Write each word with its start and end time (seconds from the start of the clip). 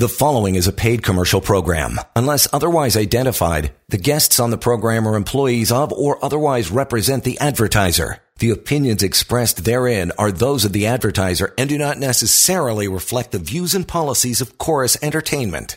The 0.00 0.08
following 0.08 0.54
is 0.54 0.66
a 0.66 0.72
paid 0.72 1.02
commercial 1.02 1.42
program. 1.42 2.00
Unless 2.16 2.48
otherwise 2.54 2.96
identified, 2.96 3.74
the 3.90 3.98
guests 3.98 4.40
on 4.40 4.48
the 4.48 4.56
program 4.56 5.06
are 5.06 5.14
employees 5.14 5.70
of 5.70 5.92
or 5.92 6.24
otherwise 6.24 6.70
represent 6.70 7.22
the 7.22 7.38
advertiser. 7.38 8.16
The 8.38 8.48
opinions 8.48 9.02
expressed 9.02 9.66
therein 9.66 10.10
are 10.16 10.32
those 10.32 10.64
of 10.64 10.72
the 10.72 10.86
advertiser 10.86 11.52
and 11.58 11.68
do 11.68 11.76
not 11.76 11.98
necessarily 11.98 12.88
reflect 12.88 13.32
the 13.32 13.38
views 13.38 13.74
and 13.74 13.86
policies 13.86 14.40
of 14.40 14.56
Chorus 14.56 14.96
Entertainment. 15.02 15.76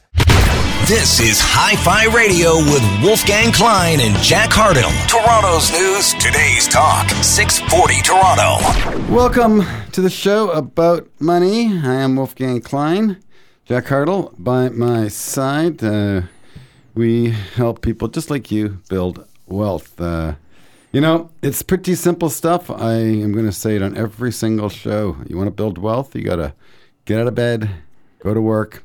This 0.88 1.20
is 1.20 1.40
Hi 1.42 1.76
Fi 1.76 2.05
Radio 2.16 2.55
with 2.55 3.04
Wolfgang 3.04 3.52
Klein 3.52 4.00
and 4.00 4.16
Jack 4.24 4.52
Hardill. 4.52 4.92
Toronto's 5.08 5.71
news, 5.71 6.14
today's 6.14 6.70
talk, 6.70 7.10
640 7.10 8.02
Toronto. 8.04 9.14
Welcome 9.14 9.64
to 9.92 10.02
the 10.02 10.10
show 10.10 10.52
about 10.52 11.10
money. 11.20 11.78
I 11.78 11.96
am 11.96 12.16
Wolfgang 12.16 12.62
Klein. 12.62 13.23
Jack 13.66 13.86
Hardill 13.86 14.34
by 14.38 14.68
my 14.68 15.07
side. 15.07 15.82
Uh, 15.82 16.23
we 16.95 17.30
help 17.30 17.81
people 17.81 18.09
just 18.09 18.30
like 18.30 18.52
you 18.52 18.81
build 18.89 19.26
wealth. 19.48 19.99
Uh, 20.02 20.36
you 20.91 20.99
know, 20.99 21.30
it's 21.41 21.62
pretty 21.62 21.95
simple 21.95 22.30
stuff. 22.30 22.70
I 22.70 22.95
am 22.95 23.31
going 23.31 23.45
to 23.45 23.53
say 23.53 23.77
it 23.77 23.81
on 23.81 23.95
every 23.95 24.34
single 24.34 24.67
show. 24.67 25.16
You 25.30 25.38
want 25.38 25.48
to 25.48 25.52
build 25.52 25.77
wealth, 25.77 26.13
you 26.13 26.23
got 26.23 26.36
to 26.36 26.53
get 27.05 27.22
out 27.22 27.27
of 27.27 27.36
bed, 27.36 27.70
go 28.20 28.34
to 28.34 28.41
work, 28.41 28.84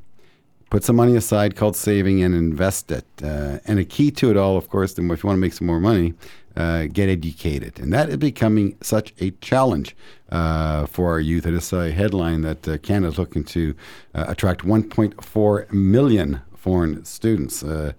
put 0.71 0.85
some 0.85 0.95
money 0.95 1.17
aside 1.17 1.57
called 1.57 1.75
saving, 1.75 2.23
and 2.23 2.33
invest 2.33 2.93
it. 2.93 3.05
Uh, 3.21 3.59
and 3.65 3.81
a 3.81 3.85
key 3.85 4.13
to 4.13 4.31
it 4.31 4.37
all, 4.37 4.57
of 4.57 4.69
course, 4.69 4.93
if 4.93 4.99
you 4.99 5.07
want 5.09 5.21
to 5.21 5.37
make 5.37 5.55
some 5.55 5.67
more 5.67 5.81
money, 5.81 6.15
uh, 6.59 6.87
get 6.93 7.09
educated. 7.09 7.79
And 7.79 7.93
that 7.93 8.09
is 8.09 8.17
becoming 8.17 8.77
such 8.83 9.15
a 9.21 9.31
challenge 9.41 9.95
uh, 10.31 10.87
for 10.87 11.09
our 11.13 11.21
youth. 11.21 11.47
It 11.47 11.55
is 11.55 11.73
a 11.73 11.93
headline 11.93 12.43
that 12.43 12.67
uh, 12.67 12.79
Canada 12.79 13.13
is 13.13 13.19
looking 13.19 13.45
to 13.45 13.75
uh, 14.15 14.25
attract 14.27 14.63
1.4 14.63 15.73
million 15.73 16.41
foreign 16.57 17.05
students 17.05 17.63
uh, 17.63 17.93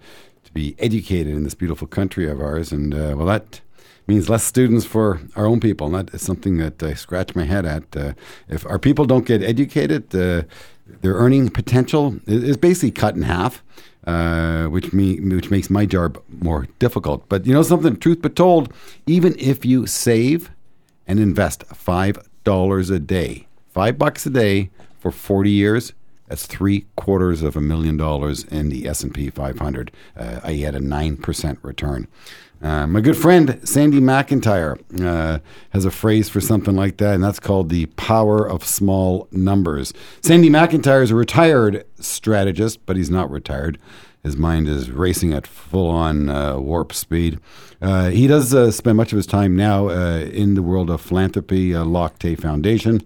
to 0.44 0.52
be 0.52 0.76
educated 0.78 1.32
in 1.32 1.44
this 1.44 1.54
beautiful 1.54 1.86
country 1.86 2.28
of 2.28 2.38
ours. 2.38 2.70
And 2.70 2.94
uh, 2.94 3.14
well, 3.16 3.26
that 3.26 3.62
means 4.06 4.28
less 4.28 4.44
students 4.44 4.84
for 4.84 5.20
our 5.36 5.46
own 5.46 5.60
people. 5.60 5.86
And 5.86 5.94
that 5.94 6.14
is 6.14 6.20
something 6.20 6.58
that 6.58 6.82
I 6.82 6.92
scratch 6.92 7.34
my 7.34 7.44
head 7.44 7.64
at. 7.64 8.14
if 8.48 8.66
our 8.66 8.78
people 8.78 9.06
don't 9.06 9.24
get 9.24 9.42
educated, 9.42 10.10
their 10.10 10.46
earning 11.14 11.48
potential 11.48 12.16
is 12.26 12.58
basically 12.58 12.90
cut 12.90 13.14
in 13.14 13.22
half 13.22 13.62
uh, 14.06 14.66
which 14.66 14.92
me 14.92 15.20
which 15.20 15.50
makes 15.50 15.70
my 15.70 15.86
job 15.86 16.22
more 16.40 16.66
difficult. 16.78 17.28
But 17.28 17.46
you 17.46 17.52
know 17.52 17.62
something, 17.62 17.96
truth 17.96 18.22
be 18.22 18.28
told, 18.28 18.72
even 19.06 19.34
if 19.38 19.64
you 19.64 19.86
save 19.86 20.50
and 21.06 21.18
invest 21.18 21.64
five 21.64 22.18
dollars 22.44 22.90
a 22.90 22.98
day, 22.98 23.46
five 23.68 23.98
bucks 23.98 24.26
a 24.26 24.30
day 24.30 24.70
for 24.98 25.10
forty 25.10 25.50
years, 25.50 25.92
that's 26.28 26.46
three 26.46 26.86
quarters 26.96 27.42
of 27.42 27.56
a 27.56 27.60
million 27.60 27.96
dollars 27.96 28.44
in 28.44 28.68
the 28.68 28.86
S 28.86 29.02
and 29.02 29.12
P 29.12 29.30
500. 29.30 29.90
Uh, 30.16 30.40
I 30.44 30.52
had 30.54 30.74
a 30.74 30.80
nine 30.80 31.16
percent 31.16 31.58
return. 31.62 32.06
Uh, 32.62 32.86
my 32.86 33.00
good 33.00 33.16
friend 33.16 33.58
Sandy 33.64 34.00
McIntyre 34.00 34.78
uh, 35.02 35.38
has 35.70 35.84
a 35.84 35.90
phrase 35.90 36.28
for 36.28 36.40
something 36.40 36.76
like 36.76 36.98
that, 36.98 37.14
and 37.14 37.24
that's 37.24 37.40
called 37.40 37.70
the 37.70 37.86
power 37.86 38.46
of 38.46 38.64
small 38.64 39.28
numbers. 39.32 39.94
Sandy 40.22 40.50
McIntyre 40.50 41.02
is 41.02 41.10
a 41.10 41.14
retired 41.14 41.84
strategist, 41.98 42.84
but 42.84 42.96
he's 42.96 43.10
not 43.10 43.30
retired. 43.30 43.78
His 44.22 44.36
mind 44.36 44.68
is 44.68 44.90
racing 44.90 45.32
at 45.32 45.46
full 45.46 45.88
on 45.88 46.28
uh, 46.28 46.58
warp 46.58 46.92
speed. 46.92 47.38
Uh, 47.80 48.10
he 48.10 48.26
does 48.26 48.52
uh, 48.52 48.70
spend 48.70 48.98
much 48.98 49.12
of 49.12 49.16
his 49.16 49.26
time 49.26 49.56
now 49.56 49.88
in 49.88 50.54
the 50.54 50.62
world 50.62 50.90
of 50.90 51.00
philanthropy, 51.00 51.74
uh, 51.74 51.84
Loch 51.84 52.18
Tay 52.18 52.34
Foundation. 52.34 53.00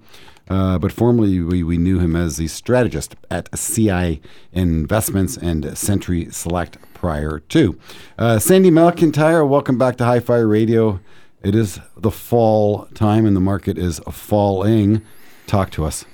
Uh, 0.49 0.79
but 0.79 0.93
formerly, 0.93 1.41
we, 1.41 1.63
we 1.63 1.79
knew 1.79 1.99
him 1.99 2.15
as 2.15 2.37
the 2.37 2.49
strategist 2.49 3.17
at 3.31 3.49
CI 3.57 4.21
Investments 4.53 5.37
and 5.37 5.77
Sentry 5.77 6.27
Select 6.31 6.77
prior 6.93 7.41
to. 7.41 7.79
Uh, 8.19 8.39
Sandy 8.39 8.71
McIntyre, 8.71 9.49
welcome 9.49 9.79
back 9.79 9.97
to 9.97 10.05
Hi 10.05 10.21
Fi 10.21 10.37
Radio. 10.37 11.01
It 11.43 11.55
is 11.55 11.81
the 11.97 12.11
fall 12.11 12.87
time 12.95 13.27
and 13.27 13.37
the 13.37 13.41
market 13.41 13.79
is 13.79 14.01
falling. 14.11 15.03
Talk 15.47 15.71
to 15.73 15.85
us. 15.85 16.05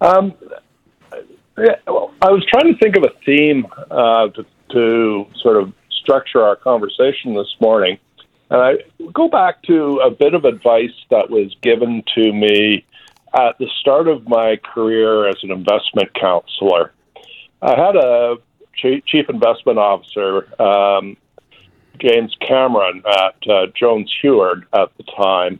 Um, 0.00 0.34
yeah, 1.56 1.76
well, 1.86 2.12
I 2.22 2.30
was 2.30 2.44
trying 2.46 2.72
to 2.72 2.78
think 2.78 2.96
of 2.96 3.04
a 3.04 3.12
theme 3.24 3.66
uh, 3.90 4.28
to, 4.28 4.46
to 4.70 5.26
sort 5.42 5.56
of 5.56 5.72
structure 5.90 6.42
our 6.42 6.56
conversation 6.56 7.34
this 7.34 7.54
morning. 7.60 7.98
And 8.50 8.60
I 8.60 8.74
go 9.12 9.28
back 9.28 9.62
to 9.64 10.00
a 10.00 10.10
bit 10.10 10.34
of 10.34 10.44
advice 10.44 10.94
that 11.10 11.30
was 11.30 11.54
given 11.62 12.02
to 12.14 12.32
me 12.32 12.84
at 13.34 13.58
the 13.58 13.68
start 13.80 14.08
of 14.08 14.28
my 14.28 14.56
career 14.56 15.28
as 15.28 15.36
an 15.42 15.50
investment 15.50 16.12
counselor. 16.14 16.92
I 17.60 17.70
had 17.70 17.96
a 17.96 18.36
chief 18.76 19.28
investment 19.28 19.78
officer, 19.78 20.62
um, 20.62 21.16
James 22.00 22.34
Cameron 22.40 23.02
at 23.06 23.50
uh, 23.50 23.66
Jones 23.74 24.12
Heward 24.20 24.66
at 24.72 24.96
the 24.96 25.02
time, 25.02 25.58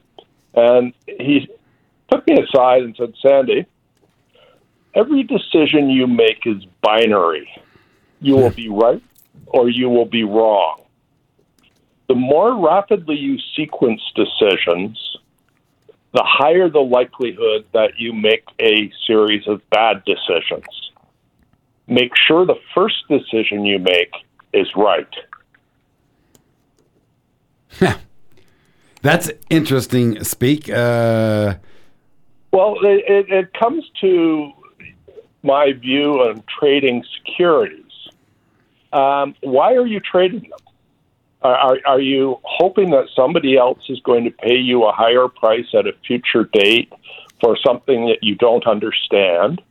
and 0.54 0.92
he 1.06 1.48
took 2.10 2.26
me 2.26 2.38
aside 2.40 2.82
and 2.82 2.94
said, 2.96 3.14
Sandy, 3.20 3.66
every 4.94 5.24
decision 5.24 5.90
you 5.90 6.06
make 6.06 6.46
is 6.46 6.64
binary. 6.80 7.48
You 8.20 8.36
will 8.36 8.50
be 8.50 8.68
right 8.70 9.02
or 9.46 9.68
you 9.68 9.88
will 9.88 10.06
be 10.06 10.24
wrong 10.24 10.82
the 12.08 12.14
more 12.14 12.56
rapidly 12.58 13.16
you 13.16 13.38
sequence 13.54 14.00
decisions, 14.16 14.98
the 16.12 16.22
higher 16.24 16.69
the 16.69 16.80
likelihood 16.80 17.66
that 17.72 17.98
you 17.98 18.12
make 18.12 18.44
a 18.60 18.91
series 19.06 19.46
of 19.46 19.60
bad 19.70 20.02
decisions. 20.04 20.64
Make 21.86 22.12
sure 22.16 22.46
the 22.46 22.58
first 22.74 22.96
decision 23.08 23.64
you 23.64 23.78
make 23.78 24.12
is 24.52 24.69
right. 24.76 25.08
That's 29.02 29.30
interesting. 29.50 30.22
Speak. 30.24 30.69
Uh... 30.69 31.54
Well, 32.52 32.76
it, 32.82 33.04
it, 33.06 33.30
it 33.30 33.52
comes 33.54 33.84
to 34.00 34.52
my 35.42 35.72
view 35.72 36.20
on 36.20 36.42
trading 36.58 37.04
securities. 37.19 37.84
Um, 38.92 39.34
why 39.42 39.75
are 39.75 39.86
you 39.86 40.00
trading 40.00 40.40
them? 40.40 40.58
Are, 41.43 41.78
are 41.87 42.00
you 42.00 42.41
hoping 42.43 42.91
that 42.91 43.09
somebody 43.15 43.56
else 43.56 43.78
is 43.88 44.00
going 44.00 44.25
to 44.25 44.31
pay 44.31 44.56
you 44.56 44.84
a 44.84 44.93
higher 44.93 45.28
price 45.28 45.66
at 45.72 45.87
a 45.87 45.93
future 46.06 46.44
date 46.53 46.93
for 47.41 47.56
something 47.65 48.06
that 48.06 48.19
you 48.22 48.34
don't 48.34 48.66
understand? 48.66 49.62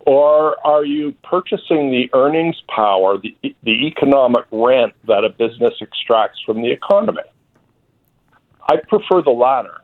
Or 0.00 0.56
are 0.64 0.84
you 0.84 1.12
purchasing 1.24 1.90
the 1.90 2.08
earnings 2.14 2.62
power, 2.68 3.18
the, 3.18 3.36
the 3.62 3.86
economic 3.88 4.44
rent 4.52 4.94
that 5.06 5.24
a 5.24 5.28
business 5.28 5.74
extracts 5.82 6.40
from 6.46 6.62
the 6.62 6.70
economy? 6.70 7.22
I 8.62 8.76
prefer 8.76 9.20
the 9.22 9.30
latter. 9.30 9.80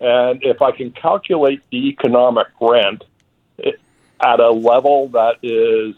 And 0.00 0.42
if 0.44 0.62
I 0.62 0.70
can 0.70 0.92
calculate 0.92 1.60
the 1.72 1.88
economic 1.88 2.46
rent 2.60 3.02
eh, 3.64 3.72
at 4.24 4.38
a 4.38 4.50
level 4.50 5.08
that 5.08 5.36
is 5.42 5.96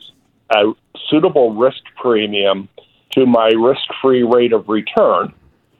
a 0.50 0.72
suitable 1.08 1.54
risk 1.54 1.82
premium 1.96 2.68
to 3.12 3.26
my 3.26 3.48
risk 3.48 3.82
free 4.00 4.22
rate 4.22 4.52
of 4.52 4.68
return, 4.68 5.32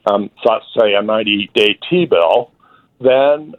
um, 0.05 0.29
so 0.43 0.59
say 0.77 0.93
a 0.93 1.01
90 1.01 1.51
day 1.53 1.77
T 1.89 2.05
bill, 2.05 2.51
then 2.99 3.55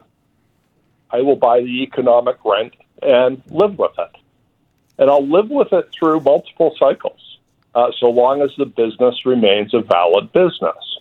I 1.11 1.21
will 1.23 1.37
buy 1.37 1.61
the 1.61 1.83
economic 1.83 2.37
rent 2.45 2.75
and 3.03 3.43
live 3.49 3.79
with 3.79 3.93
it. 3.99 4.11
And 4.99 5.11
I'll 5.11 5.27
live 5.27 5.51
with 5.51 5.73
it 5.73 5.91
through 5.99 6.21
multiple 6.21 6.75
cycles, 6.79 7.39
uh, 7.75 7.91
so 7.99 8.11
long 8.11 8.43
as 8.43 8.51
the 8.57 8.67
business 8.67 9.27
remains 9.27 9.75
a 9.75 9.81
valid 9.81 10.33
business. 10.33 10.99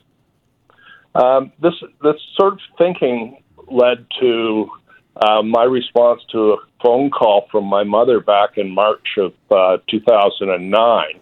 Um, 1.14 1.52
this, 1.62 1.74
this 2.02 2.16
sort 2.36 2.54
of 2.54 2.60
thinking 2.78 3.44
led 3.70 4.06
to 4.22 4.70
uh, 5.18 5.42
my 5.42 5.64
response 5.64 6.22
to 6.32 6.54
a 6.54 6.58
phone 6.82 7.10
call 7.10 7.48
from 7.52 7.66
my 7.66 7.84
mother 7.84 8.20
back 8.20 8.58
in 8.58 8.70
March 8.70 9.18
of 9.18 9.34
uh, 9.52 9.78
2009 9.90 11.21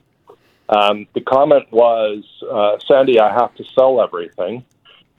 um, 0.70 1.08
the 1.14 1.22
comment 1.22 1.72
was, 1.72 2.24
uh, 2.50 2.78
Sandy, 2.88 3.20
I 3.20 3.34
have 3.34 3.54
to 3.56 3.64
sell 3.76 4.02
everything. 4.02 4.64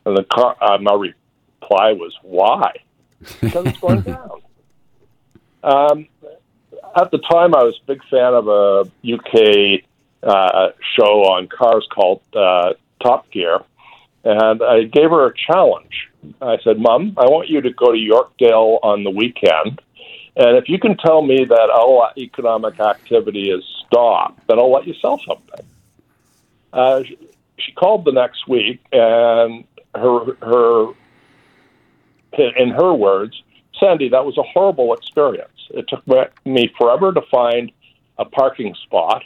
And 0.07 0.17
the 0.17 0.25
car, 0.25 0.57
uh, 0.61 0.79
my 0.79 0.95
reply 0.95 1.93
was, 1.93 2.17
why? 2.23 2.73
Because 3.41 3.67
it's 3.67 3.79
going 3.79 4.01
down. 4.03 4.43
Um, 5.63 6.09
at 6.97 7.11
the 7.11 7.19
time, 7.19 7.55
I 7.55 7.65
was 7.65 7.79
a 7.83 7.87
big 7.87 8.03
fan 8.05 8.33
of 8.33 8.49
a 8.49 8.91
UK 9.05 9.83
uh, 10.23 10.69
show 10.97 11.25
on 11.25 11.49
cars 11.49 11.87
called 11.93 12.23
uh, 12.35 12.75
Top 13.03 13.31
Gear. 13.31 13.61
And 14.23 14.63
I 14.63 14.85
gave 14.85 15.11
her 15.11 15.27
a 15.27 15.35
challenge. 15.35 16.11
I 16.41 16.59
said, 16.63 16.79
Mom, 16.79 17.15
I 17.17 17.25
want 17.25 17.49
you 17.49 17.61
to 17.63 17.71
go 17.71 17.93
to 17.93 17.99
Yorkdale 17.99 18.79
on 18.83 19.03
the 19.03 19.11
weekend 19.11 19.81
and 20.41 20.57
if 20.57 20.71
you 20.71 20.79
can 20.79 20.97
tell 20.97 21.21
me 21.21 21.45
that 21.45 21.71
all 21.71 22.09
economic 22.17 22.81
activity 22.81 23.51
is 23.51 23.63
stopped, 23.87 24.47
then 24.49 24.59
I'll 24.59 24.73
let 24.73 24.87
you 24.87 24.95
sell 24.95 25.21
something. 25.27 25.67
Uh, 26.73 27.03
she, 27.03 27.19
she 27.59 27.73
called 27.73 28.07
the 28.07 28.13
next 28.13 28.49
week, 28.49 28.81
and 28.91 29.65
her 29.95 30.35
her 30.41 30.95
in 32.39 32.71
her 32.71 32.95
words, 32.95 33.43
Sandy, 33.79 34.09
that 34.09 34.25
was 34.25 34.39
a 34.39 34.43
horrible 34.43 34.95
experience. 34.95 35.51
It 35.71 35.87
took 35.89 36.07
me 36.47 36.73
forever 36.79 37.13
to 37.13 37.21
find 37.31 37.71
a 38.17 38.25
parking 38.25 38.75
spot, 38.77 39.25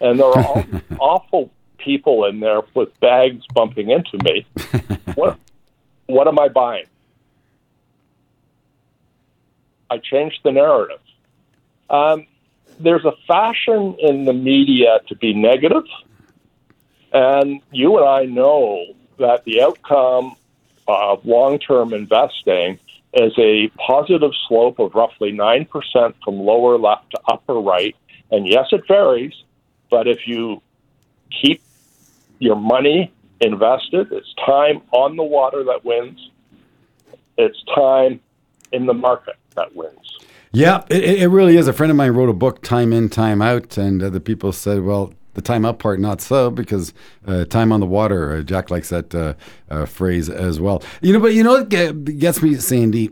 and 0.00 0.18
there 0.18 0.26
are 0.26 0.44
all 0.44 0.64
awful 0.98 1.52
people 1.78 2.24
in 2.24 2.40
there 2.40 2.62
with 2.74 2.98
bags 2.98 3.44
bumping 3.54 3.90
into 3.90 4.18
me. 4.24 4.44
what 5.14 5.38
what 6.06 6.26
am 6.26 6.40
I 6.40 6.48
buying? 6.48 6.86
I 9.90 9.98
changed 9.98 10.40
the 10.42 10.52
narrative. 10.52 11.00
Um, 11.88 12.26
there's 12.78 13.04
a 13.04 13.12
fashion 13.26 13.96
in 14.00 14.24
the 14.24 14.32
media 14.32 15.00
to 15.08 15.16
be 15.16 15.32
negative, 15.32 15.84
and 17.12 17.60
you 17.72 17.96
and 17.98 18.06
I 18.06 18.24
know 18.24 18.94
that 19.18 19.44
the 19.44 19.62
outcome 19.62 20.36
of 20.88 21.24
long 21.24 21.58
term 21.58 21.94
investing 21.94 22.78
is 23.14 23.32
a 23.38 23.68
positive 23.78 24.32
slope 24.46 24.78
of 24.78 24.94
roughly 24.94 25.32
9% 25.32 25.68
from 26.22 26.38
lower 26.38 26.76
left 26.76 27.10
to 27.12 27.20
upper 27.28 27.54
right. 27.54 27.96
And 28.30 28.46
yes, 28.46 28.66
it 28.72 28.82
varies, 28.86 29.32
but 29.90 30.06
if 30.06 30.26
you 30.26 30.60
keep 31.30 31.62
your 32.38 32.56
money 32.56 33.12
invested, 33.40 34.12
it's 34.12 34.34
time 34.44 34.82
on 34.92 35.16
the 35.16 35.22
water 35.22 35.64
that 35.64 35.84
wins, 35.84 36.30
it's 37.38 37.62
time 37.74 38.20
in 38.72 38.84
the 38.84 38.94
market 38.94 39.36
that 39.56 39.74
wins. 39.74 40.18
Yeah, 40.52 40.84
it, 40.88 41.04
it 41.22 41.28
really 41.28 41.56
is. 41.56 41.68
A 41.68 41.72
friend 41.72 41.90
of 41.90 41.96
mine 41.96 42.12
wrote 42.12 42.28
a 42.28 42.34
book, 42.34 42.62
Time 42.62 42.92
In, 42.92 43.08
Time 43.08 43.42
Out, 43.42 43.76
and 43.76 44.02
uh, 44.02 44.08
the 44.08 44.20
people 44.20 44.52
said, 44.52 44.84
well, 44.84 45.12
the 45.34 45.42
time 45.42 45.66
up 45.66 45.78
part, 45.78 46.00
not 46.00 46.22
so, 46.22 46.50
because 46.50 46.94
uh, 47.26 47.44
time 47.44 47.70
on 47.70 47.80
the 47.80 47.86
water. 47.86 48.36
Uh, 48.36 48.40
Jack 48.40 48.70
likes 48.70 48.88
that 48.88 49.14
uh, 49.14 49.34
uh 49.68 49.84
phrase 49.84 50.30
as 50.30 50.58
well. 50.58 50.82
You 51.02 51.12
know, 51.12 51.20
but 51.20 51.34
you 51.34 51.44
know 51.44 51.52
what 51.52 51.68
gets 51.68 52.42
me, 52.42 52.54
Sandy? 52.54 53.10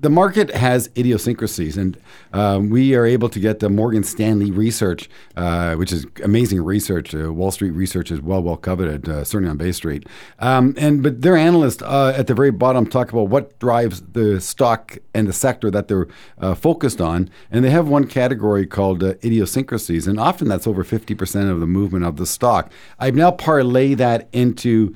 The 0.00 0.10
market 0.10 0.54
has 0.54 0.88
idiosyncrasies, 0.96 1.76
and 1.76 2.00
um, 2.32 2.70
we 2.70 2.94
are 2.94 3.04
able 3.04 3.28
to 3.30 3.40
get 3.40 3.58
the 3.58 3.68
Morgan 3.68 4.04
Stanley 4.04 4.52
research, 4.52 5.10
uh, 5.36 5.74
which 5.74 5.92
is 5.92 6.06
amazing 6.22 6.62
research. 6.62 7.12
Uh, 7.12 7.32
Wall 7.32 7.50
Street 7.50 7.72
research 7.72 8.12
is 8.12 8.20
well, 8.20 8.40
well 8.40 8.56
coveted, 8.56 9.08
uh, 9.08 9.24
certainly 9.24 9.50
on 9.50 9.56
Bay 9.56 9.72
Street. 9.72 10.06
Um, 10.38 10.74
and 10.78 11.02
but 11.02 11.22
their 11.22 11.36
analysts 11.36 11.82
uh, 11.82 12.14
at 12.16 12.28
the 12.28 12.34
very 12.34 12.52
bottom 12.52 12.86
talk 12.86 13.10
about 13.10 13.28
what 13.28 13.58
drives 13.58 14.00
the 14.12 14.40
stock 14.40 14.98
and 15.14 15.26
the 15.26 15.32
sector 15.32 15.68
that 15.68 15.88
they're 15.88 16.06
uh, 16.38 16.54
focused 16.54 17.00
on, 17.00 17.28
and 17.50 17.64
they 17.64 17.70
have 17.70 17.88
one 17.88 18.06
category 18.06 18.66
called 18.66 19.02
uh, 19.02 19.14
idiosyncrasies, 19.24 20.06
and 20.06 20.20
often 20.20 20.46
that's 20.46 20.68
over 20.68 20.84
fifty 20.84 21.16
percent 21.16 21.50
of 21.50 21.58
the 21.58 21.66
movement 21.66 22.04
of 22.04 22.18
the 22.18 22.26
stock. 22.26 22.70
I've 23.00 23.16
now 23.16 23.32
parlay 23.32 23.94
that 23.94 24.28
into 24.32 24.94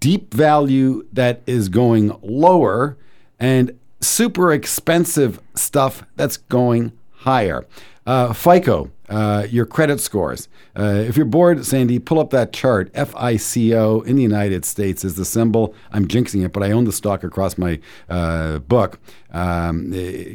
deep 0.00 0.34
value 0.34 1.06
that 1.12 1.42
is 1.46 1.68
going 1.68 2.18
lower 2.22 2.98
and 3.38 3.78
super 4.02 4.52
expensive 4.52 5.40
stuff 5.54 6.04
that's 6.16 6.36
going 6.36 6.92
higher. 7.10 7.66
Uh, 8.04 8.32
FICO, 8.32 8.90
uh, 9.08 9.46
your 9.48 9.64
credit 9.64 10.00
scores. 10.00 10.48
Uh, 10.76 11.04
if 11.06 11.16
you're 11.16 11.26
bored, 11.26 11.64
Sandy, 11.64 12.00
pull 12.00 12.18
up 12.18 12.30
that 12.30 12.52
chart. 12.52 12.90
FICO 12.94 14.00
in 14.00 14.16
the 14.16 14.22
United 14.22 14.64
States 14.64 15.04
is 15.04 15.14
the 15.14 15.24
symbol. 15.24 15.74
I'm 15.92 16.08
jinxing 16.08 16.44
it, 16.44 16.52
but 16.52 16.64
I 16.64 16.72
own 16.72 16.84
the 16.84 16.92
stock 16.92 17.22
across 17.22 17.56
my 17.56 17.78
uh, 18.08 18.58
book. 18.58 18.98
Um, 19.30 19.92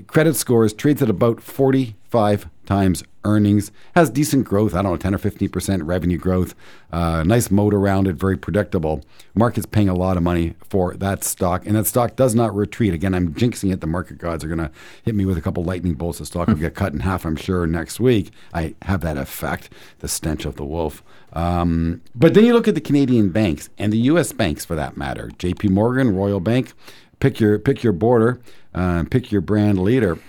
credit 0.08 0.36
scores 0.36 0.74
trades 0.74 1.02
at 1.02 1.10
about 1.10 1.42
45 1.42 2.48
times 2.68 3.04
earnings. 3.24 3.72
Has 3.96 4.12
decent 4.12 4.46
growth. 4.46 4.76
I 4.76 4.84
don't 4.84 4.92
know, 4.92 4.98
10 4.98 5.16
or 5.16 5.18
15 5.18 5.50
percent 5.50 5.84
revenue 5.84 6.18
growth. 6.18 6.54
Uh, 6.92 7.24
nice 7.24 7.50
moat 7.50 7.74
around 7.74 8.08
it. 8.08 8.14
Very 8.14 8.38
predictable. 8.38 9.02
Market's 9.34 9.66
paying 9.66 9.90
a 9.90 9.96
lot 9.96 10.18
of 10.18 10.24
money 10.24 10.54
for 10.70 10.94
that 10.96 11.24
stock, 11.24 11.66
and 11.66 11.76
that 11.76 11.88
stock 11.88 12.16
does 12.16 12.36
not 12.36 12.56
retreat. 12.56 12.94
Again, 12.94 13.16
I'm 13.16 13.34
jinxing 13.34 13.74
it. 13.74 13.82
The 13.82 13.88
market 13.88 14.20
gods 14.20 14.44
are 14.44 14.48
going 14.48 14.60
to 14.60 14.72
hit 15.04 15.16
me 15.16 15.26
with 15.26 15.38
a 15.38 15.42
couple 15.42 15.64
lightning 15.64 15.96
bolts. 15.96 16.20
The 16.20 16.26
stock 16.26 16.48
will 16.48 16.56
get 16.56 16.76
cut 16.76 16.94
in 16.94 17.00
half. 17.00 17.26
I'm 17.26 17.36
sure 17.36 17.66
next 17.66 18.00
week. 18.00 18.32
I 18.54 18.76
have 18.84 19.02
that 19.02 19.18
effect. 19.18 19.70
The 20.00 20.08
stench 20.08 20.46
of 20.46 20.56
the 20.56 20.66
wolf. 20.66 21.04
Um, 21.34 22.02
but 22.14 22.34
then 22.34 22.46
you 22.46 22.54
look 22.54 22.68
at 22.68 22.76
the 22.76 22.82
Canadian 22.82 23.30
banks 23.30 23.70
and 23.78 23.92
the 23.92 23.98
U.S. 24.00 24.32
banks, 24.32 24.64
for 24.64 24.76
that 24.76 24.98
matter. 24.98 25.32
J.P. 25.38 25.70
Morgan, 25.70 26.16
Royal 26.16 26.40
Bank. 26.40 26.74
Pick 27.20 27.40
your 27.40 27.58
pick 27.58 27.82
your 27.82 27.94
border. 27.94 28.40
Uh, 28.76 29.04
pick 29.10 29.32
your 29.32 29.42
brand 29.42 29.80
leader 29.80 30.20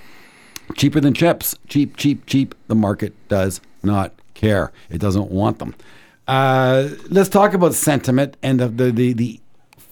cheaper 0.75 1.01
than 1.01 1.15
chips. 1.15 1.57
Cheap, 1.69 1.97
cheap, 1.97 2.27
cheap. 2.27 2.55
The 2.69 2.75
market 2.75 3.15
does 3.29 3.61
not 3.83 4.13
care. 4.35 4.73
It 4.91 4.99
doesn't 4.99 5.31
want 5.31 5.59
them. 5.59 5.75
Uh, 6.27 6.89
let's 7.09 7.29
talk 7.29 7.55
about 7.55 7.75
sentiment 7.75 8.37
and 8.43 8.61
the, 8.61 8.69
the, 8.69 8.91
the, 8.91 9.13
the, 9.15 9.41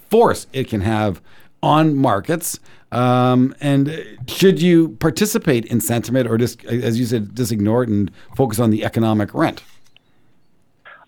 force 0.09 0.47
it 0.53 0.69
can 0.69 0.79
have 0.79 1.21
on 1.61 1.93
markets. 1.95 2.59
Um, 2.93 3.53
and 3.59 4.05
should 4.27 4.61
you 4.61 4.89
participate 4.99 5.65
in 5.65 5.81
sentiment 5.81 6.29
or 6.29 6.37
just, 6.37 6.63
as 6.63 6.97
you 6.97 7.05
said, 7.05 7.35
just 7.35 7.51
ignore 7.51 7.83
it 7.83 7.89
and 7.89 8.09
focus 8.37 8.59
on 8.59 8.69
the 8.69 8.85
economic 8.85 9.33
rent? 9.33 9.63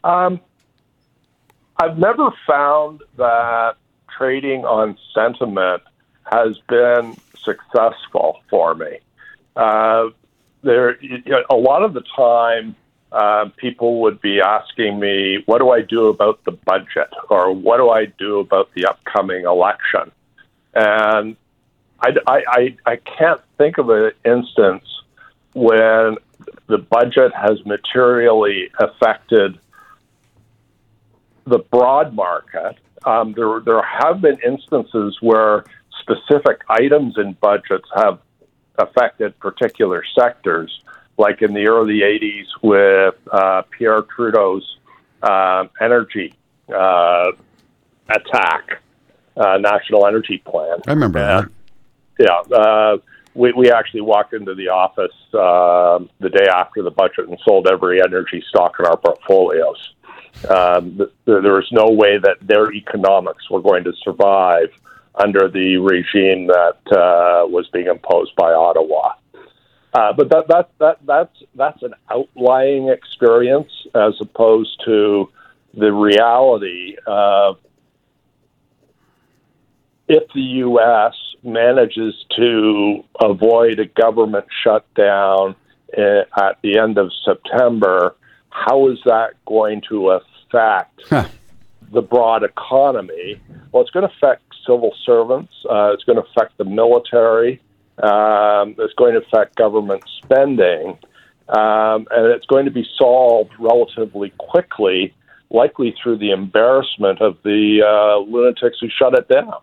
Um, 0.03 0.41
I've 1.77 1.97
never 1.97 2.29
found 2.45 3.01
that 3.15 3.75
trading 4.17 4.65
on 4.65 4.97
sentiment 5.13 5.81
has 6.29 6.57
been 6.67 7.15
successful 7.41 8.41
for 8.49 8.75
me. 8.75 8.99
Uh, 9.59 10.11
there, 10.63 10.97
you 11.03 11.21
know, 11.25 11.43
a 11.49 11.55
lot 11.55 11.83
of 11.83 11.93
the 11.93 12.03
time, 12.15 12.77
uh, 13.11 13.49
people 13.57 13.99
would 14.01 14.21
be 14.21 14.39
asking 14.39 14.97
me, 14.99 15.43
"What 15.47 15.59
do 15.59 15.71
I 15.71 15.81
do 15.81 16.07
about 16.07 16.41
the 16.45 16.51
budget?" 16.51 17.09
or 17.29 17.51
"What 17.51 17.77
do 17.77 17.89
I 17.89 18.05
do 18.05 18.39
about 18.39 18.69
the 18.73 18.85
upcoming 18.85 19.43
election?" 19.43 20.11
And 20.73 21.35
I, 21.99 22.15
I, 22.25 22.75
I 22.85 22.95
can't 22.95 23.41
think 23.57 23.77
of 23.79 23.89
an 23.89 24.11
instance 24.23 24.85
when 25.53 26.15
the 26.67 26.77
budget 26.77 27.33
has 27.35 27.65
materially 27.65 28.71
affected 28.79 29.59
the 31.45 31.59
broad 31.59 32.13
market. 32.13 32.77
Um, 33.05 33.33
there, 33.33 33.59
there 33.59 33.81
have 33.81 34.21
been 34.21 34.37
instances 34.45 35.17
where 35.19 35.65
specific 35.99 36.61
items 36.69 37.17
in 37.17 37.33
budgets 37.41 37.89
have 37.95 38.19
affected 38.79 39.37
particular 39.39 40.03
sectors, 40.17 40.81
like 41.17 41.41
in 41.41 41.53
the 41.53 41.67
early 41.67 41.99
80s 41.99 42.45
with 42.61 43.15
uh, 43.31 43.63
Pierre 43.71 44.03
Trudeau's 44.03 44.77
uh, 45.21 45.65
energy 45.81 46.33
uh, 46.73 47.31
attack, 48.09 48.81
uh, 49.37 49.57
national 49.57 50.07
energy 50.07 50.37
plan. 50.37 50.79
I 50.87 50.91
remember 50.91 51.19
that. 51.19 51.49
Yeah. 52.19 52.55
Uh, 52.55 52.97
we, 53.33 53.53
we 53.53 53.71
actually 53.71 54.01
walked 54.01 54.33
into 54.33 54.55
the 54.55 54.69
office 54.69 55.15
uh, 55.33 55.99
the 56.19 56.29
day 56.29 56.47
after 56.53 56.81
the 56.83 56.91
budget 56.91 57.29
and 57.29 57.37
sold 57.45 57.67
every 57.67 58.01
energy 58.01 58.43
stock 58.49 58.75
in 58.79 58.85
our 58.85 58.97
portfolios. 58.97 59.93
Um, 60.49 60.97
th- 60.97 61.09
there 61.25 61.53
was 61.53 61.67
no 61.71 61.91
way 61.91 62.17
that 62.17 62.37
their 62.41 62.71
economics 62.71 63.49
were 63.49 63.61
going 63.61 63.83
to 63.83 63.93
survive 64.03 64.69
under 65.19 65.49
the 65.49 65.77
regime 65.77 66.47
that 66.47 66.79
uh, 66.91 67.45
was 67.47 67.67
being 67.73 67.87
imposed 67.87 68.35
by 68.35 68.51
Ottawa. 68.51 69.13
Uh, 69.93 70.13
but 70.13 70.29
that, 70.29 70.47
that, 70.47 70.69
that, 70.79 70.97
that's, 71.05 71.43
that's 71.55 71.81
an 71.83 71.93
outlying 72.11 72.89
experience 72.89 73.71
as 73.95 74.13
opposed 74.21 74.79
to 74.85 75.29
the 75.73 75.91
reality 75.91 76.95
of 77.05 77.57
if 80.07 80.23
the 80.33 80.41
U.S. 80.41 81.13
manages 81.43 82.13
to 82.35 83.03
avoid 83.23 83.79
a 83.79 83.85
government 83.85 84.45
shutdown 84.63 85.55
uh, 85.97 86.01
at 86.37 86.57
the 86.61 86.77
end 86.79 86.97
of 86.97 87.11
September, 87.23 88.15
how 88.49 88.89
is 88.89 88.99
that 89.05 89.33
going 89.45 89.81
to 89.89 90.09
affect 90.09 91.01
huh. 91.09 91.27
The 91.91 92.01
broad 92.01 92.43
economy? 92.43 93.41
Well, 93.71 93.81
it's 93.81 93.91
going 93.91 94.07
to 94.07 94.13
affect 94.15 94.43
civil 94.65 94.93
servants. 95.05 95.53
Uh, 95.69 95.91
it's 95.93 96.03
going 96.03 96.17
to 96.17 96.23
affect 96.23 96.57
the 96.57 96.65
military. 96.65 97.61
Um, 98.01 98.75
it's 98.77 98.93
going 98.93 99.13
to 99.13 99.21
affect 99.21 99.55
government 99.55 100.03
spending. 100.23 100.97
Um, 101.49 102.07
and 102.11 102.27
it's 102.27 102.45
going 102.45 102.65
to 102.65 102.71
be 102.71 102.85
solved 102.97 103.51
relatively 103.59 104.31
quickly, 104.37 105.13
likely 105.49 105.95
through 106.01 106.19
the 106.19 106.31
embarrassment 106.31 107.21
of 107.21 107.37
the 107.43 107.81
uh, 107.83 108.19
lunatics 108.19 108.77
who 108.79 108.87
shut 108.89 109.13
it 109.15 109.27
down. 109.27 109.55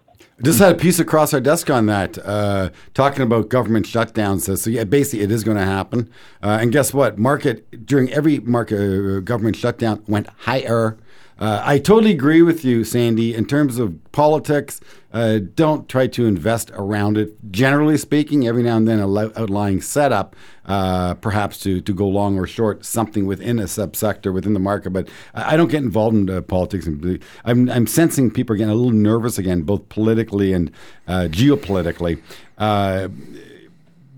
Just 0.42 0.58
had 0.58 0.72
a 0.72 0.78
piece 0.78 0.98
across 0.98 1.32
our 1.32 1.40
desk 1.40 1.70
on 1.70 1.86
that, 1.86 2.18
uh, 2.18 2.68
talking 2.92 3.22
about 3.22 3.48
government 3.48 3.86
shutdowns. 3.86 4.54
So, 4.58 4.68
yeah, 4.68 4.84
basically, 4.84 5.24
it 5.24 5.30
is 5.30 5.44
going 5.44 5.56
to 5.56 5.64
happen. 5.64 6.10
Uh, 6.42 6.58
and 6.60 6.70
guess 6.70 6.92
what? 6.92 7.16
Market 7.16 7.86
during 7.86 8.12
every 8.12 8.40
market 8.40 8.76
uh, 8.78 9.20
government 9.20 9.56
shutdown 9.56 10.02
went 10.06 10.26
higher 10.40 10.98
uh, 11.38 11.62
I 11.64 11.78
totally 11.78 12.12
agree 12.12 12.40
with 12.40 12.64
you, 12.64 12.82
Sandy. 12.82 13.34
In 13.34 13.44
terms 13.44 13.78
of 13.78 13.98
politics, 14.12 14.80
uh, 15.12 15.40
don't 15.54 15.86
try 15.88 16.06
to 16.06 16.26
invest 16.26 16.70
around 16.72 17.18
it. 17.18 17.34
Generally 17.50 17.98
speaking, 17.98 18.46
every 18.46 18.62
now 18.62 18.76
and 18.76 18.88
then, 18.88 19.00
a 19.00 19.08
outlying 19.38 19.82
setup, 19.82 20.34
uh, 20.64 21.14
perhaps 21.14 21.58
to, 21.60 21.80
to 21.82 21.92
go 21.92 22.08
long 22.08 22.38
or 22.38 22.46
short 22.46 22.84
something 22.86 23.26
within 23.26 23.58
a 23.58 23.64
subsector 23.64 24.32
within 24.32 24.54
the 24.54 24.60
market. 24.60 24.90
But 24.90 25.08
I 25.34 25.56
don't 25.58 25.70
get 25.70 25.82
involved 25.82 26.16
in 26.16 26.30
uh, 26.30 26.40
politics. 26.40 26.88
I'm, 27.44 27.70
I'm 27.70 27.86
sensing 27.86 28.30
people 28.30 28.54
are 28.54 28.56
getting 28.56 28.72
a 28.72 28.74
little 28.74 28.90
nervous 28.98 29.36
again, 29.36 29.62
both 29.62 29.88
politically 29.90 30.54
and 30.54 30.70
uh, 31.06 31.28
geopolitically. 31.30 32.22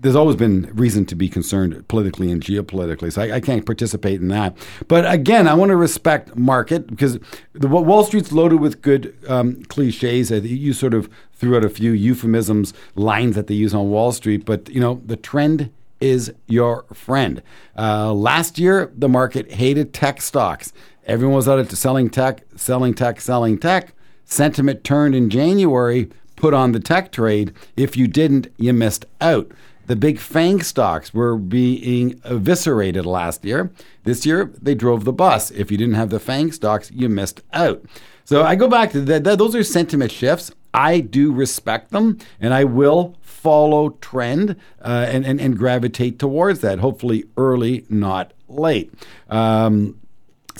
There's 0.01 0.15
always 0.15 0.35
been 0.35 0.69
reason 0.73 1.05
to 1.07 1.15
be 1.15 1.27
concerned 1.27 1.87
politically 1.87 2.31
and 2.31 2.41
geopolitically. 2.41 3.11
So 3.11 3.21
I, 3.21 3.35
I, 3.35 3.39
can't 3.41 3.65
participate 3.65 4.21
in 4.21 4.29
that. 4.29 4.55
But 4.87 5.11
again, 5.11 5.47
I 5.47 5.53
want 5.53 5.69
to 5.69 5.75
respect 5.75 6.37
market 6.37 6.87
because 6.87 7.19
the, 7.53 7.67
Wall 7.67 8.03
Street's 8.05 8.31
loaded 8.31 8.61
with 8.61 8.81
good 8.81 9.13
um, 9.27 9.63
cliches. 9.65 10.31
You 10.31 10.73
sort 10.73 10.93
of 10.93 11.09
threw 11.33 11.57
out 11.57 11.65
a 11.65 11.69
few 11.69 11.91
euphemisms, 11.91 12.73
lines 12.95 13.35
that 13.35 13.47
they 13.47 13.55
use 13.55 13.73
on 13.73 13.89
Wall 13.89 14.11
Street. 14.11 14.45
But 14.45 14.69
you 14.69 14.79
know, 14.79 15.01
the 15.05 15.17
trend 15.17 15.69
is 15.99 16.31
your 16.47 16.85
friend. 16.93 17.41
Uh, 17.77 18.13
last 18.13 18.57
year, 18.57 18.91
the 18.95 19.09
market 19.09 19.51
hated 19.51 19.93
tech 19.93 20.21
stocks. 20.21 20.71
Everyone 21.05 21.35
was 21.35 21.47
out 21.47 21.59
at 21.59 21.71
selling 21.71 22.09
tech, 22.09 22.43
selling 22.55 22.93
tech, 22.93 23.19
selling 23.19 23.57
tech. 23.57 23.93
Sentiment 24.25 24.83
turned 24.83 25.15
in 25.15 25.29
January. 25.29 26.09
Put 26.35 26.53
on 26.53 26.71
the 26.71 26.79
tech 26.79 27.11
trade. 27.11 27.51
If 27.75 27.97
you 27.97 28.07
didn't, 28.07 28.47
you 28.57 28.71
missed 28.73 29.05
out. 29.19 29.51
The 29.89 29.95
big 29.95 30.19
FANG 30.19 30.61
stocks 30.61 31.15
were 31.15 31.35
being 31.35 32.21
eviscerated 32.23 33.07
last 33.07 33.43
year. 33.43 33.71
This 34.03 34.23
year, 34.23 34.53
they 34.61 34.75
drove 34.75 35.03
the 35.03 35.11
bus. 35.11 35.49
If 35.49 35.71
you 35.71 35.79
didn't 35.79 35.95
have 35.95 36.11
the 36.11 36.19
FANG 36.19 36.51
stocks, 36.51 36.91
you 36.91 37.09
missed 37.09 37.41
out. 37.53 37.83
So 38.23 38.43
I 38.43 38.53
go 38.53 38.67
back 38.67 38.91
to 38.91 39.01
that. 39.01 39.23
Those 39.23 39.55
are 39.55 39.63
sentiment 39.63 40.11
shifts. 40.11 40.51
I 40.75 40.99
do 40.99 41.33
respect 41.33 41.89
them, 41.89 42.19
and 42.39 42.53
I 42.53 42.65
will 42.65 43.15
follow 43.23 43.89
trend 43.99 44.57
uh, 44.79 45.07
and, 45.09 45.25
and, 45.25 45.41
and 45.41 45.57
gravitate 45.57 46.19
towards 46.19 46.59
that. 46.59 46.77
Hopefully, 46.77 47.23
early, 47.35 47.87
not 47.89 48.33
late. 48.47 48.93
Um, 49.27 49.99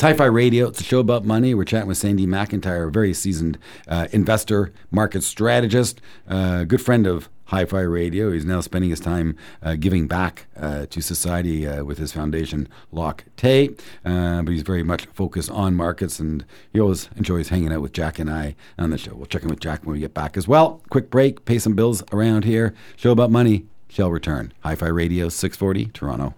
Hi 0.02 0.14
Fi 0.14 0.26
Radio. 0.26 0.70
It's 0.70 0.80
a 0.80 0.84
show 0.84 1.00
about 1.00 1.26
money. 1.26 1.54
We're 1.54 1.66
chatting 1.66 1.90
with 1.90 1.98
Sandy 1.98 2.26
McIntyre, 2.26 2.88
a 2.88 2.92
very 2.92 3.14
seasoned 3.14 3.60
uh, 3.88 4.08
investor, 4.12 4.72
market 4.92 5.24
strategist, 5.24 6.02
uh, 6.28 6.64
good 6.64 6.82
friend 6.82 7.06
of 7.06 7.30
Hi 7.50 7.66
Fi 7.66 7.80
Radio. 7.80 8.32
He's 8.32 8.46
now 8.46 8.62
spending 8.62 8.92
his 8.92 9.00
time 9.00 9.36
uh, 9.64 9.74
giving 9.76 10.08
back 10.08 10.46
uh, 10.56 10.86
to 10.86 11.02
society 11.02 11.66
uh, 11.66 11.84
with 11.84 11.98
his 11.98 12.12
foundation, 12.12 12.68
Loch 12.92 13.24
Tay. 13.38 13.70
Uh, 14.06 14.44
but 14.44 14.52
he's 14.52 14.62
very 14.62 14.84
much 14.84 15.08
focused 15.08 15.50
on 15.50 15.74
markets, 15.74 16.20
and 16.20 16.46
he 16.72 16.80
always 16.80 17.10
enjoys 17.16 17.50
hanging 17.50 17.74
out 17.74 17.82
with 17.82 17.92
Jack 17.92 18.20
and 18.20 18.30
I 18.30 18.56
on 18.78 18.92
the 18.92 19.00
show. 19.00 19.16
We'll 19.16 19.26
check 19.26 19.42
in 19.42 19.50
with 19.50 19.60
Jack 19.60 19.84
when 19.84 19.94
we 19.94 20.00
get 20.00 20.14
back 20.14 20.38
as 20.38 20.48
well. 20.48 20.84
Quick 20.92 21.10
break, 21.10 21.46
pay 21.46 21.58
some 21.58 21.74
bills 21.74 22.04
around 22.14 22.46
here. 22.46 22.76
Show 22.96 23.12
about 23.12 23.32
money 23.32 23.66
shall 23.88 24.12
return. 24.12 24.54
Hi 24.60 24.76
Fi 24.76 24.86
Radio, 24.86 25.28
640, 25.28 25.86
Toronto. 25.88 26.36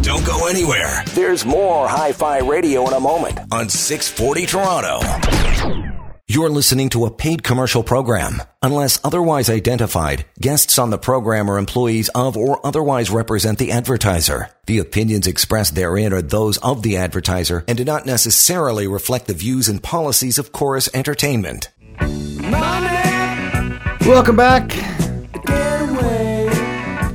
Don't 0.00 0.24
go 0.24 0.46
anywhere. 0.46 1.04
There's 1.08 1.44
more 1.44 1.86
Hi 1.88 2.12
Fi 2.12 2.38
Radio 2.38 2.86
in 2.86 2.94
a 2.94 3.00
moment 3.00 3.38
on 3.52 3.68
640 3.68 4.46
Toronto. 4.46 5.87
You're 6.30 6.50
listening 6.50 6.90
to 6.90 7.06
a 7.06 7.10
paid 7.10 7.42
commercial 7.42 7.82
program. 7.82 8.42
Unless 8.62 9.00
otherwise 9.02 9.48
identified, 9.48 10.26
guests 10.38 10.78
on 10.78 10.90
the 10.90 10.98
program 10.98 11.50
are 11.50 11.56
employees 11.56 12.10
of 12.10 12.36
or 12.36 12.64
otherwise 12.66 13.10
represent 13.10 13.58
the 13.58 13.72
advertiser. 13.72 14.50
The 14.66 14.78
opinions 14.78 15.26
expressed 15.26 15.74
therein 15.74 16.12
are 16.12 16.20
those 16.20 16.58
of 16.58 16.82
the 16.82 16.98
advertiser 16.98 17.64
and 17.66 17.78
do 17.78 17.84
not 17.84 18.04
necessarily 18.04 18.86
reflect 18.86 19.26
the 19.26 19.32
views 19.32 19.68
and 19.68 19.82
policies 19.82 20.38
of 20.38 20.52
Chorus 20.52 20.90
Entertainment. 20.92 21.70
Money. 21.98 23.78
Welcome 24.06 24.36
back 24.36 24.70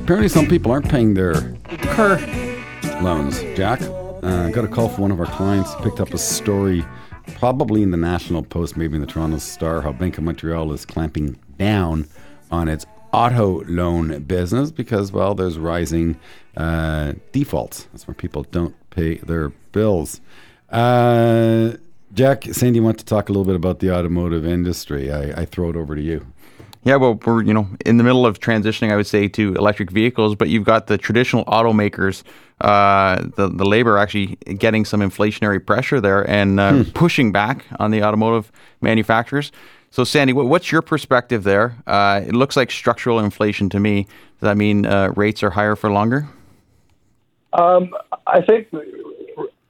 apparently 0.04 0.28
some 0.28 0.46
people 0.46 0.70
aren't 0.70 0.88
paying 0.90 1.14
their 1.14 1.56
car 1.94 2.18
loans. 3.00 3.40
Jack, 3.56 3.80
uh, 3.80 4.50
got 4.50 4.64
a 4.64 4.68
call 4.68 4.90
from 4.90 5.02
one 5.02 5.10
of 5.10 5.18
our 5.18 5.26
clients. 5.26 5.74
Picked 5.76 5.98
up 5.98 6.12
a 6.12 6.18
story, 6.18 6.84
probably 7.26 7.82
in 7.82 7.90
the 7.90 7.96
National 7.96 8.42
Post, 8.42 8.76
maybe 8.76 8.94
in 8.94 9.00
the 9.00 9.06
Toronto 9.06 9.38
Star, 9.38 9.82
how 9.82 9.92
Bank 9.92 10.18
of 10.18 10.24
Montreal 10.24 10.72
is 10.72 10.84
clamping 10.84 11.38
down 11.58 12.06
on 12.50 12.68
its 12.68 12.86
auto 13.12 13.62
loan 13.64 14.22
business 14.24 14.70
because, 14.70 15.12
well, 15.12 15.34
there's 15.34 15.58
rising 15.58 16.18
uh, 16.56 17.12
defaults. 17.32 17.88
That's 17.92 18.06
where 18.06 18.14
people 18.14 18.42
don't 18.44 18.74
pay 18.90 19.16
their 19.18 19.50
bills. 19.72 20.20
Uh, 20.70 21.74
Jack, 22.12 22.44
Sandy, 22.44 22.80
want 22.80 22.98
to 22.98 23.04
talk 23.04 23.28
a 23.28 23.32
little 23.32 23.44
bit 23.44 23.56
about 23.56 23.80
the 23.80 23.92
automotive 23.92 24.46
industry? 24.46 25.12
I, 25.12 25.42
I 25.42 25.44
throw 25.44 25.70
it 25.70 25.76
over 25.76 25.96
to 25.96 26.02
you. 26.02 26.26
Yeah, 26.84 26.96
well, 26.96 27.18
we're 27.24 27.42
you 27.42 27.54
know 27.54 27.66
in 27.84 27.96
the 27.96 28.04
middle 28.04 28.26
of 28.26 28.40
transitioning, 28.40 28.92
I 28.92 28.96
would 28.96 29.06
say, 29.06 29.26
to 29.28 29.54
electric 29.54 29.90
vehicles, 29.90 30.34
but 30.34 30.50
you've 30.50 30.64
got 30.64 30.86
the 30.86 30.98
traditional 30.98 31.44
automakers, 31.46 32.22
uh, 32.60 33.24
the 33.36 33.48
the 33.48 33.64
labor 33.64 33.96
actually 33.96 34.36
getting 34.58 34.84
some 34.84 35.00
inflationary 35.00 35.64
pressure 35.64 36.00
there 36.00 36.28
and 36.28 36.60
uh, 36.60 36.72
hmm. 36.72 36.90
pushing 36.90 37.32
back 37.32 37.64
on 37.78 37.90
the 37.90 38.02
automotive 38.02 38.52
manufacturers. 38.82 39.50
So, 39.90 40.04
Sandy, 40.04 40.32
what's 40.32 40.72
your 40.72 40.82
perspective 40.82 41.44
there? 41.44 41.76
Uh, 41.86 42.20
it 42.26 42.34
looks 42.34 42.56
like 42.56 42.70
structural 42.70 43.20
inflation 43.20 43.70
to 43.70 43.80
me. 43.80 44.02
Does 44.02 44.40
that 44.40 44.56
mean 44.56 44.86
uh, 44.86 45.12
rates 45.14 45.42
are 45.42 45.50
higher 45.50 45.76
for 45.76 45.90
longer? 45.90 46.28
Um, 47.52 47.94
I 48.26 48.42
think 48.42 48.66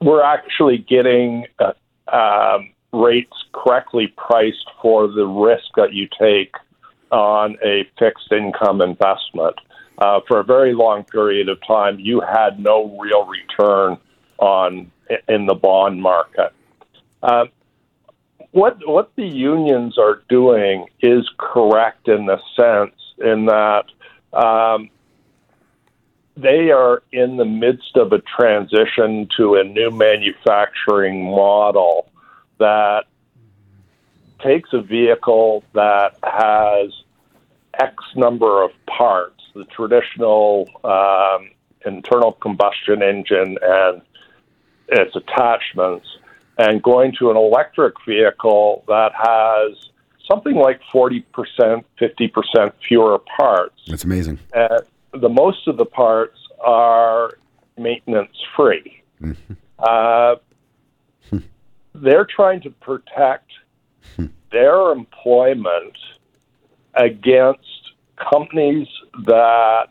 we're 0.01 0.23
actually 0.23 0.79
getting 0.79 1.45
uh, 1.59 1.73
um, 2.11 2.73
rates 2.91 3.33
correctly 3.53 4.11
priced 4.17 4.65
for 4.81 5.07
the 5.07 5.27
risk 5.27 5.65
that 5.75 5.93
you 5.93 6.07
take 6.19 6.55
on 7.15 7.57
a 7.63 7.89
fixed 7.97 8.31
income 8.31 8.81
investment. 8.81 9.55
Uh, 9.97 10.19
for 10.27 10.41
a 10.41 10.43
very 10.43 10.73
long 10.73 11.05
period 11.05 11.47
of 11.47 11.57
time, 11.65 11.97
you 11.97 12.19
had 12.19 12.59
no 12.59 12.97
real 12.99 13.25
return 13.25 13.97
on 14.37 14.91
in 15.29 15.45
the 15.45 15.53
bond 15.53 16.01
market. 16.01 16.51
Uh, 17.23 17.45
what 18.51 18.77
what 18.85 19.15
the 19.15 19.25
unions 19.25 19.97
are 19.97 20.21
doing 20.27 20.87
is 21.01 21.29
correct 21.37 22.09
in 22.09 22.25
the 22.25 22.39
sense 22.57 22.95
in 23.19 23.45
that 23.45 23.85
um, 24.33 24.89
they 26.35 26.71
are 26.71 27.01
in 27.13 27.37
the 27.37 27.45
midst 27.45 27.95
of 27.95 28.11
a 28.11 28.19
transition 28.19 29.29
to 29.37 29.55
a 29.55 29.63
new 29.63 29.91
manufacturing 29.91 31.23
model 31.23 32.09
that 32.57 33.05
takes 34.43 34.73
a 34.73 34.81
vehicle 34.81 35.63
that 35.73 36.17
has 36.23 36.91
X 37.79 37.95
number 38.15 38.63
of 38.63 38.71
parts, 38.85 39.41
the 39.53 39.65
traditional 39.65 40.69
um, 40.83 41.51
internal 41.85 42.33
combustion 42.33 43.01
engine 43.01 43.57
and 43.61 44.01
its 44.87 45.15
attachments, 45.15 46.05
and 46.57 46.81
going 46.81 47.13
to 47.19 47.31
an 47.31 47.37
electric 47.37 47.93
vehicle 48.07 48.83
that 48.87 49.11
has 49.13 49.89
something 50.27 50.55
like 50.55 50.79
40%, 50.93 51.23
50% 51.99 52.73
fewer 52.87 53.19
parts. 53.37 53.81
That's 53.87 54.03
amazing. 54.03 54.39
And 54.53 54.81
the 55.13 55.29
most 55.29 55.67
of 55.67 55.77
the 55.77 55.85
parts 55.85 56.37
are 56.63 57.37
maintenance 57.77 58.35
free. 58.55 59.03
Mm-hmm. 59.21 59.53
Uh, 59.79 60.35
they're 61.93 62.25
trying 62.25 62.61
to 62.61 62.69
protect 62.69 63.51
their 64.51 64.91
employment 64.91 65.97
against 66.95 67.93
companies 68.17 68.87
that 69.25 69.87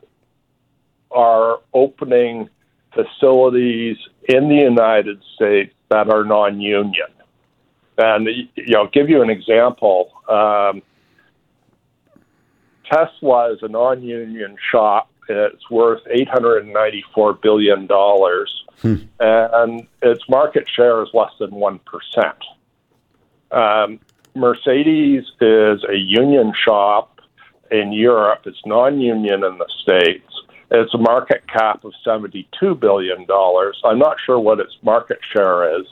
are 1.11 1.61
opening 1.73 2.49
facilities 2.93 3.97
in 4.29 4.49
the 4.49 4.57
United 4.57 5.23
States 5.35 5.75
that 5.91 6.09
are 6.09 6.25
non-union. 6.25 7.07
And 7.97 8.27
you 8.27 8.75
know, 8.75 8.89
give 8.93 9.09
you 9.09 9.23
an 9.23 9.31
example. 9.31 10.11
Um, 10.29 10.83
Tesla 12.91 13.53
is 13.53 13.61
a 13.63 13.69
non-union 13.69 14.57
shop. 14.71 15.11
It's 15.29 15.71
worth 15.71 16.03
eight 16.11 16.29
hundred 16.29 16.65
and 16.65 16.73
ninety-four 16.73 17.35
billion 17.35 17.87
dollars, 17.87 18.65
hmm. 18.83 18.97
and 19.21 19.87
its 20.03 20.29
market 20.29 20.69
share 20.69 21.03
is 21.03 21.09
less 21.15 21.31
than 21.39 21.53
one 21.53 21.79
percent. 21.81 22.37
Um, 23.51 24.01
Mercedes 24.35 25.25
is 25.41 25.85
a 25.89 25.97
union 25.97 26.53
shop 26.65 27.21
in 27.71 27.93
Europe. 27.93 28.43
It's 28.47 28.61
non-union 28.67 29.45
in 29.45 29.59
the 29.59 29.69
states. 29.83 30.31
It's 30.71 30.93
a 30.93 30.99
market 30.99 31.47
cap 31.47 31.85
of 31.85 31.93
seventy-two 32.05 32.75
billion 32.75 33.27
dollars. 33.27 33.81
I'm 33.85 33.99
not 33.99 34.17
sure 34.25 34.41
what 34.41 34.59
its 34.59 34.77
market 34.83 35.19
share 35.33 35.79
is, 35.79 35.87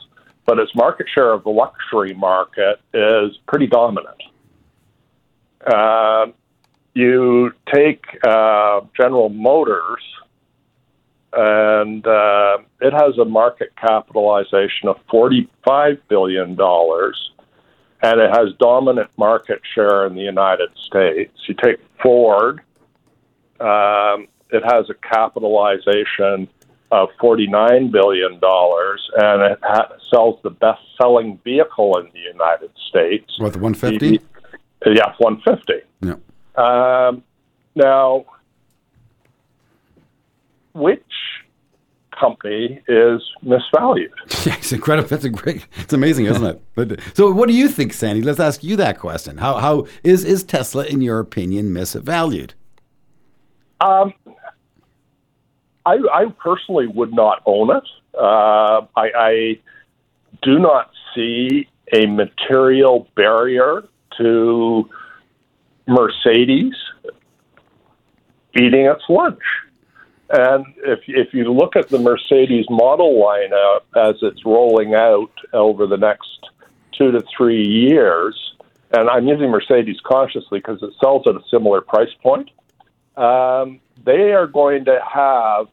but 0.45 0.59
its 0.59 0.75
market 0.75 1.07
share 1.13 1.31
of 1.31 1.43
the 1.43 1.51
luxury 1.51 2.13
market 2.13 2.79
is 2.93 3.37
pretty 3.47 3.67
dominant. 3.67 4.21
Uh, 5.65 6.27
you 6.93 7.51
take 7.73 8.03
uh, 8.27 8.81
General 8.97 9.29
Motors, 9.29 10.03
and 11.31 12.05
uh, 12.05 12.57
it 12.81 12.91
has 12.91 13.17
a 13.17 13.25
market 13.25 13.73
capitalization 13.77 14.89
of 14.89 14.97
forty-five 15.09 15.97
billion 16.09 16.55
dollars 16.55 17.31
and 18.03 18.19
it 18.19 18.29
has 18.29 18.49
dominant 18.59 19.09
market 19.17 19.61
share 19.73 20.05
in 20.05 20.13
the 20.13 20.21
United 20.21 20.69
States. 20.85 21.31
You 21.47 21.55
take 21.55 21.79
Ford, 22.01 22.59
um, 23.59 24.27
it 24.49 24.61
has 24.65 24.89
a 24.89 24.93
capitalization 24.93 26.49
of 26.91 27.09
$49 27.19 27.91
billion, 27.91 28.33
and 28.33 29.51
it 29.51 29.59
ha- 29.63 29.91
sells 30.11 30.39
the 30.43 30.51
best 30.51 30.81
selling 31.01 31.39
vehicle 31.43 31.97
in 31.97 32.09
the 32.13 32.19
United 32.19 32.69
States. 32.89 33.33
What, 33.39 33.53
the 33.53 33.59
150? 33.59 34.19
The, 34.81 34.91
yeah, 34.91 35.13
150. 35.17 35.73
Yeah. 36.01 36.15
Um, 36.55 37.23
now, 37.73 38.25
which 40.73 41.01
company 42.19 42.81
is 42.87 43.21
misvalued? 43.43 44.09
Yeah, 44.45 44.55
it's 44.57 44.71
incredible. 44.73 45.07
That's 45.07 45.23
a 45.23 45.29
great. 45.29 45.65
It's 45.77 45.93
amazing, 45.93 46.25
isn't 46.25 46.45
it? 46.45 46.61
But 46.75 46.99
so, 47.13 47.31
what 47.31 47.47
do 47.47 47.53
you 47.53 47.69
think, 47.69 47.93
Sandy? 47.93 48.21
Let's 48.21 48.39
ask 48.39 48.63
you 48.63 48.75
that 48.77 48.99
question. 48.99 49.37
How 49.37 49.55
how 49.55 49.87
is 50.03 50.25
is 50.25 50.43
Tesla, 50.43 50.85
in 50.85 51.01
your 51.01 51.19
opinion, 51.19 51.69
misvalued? 51.69 52.51
Um, 53.79 54.13
I, 55.85 55.97
I 56.13 56.25
personally 56.41 56.87
would 56.87 57.13
not 57.13 57.41
own 57.45 57.75
it. 57.75 57.83
Uh, 58.17 58.85
I, 58.95 59.11
I 59.15 59.59
do 60.41 60.59
not 60.59 60.91
see 61.13 61.67
a 61.93 62.05
material 62.05 63.07
barrier 63.15 63.83
to 64.17 64.89
Mercedes 65.87 66.73
eating 68.55 68.85
its 68.85 69.03
lunch. 69.09 69.41
And 70.29 70.65
if 70.77 70.99
if 71.07 71.33
you 71.33 71.51
look 71.51 71.75
at 71.75 71.89
the 71.89 71.99
Mercedes 71.99 72.65
model 72.69 73.21
lineup 73.21 73.81
as 73.95 74.15
it's 74.21 74.45
rolling 74.45 74.95
out 74.95 75.31
over 75.53 75.85
the 75.85 75.97
next 75.97 76.49
two 76.97 77.11
to 77.11 77.21
three 77.35 77.65
years, 77.65 78.55
and 78.91 79.09
I'm 79.09 79.27
using 79.27 79.49
Mercedes 79.49 79.97
consciously 80.05 80.59
because 80.59 80.81
it 80.81 80.93
sells 81.03 81.27
at 81.27 81.35
a 81.35 81.41
similar 81.51 81.81
price 81.81 82.13
point, 82.21 82.49
um, 83.17 83.79
they 84.05 84.31
are 84.31 84.47
going 84.47 84.85
to 84.85 84.99
have 85.13 85.67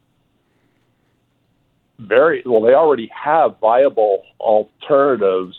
very 1.99 2.43
well. 2.45 2.63
They 2.63 2.75
already 2.75 3.11
have 3.15 3.59
viable 3.61 4.25
alternatives 4.41 5.57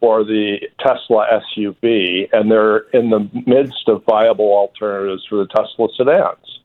for 0.00 0.24
the 0.24 0.58
Tesla 0.80 1.40
SUV, 1.56 2.28
and 2.32 2.50
they're 2.50 2.88
in 2.90 3.10
the 3.10 3.28
midst 3.46 3.88
of 3.88 4.04
viable 4.04 4.52
alternatives 4.52 5.24
for 5.28 5.36
the 5.36 5.46
Tesla 5.46 5.88
sedans. 5.96 6.60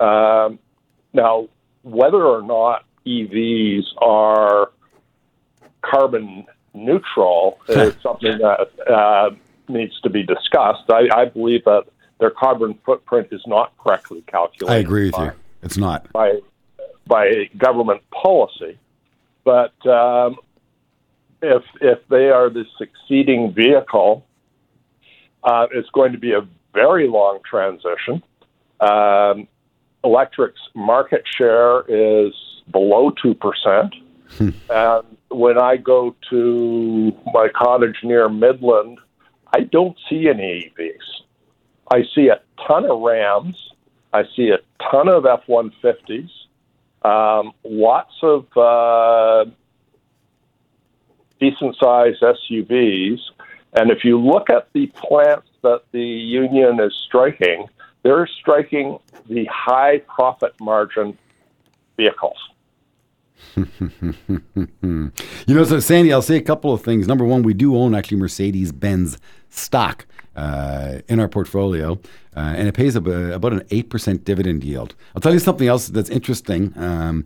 Um, 0.00 0.58
now, 1.12 1.48
whether 1.82 2.22
or 2.24 2.42
not 2.42 2.84
EVs 3.06 3.84
are 3.98 4.70
carbon 5.82 6.46
neutral 6.74 7.58
is 7.68 7.94
something 8.02 8.38
that 8.38 8.68
uh, 8.90 9.30
needs 9.68 10.00
to 10.00 10.10
be 10.10 10.22
discussed. 10.22 10.90
I, 10.90 11.08
I, 11.14 11.24
believe 11.26 11.64
that 11.64 11.84
their 12.18 12.30
carbon 12.30 12.78
footprint 12.86 13.28
is 13.32 13.42
not 13.46 13.76
correctly 13.78 14.22
calculated. 14.26 14.72
I 14.72 14.78
agree 14.78 15.06
with 15.06 15.12
by, 15.12 15.24
you. 15.26 15.32
It's 15.62 15.76
not 15.76 16.10
by 16.12 16.40
by 17.06 17.50
government 17.58 18.02
policy, 18.10 18.78
but 19.44 19.74
um, 19.86 20.36
if 21.42 21.62
if 21.80 21.98
they 22.08 22.30
are 22.30 22.48
the 22.48 22.64
succeeding 22.78 23.52
vehicle, 23.52 24.24
uh, 25.42 25.66
it's 25.72 25.90
going 25.90 26.12
to 26.12 26.18
be 26.18 26.32
a 26.32 26.46
very 26.72 27.08
long 27.08 27.40
transition. 27.48 28.22
Um, 28.80 29.48
electric's 30.04 30.60
market 30.74 31.24
share 31.36 31.82
is 31.88 32.32
below 32.70 33.10
2%. 33.10 33.92
Hmm. 34.38 34.48
and 34.70 35.16
when 35.28 35.58
I 35.58 35.76
go 35.76 36.16
to 36.30 37.12
my 37.34 37.48
cottage 37.54 37.98
near 38.02 38.30
Midland, 38.30 38.98
I 39.54 39.60
don't 39.60 39.96
see 40.08 40.28
any 40.28 40.72
EVs. 40.78 41.24
I 41.90 42.04
see 42.14 42.28
a 42.28 42.40
ton 42.66 42.86
of 42.90 43.00
Rams. 43.00 43.72
I 44.12 44.24
see 44.36 44.50
a 44.50 44.58
ton 44.90 45.08
of 45.08 45.26
F 45.26 45.42
150s, 45.48 46.30
um, 47.02 47.52
lots 47.64 48.14
of 48.22 48.46
uh, 48.56 49.50
decent 51.40 51.76
sized 51.76 52.22
SUVs. 52.22 53.18
And 53.74 53.90
if 53.90 54.04
you 54.04 54.20
look 54.20 54.50
at 54.50 54.68
the 54.74 54.86
plants 54.88 55.48
that 55.62 55.82
the 55.92 56.04
union 56.04 56.78
is 56.80 56.94
striking, 57.06 57.68
they're 58.02 58.28
striking 58.40 58.98
the 59.28 59.44
high 59.46 59.98
profit 59.98 60.52
margin 60.60 61.16
vehicles. 61.96 62.36
you 63.56 63.64
know, 65.48 65.64
so 65.64 65.80
Sandy, 65.80 66.12
I'll 66.12 66.22
say 66.22 66.36
a 66.36 66.42
couple 66.42 66.72
of 66.72 66.82
things. 66.82 67.06
Number 67.06 67.24
one, 67.24 67.42
we 67.42 67.54
do 67.54 67.76
own 67.76 67.94
actually 67.94 68.18
Mercedes 68.18 68.72
Benz 68.72 69.18
stock 69.50 70.06
uh, 70.36 71.00
in 71.08 71.20
our 71.20 71.28
portfolio, 71.28 71.98
uh, 72.36 72.54
and 72.56 72.68
it 72.68 72.74
pays 72.74 72.96
about 72.96 73.52
an 73.52 73.60
8% 73.60 74.24
dividend 74.24 74.64
yield. 74.64 74.94
I'll 75.14 75.20
tell 75.20 75.32
you 75.32 75.38
something 75.38 75.68
else 75.68 75.88
that's 75.88 76.10
interesting. 76.10 76.72
Um, 76.76 77.24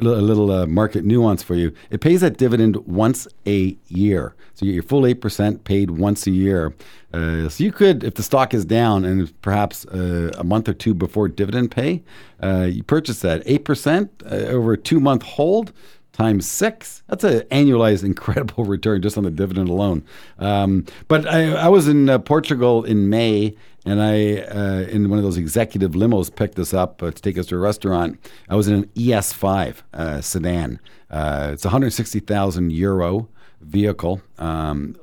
a 0.00 0.04
little 0.04 0.50
uh, 0.50 0.66
market 0.66 1.04
nuance 1.04 1.42
for 1.42 1.54
you. 1.54 1.72
It 1.90 2.00
pays 2.00 2.20
that 2.20 2.36
dividend 2.36 2.76
once 2.86 3.26
a 3.46 3.76
year. 3.88 4.34
So 4.54 4.64
you 4.64 4.72
get 4.72 4.74
your 4.76 4.82
full 4.84 5.02
8% 5.02 5.64
paid 5.64 5.90
once 5.92 6.26
a 6.26 6.30
year. 6.30 6.74
Uh, 7.12 7.48
so 7.48 7.62
you 7.62 7.72
could, 7.72 8.04
if 8.04 8.14
the 8.14 8.22
stock 8.22 8.54
is 8.54 8.64
down 8.64 9.04
and 9.04 9.40
perhaps 9.42 9.84
uh, 9.86 10.32
a 10.36 10.44
month 10.44 10.68
or 10.68 10.74
two 10.74 10.94
before 10.94 11.28
dividend 11.28 11.70
pay, 11.70 12.02
uh, 12.42 12.68
you 12.70 12.82
purchase 12.82 13.20
that 13.20 13.44
8% 13.44 14.08
uh, 14.24 14.34
over 14.50 14.72
a 14.72 14.78
two 14.78 15.00
month 15.00 15.22
hold 15.22 15.72
times 16.16 16.46
six. 16.46 17.02
That's 17.08 17.24
an 17.24 17.40
annualized 17.50 18.02
incredible 18.02 18.64
return 18.74 19.02
just 19.02 19.18
on 19.18 19.24
the 19.24 19.30
dividend 19.30 19.68
alone. 19.68 20.02
Um, 20.38 20.86
but 21.08 21.26
I, 21.26 21.52
I, 21.52 21.68
was 21.68 21.88
in 21.88 22.08
uh, 22.08 22.18
Portugal 22.18 22.84
in 22.84 23.10
May, 23.10 23.54
and 23.84 24.02
I, 24.02 24.38
uh, 24.38 24.86
in 24.88 25.10
one 25.10 25.18
of 25.18 25.24
those 25.24 25.36
executive 25.36 25.92
limos, 25.92 26.34
picked 26.34 26.58
us 26.58 26.72
up 26.72 27.02
uh, 27.02 27.10
to 27.10 27.22
take 27.22 27.36
us 27.36 27.46
to 27.46 27.56
a 27.56 27.58
restaurant. 27.58 28.18
I 28.48 28.56
was 28.56 28.66
in 28.66 28.74
an 28.74 28.84
ES5 28.96 29.82
uh, 29.92 30.20
sedan. 30.22 30.80
Uh, 31.10 31.50
it's 31.52 31.64
160,000 31.64 32.72
euro 32.72 33.28
vehicle, 33.66 34.22
um, 34.38 34.96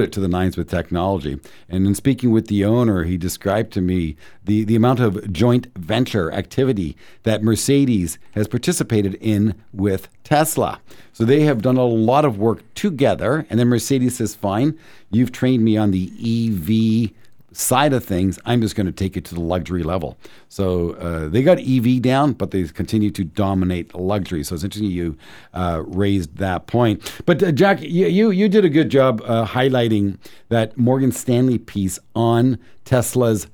it 0.00 0.12
to 0.12 0.20
the 0.20 0.28
nines 0.28 0.56
with 0.56 0.68
technology. 0.68 1.40
And 1.68 1.86
in 1.86 1.94
speaking 1.94 2.30
with 2.30 2.48
the 2.48 2.64
owner, 2.64 3.04
he 3.04 3.16
described 3.16 3.72
to 3.72 3.80
me 3.80 4.16
the, 4.44 4.64
the 4.64 4.76
amount 4.76 5.00
of 5.00 5.32
joint 5.32 5.66
venture 5.76 6.32
activity 6.32 6.96
that 7.22 7.42
Mercedes 7.42 8.18
has 8.32 8.48
participated 8.48 9.14
in 9.14 9.54
with 9.72 10.08
Tesla. 10.24 10.80
So 11.12 11.24
they 11.24 11.40
have 11.42 11.62
done 11.62 11.76
a 11.76 11.84
lot 11.84 12.24
of 12.24 12.38
work 12.38 12.62
together. 12.74 13.46
And 13.50 13.58
then 13.58 13.68
Mercedes 13.68 14.16
says, 14.16 14.34
fine, 14.34 14.78
you've 15.10 15.32
trained 15.32 15.64
me 15.64 15.76
on 15.76 15.90
the 15.90 16.10
EV 16.18 17.10
side 17.52 17.92
of 17.92 18.04
things, 18.04 18.38
I'm 18.44 18.60
just 18.60 18.76
going 18.76 18.86
to 18.86 18.92
take 18.92 19.16
it 19.16 19.24
to 19.26 19.34
the 19.34 19.40
luxury 19.40 19.82
level. 19.82 20.16
So 20.48 20.92
uh, 20.92 21.28
they 21.28 21.42
got 21.42 21.58
EV 21.58 22.00
down, 22.02 22.32
but 22.32 22.50
they 22.50 22.64
continue 22.64 23.10
to 23.10 23.24
dominate 23.24 23.94
luxury. 23.94 24.44
So 24.44 24.54
it's 24.54 24.64
interesting 24.64 24.90
you 24.90 25.16
uh, 25.54 25.82
raised 25.86 26.36
that 26.36 26.66
point. 26.66 27.22
But 27.26 27.42
uh, 27.42 27.52
Jack, 27.52 27.80
you, 27.82 28.30
you, 28.30 28.48
did 28.48 28.64
a 28.64 28.68
good 28.68 28.88
job 28.88 29.22
uh, 29.24 29.46
highlighting 29.46 30.18
that 30.48 30.76
Morgan 30.76 31.12
Stanley 31.12 31.58
piece 31.58 31.98
on 32.14 32.58
Tesla's 32.84 33.46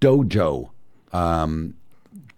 Dojo. 0.00 0.70
Um, 1.12 1.74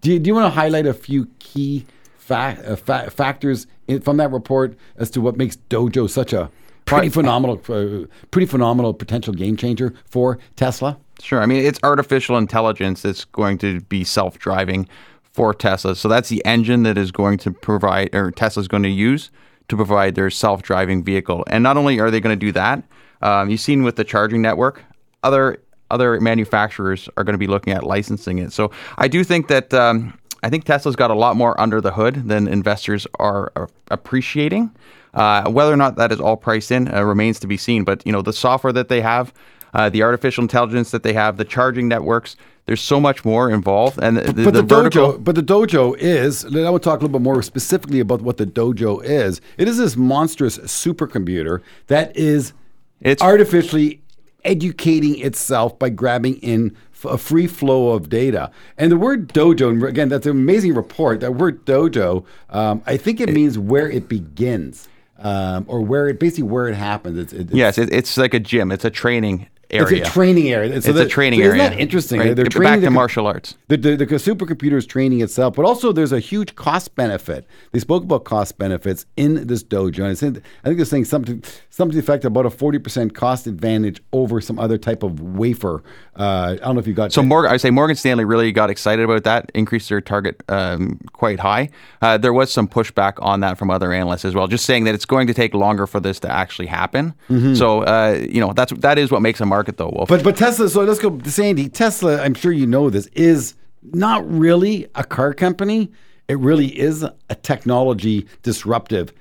do, 0.01 0.13
you, 0.13 0.19
do 0.19 0.29
you 0.29 0.35
want 0.35 0.53
to 0.53 0.61
highlight 0.61 0.87
a 0.87 0.95
few 0.95 1.27
key 1.39 1.87
fa- 2.17 2.59
uh, 2.67 2.77
fa- 2.77 3.11
factors 3.11 3.67
in, 3.87 4.01
from 4.01 4.17
that 4.17 4.31
report 4.31 4.77
as 4.97 5.11
to 5.11 5.21
what 5.21 5.37
makes 5.37 5.57
Dojo 5.69 6.09
such 6.09 6.33
a 6.33 6.51
pretty 6.85 7.09
phenomenal, 7.09 7.61
uh, 7.69 8.07
pretty 8.31 8.47
phenomenal 8.47 8.95
potential 8.95 9.35
game 9.35 9.57
changer 9.57 9.95
for 10.05 10.39
Tesla. 10.57 10.99
Sure. 11.21 11.41
I 11.41 11.47
mean, 11.47 11.65
it's 11.65 11.79
artificial 11.83 12.37
intelligence 12.37 13.03
that's 13.03 13.25
going 13.25 13.59
to 13.59 13.81
be 13.83 14.05
self-driving 14.05 14.89
for 15.33 15.55
Tesla. 15.55 15.95
So 15.97 16.09
that's 16.09 16.29
the 16.29 16.45
engine 16.45 16.83
that 16.83 16.99
is 16.99 17.11
going 17.13 17.39
to 17.39 17.53
provide, 17.53 18.15
or 18.15 18.31
Tesla's 18.31 18.69
going 18.69 18.83
to 18.83 18.89
use 18.89 19.31
to 19.69 19.77
provide 19.77 20.15
their 20.15 20.31
self-driving 20.31 21.05
vehicle. 21.05 21.45
And 21.47 21.63
not 21.63 21.77
only 21.77 22.01
are 22.01 22.11
they 22.11 22.21
going 22.21 22.39
to 22.39 22.47
do 22.47 22.53
that, 22.53 22.83
um, 23.23 23.49
you've 23.49 23.61
seen 23.61 23.85
with 23.85 23.97
the 23.97 24.05
charging 24.05 24.43
network, 24.43 24.83
other 25.23 25.63
other 25.91 26.19
manufacturers 26.21 27.09
are 27.17 27.25
going 27.25 27.35
to 27.35 27.39
be 27.39 27.47
looking 27.47 27.73
at 27.75 27.85
licensing 27.85 28.39
it. 28.39 28.51
So 28.51 28.71
I 28.97 29.09
do 29.09 29.23
think 29.23 29.49
that 29.49 29.75
um, 29.75 30.19
I 30.43 30.51
think 30.51 30.65
Tesla's 30.65 30.97
got 30.97 31.11
a 31.11 31.15
lot 31.15 31.37
more 31.37 31.59
under 31.61 31.81
the 31.81 31.93
hood 31.93 32.29
than 32.29 32.49
investors 32.49 33.07
are 33.19 33.53
appreciating. 33.91 34.73
Uh, 35.15 35.49
whether 35.51 35.73
or 35.73 35.77
not 35.77 35.97
that 35.97 36.11
is 36.11 36.21
all 36.21 36.37
priced 36.37 36.71
in 36.71 36.93
uh, 36.93 37.03
remains 37.03 37.39
to 37.41 37.47
be 37.47 37.57
seen. 37.57 37.85
But 37.85 38.05
you 38.07 38.13
know, 38.13 38.23
the 38.23 38.33
software 38.33 38.73
that 38.73 38.89
they 38.89 39.01
have, 39.03 39.33
uh, 39.75 39.89
the 39.89 40.03
artificial 40.03 40.43
intelligence 40.43 40.91
that 40.91 41.03
they 41.03 41.13
have, 41.13 41.37
the 41.37 41.45
charging 41.45 41.89
networks. 41.89 42.37
There's 42.65 42.81
so 42.81 43.01
much 43.01 43.25
more 43.25 43.51
involved, 43.51 43.99
and 44.01 44.19
the, 44.19 44.33
but 44.33 44.37
the, 44.37 44.51
the, 44.53 44.63
vertical, 44.63 45.15
dojo, 45.15 45.25
but 45.25 45.35
the 45.35 45.43
dojo 45.43 45.97
is. 45.99 46.45
I 46.45 46.71
will 46.71 46.79
talk 46.79 47.01
a 47.01 47.03
little 47.03 47.19
bit 47.19 47.21
more 47.21 47.43
specifically 47.43 47.99
about 47.99 48.23
what 48.23 48.37
the 48.37 48.47
dojo 48.47 49.03
is. 49.03 49.41
It 49.59 49.67
is 49.67 49.79
this 49.79 49.97
monstrous 49.97 50.59
supercomputer 50.59 51.61
that 51.89 52.17
is 52.17 52.53
it's 53.01 53.21
artificially 53.21 54.01
educating 54.45 55.19
itself 55.19 55.77
by 55.77 55.89
grabbing 55.89 56.37
in 56.37 56.77
a 57.05 57.19
free 57.19 57.47
flow 57.47 57.91
of 57.91 58.09
data. 58.09 58.51
And 58.79 58.91
the 58.91 58.97
word 58.97 59.29
dojo, 59.33 59.89
again, 59.89 60.09
that's 60.09 60.27
an 60.27 60.33
amazing 60.33 60.75
report. 60.75 61.21
That 61.21 61.35
word 61.35 61.65
dojo, 61.65 62.25
um, 62.51 62.83
I 62.87 62.97
think 62.97 63.21
it 63.21 63.31
means 63.31 63.59
where 63.59 63.91
it 63.91 64.09
begins 64.09 64.89
um, 65.19 65.65
or 65.69 65.81
where 65.81 66.09
it 66.09 66.19
basically 66.19 66.45
where 66.45 66.69
it 66.69 66.75
happens. 66.75 67.19
It's, 67.19 67.33
it's 67.33 67.53
yes, 67.53 67.79
it, 67.79 67.93
it's 67.93 68.17
like 68.17 68.35
a 68.35 68.41
gym. 68.41 68.73
It's 68.73 68.85
a 68.85 68.91
training 68.91 69.49
area. 69.73 70.01
It's 70.01 70.09
a 70.09 70.13
training 70.13 70.49
area. 70.51 70.73
it's 70.73 70.87
a 70.87 71.09
training 71.09 71.41
so 71.41 71.47
area. 71.47 71.63
Isn't 71.63 71.73
that 71.73 71.81
interesting? 71.81 72.21
Right? 72.21 72.37
They're 72.37 72.45
training 72.45 72.73
back 72.73 72.81
the 72.81 72.87
to 72.87 72.91
co- 72.91 72.95
martial 72.95 73.27
arts. 73.27 73.57
The, 73.69 73.77
the, 73.77 73.97
the 73.97 74.07
supercomputer 74.07 74.75
is 74.75 74.87
training 74.87 75.21
itself, 75.21 75.55
but 75.55 75.65
also 75.65 75.93
there's 75.93 76.13
a 76.13 76.21
huge 76.21 76.55
cost 76.55 76.95
benefit. 76.95 77.47
They 77.73 77.79
spoke 77.79 78.05
about 78.05 78.25
cost 78.25 78.59
benefits 78.59 79.07
in 79.17 79.47
this 79.47 79.63
dojo. 79.63 79.99
And 79.99 80.07
I 80.09 80.15
think 80.15 80.39
I 80.65 80.69
think 80.69 80.77
they're 80.77 80.85
saying 80.87 81.07
something 81.07 81.43
something 81.71 81.93
to 81.93 82.03
the 82.03 82.13
effect 82.13 82.25
about 82.25 82.47
a 82.47 82.51
40% 82.51 83.15
cost 83.15 83.47
advantage 83.47 84.03
over 84.13 84.41
some 84.41 84.59
other 84.59 84.79
type 84.79 85.03
of 85.03 85.21
wafer. 85.21 85.83
Uh, 86.19 86.57
I 86.61 86.65
don't 86.65 86.75
know 86.75 86.81
if 86.81 86.87
you 86.87 86.93
got 86.93 87.13
So 87.13 87.23
Morgan, 87.23 87.51
I 87.51 87.57
say 87.57 87.71
Morgan 87.71 87.97
Stanley 87.97 88.25
really 88.25 88.53
got 88.53 88.69
excited 88.69 89.03
about 89.05 89.25
that, 89.25 89.51
increased 89.55 89.89
their 89.89 90.01
target 90.01 90.43
um, 90.49 91.01
quite 91.13 91.41
high. 91.41 91.71
Uh, 92.03 92.19
there 92.19 92.33
was 92.33 92.53
some 92.53 92.69
pushback 92.69 93.15
on 93.19 93.41
that 93.41 93.57
from 93.57 93.71
other 93.71 93.93
analysts 93.93 94.25
as 94.25 94.35
well, 94.35 94.47
just 94.47 94.67
saying 94.67 94.85
that 94.85 94.95
it's 94.95 95.07
going 95.07 95.27
to 95.27 95.35
take 95.35 95.55
longer 95.55 95.87
for 95.87 96.01
this 96.01 96.21
to 96.21 96.31
actually 96.31 96.67
happen. 96.67 97.15
So 97.55 97.81
uh, 97.83 98.23
you 98.29 98.41
know 98.41 98.53
that's 98.53 98.73
that 98.81 98.99
is 98.99 99.11
what 99.11 99.23
makes 99.23 99.41
a 99.41 99.47
market 99.47 99.62
though, 99.67 99.93
Wolf. 99.95 100.09
But 100.09 100.25
but 100.25 100.37
Tesla. 100.37 100.69
So 100.69 100.83
let's 100.85 101.01
go, 101.01 101.19
Sandy. 101.25 101.69
Tesla. 101.69 102.21
I'm 102.21 102.35
sure 102.35 102.53
you 102.53 102.67
know 102.67 102.91
this 102.91 103.07
is 103.09 103.55
not 103.83 104.29
really 104.31 104.87
a 104.95 105.05
car 105.05 105.35
company. 105.35 105.91
It 106.29 106.39
really 106.39 106.69
is 106.79 107.03
a 107.03 107.35
technology 107.35 108.27
disruptive 108.43 109.13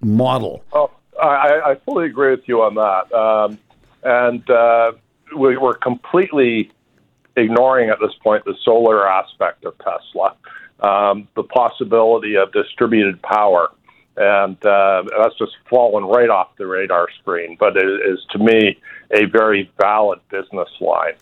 model. 0.00 0.62
Oh, 0.72 0.90
I, 1.20 1.60
I 1.64 1.74
fully 1.84 2.06
agree 2.06 2.30
with 2.30 2.46
you 2.46 2.62
on 2.62 2.74
that. 2.74 3.12
Um, 3.16 3.58
and 4.02 4.48
uh, 4.50 4.92
we, 5.36 5.56
we're 5.56 5.74
completely 5.74 6.70
ignoring 7.36 7.90
at 7.90 7.98
this 8.00 8.14
point 8.22 8.44
the 8.44 8.54
solar 8.64 9.08
aspect 9.08 9.64
of 9.64 9.74
Tesla, 9.78 10.36
um, 10.80 11.28
the 11.34 11.42
possibility 11.42 12.36
of 12.36 12.52
distributed 12.52 13.20
power. 13.22 13.70
And 14.16 14.56
uh, 14.64 15.04
that's 15.18 15.36
just 15.38 15.52
fallen 15.68 16.04
right 16.04 16.30
off 16.30 16.56
the 16.56 16.66
radar 16.66 17.08
screen, 17.20 17.56
but 17.58 17.76
it 17.76 17.84
is 17.84 18.18
to 18.30 18.38
me 18.38 18.78
a 19.10 19.26
very 19.26 19.70
valid 19.80 20.20
business 20.30 20.68
line. 20.80 21.14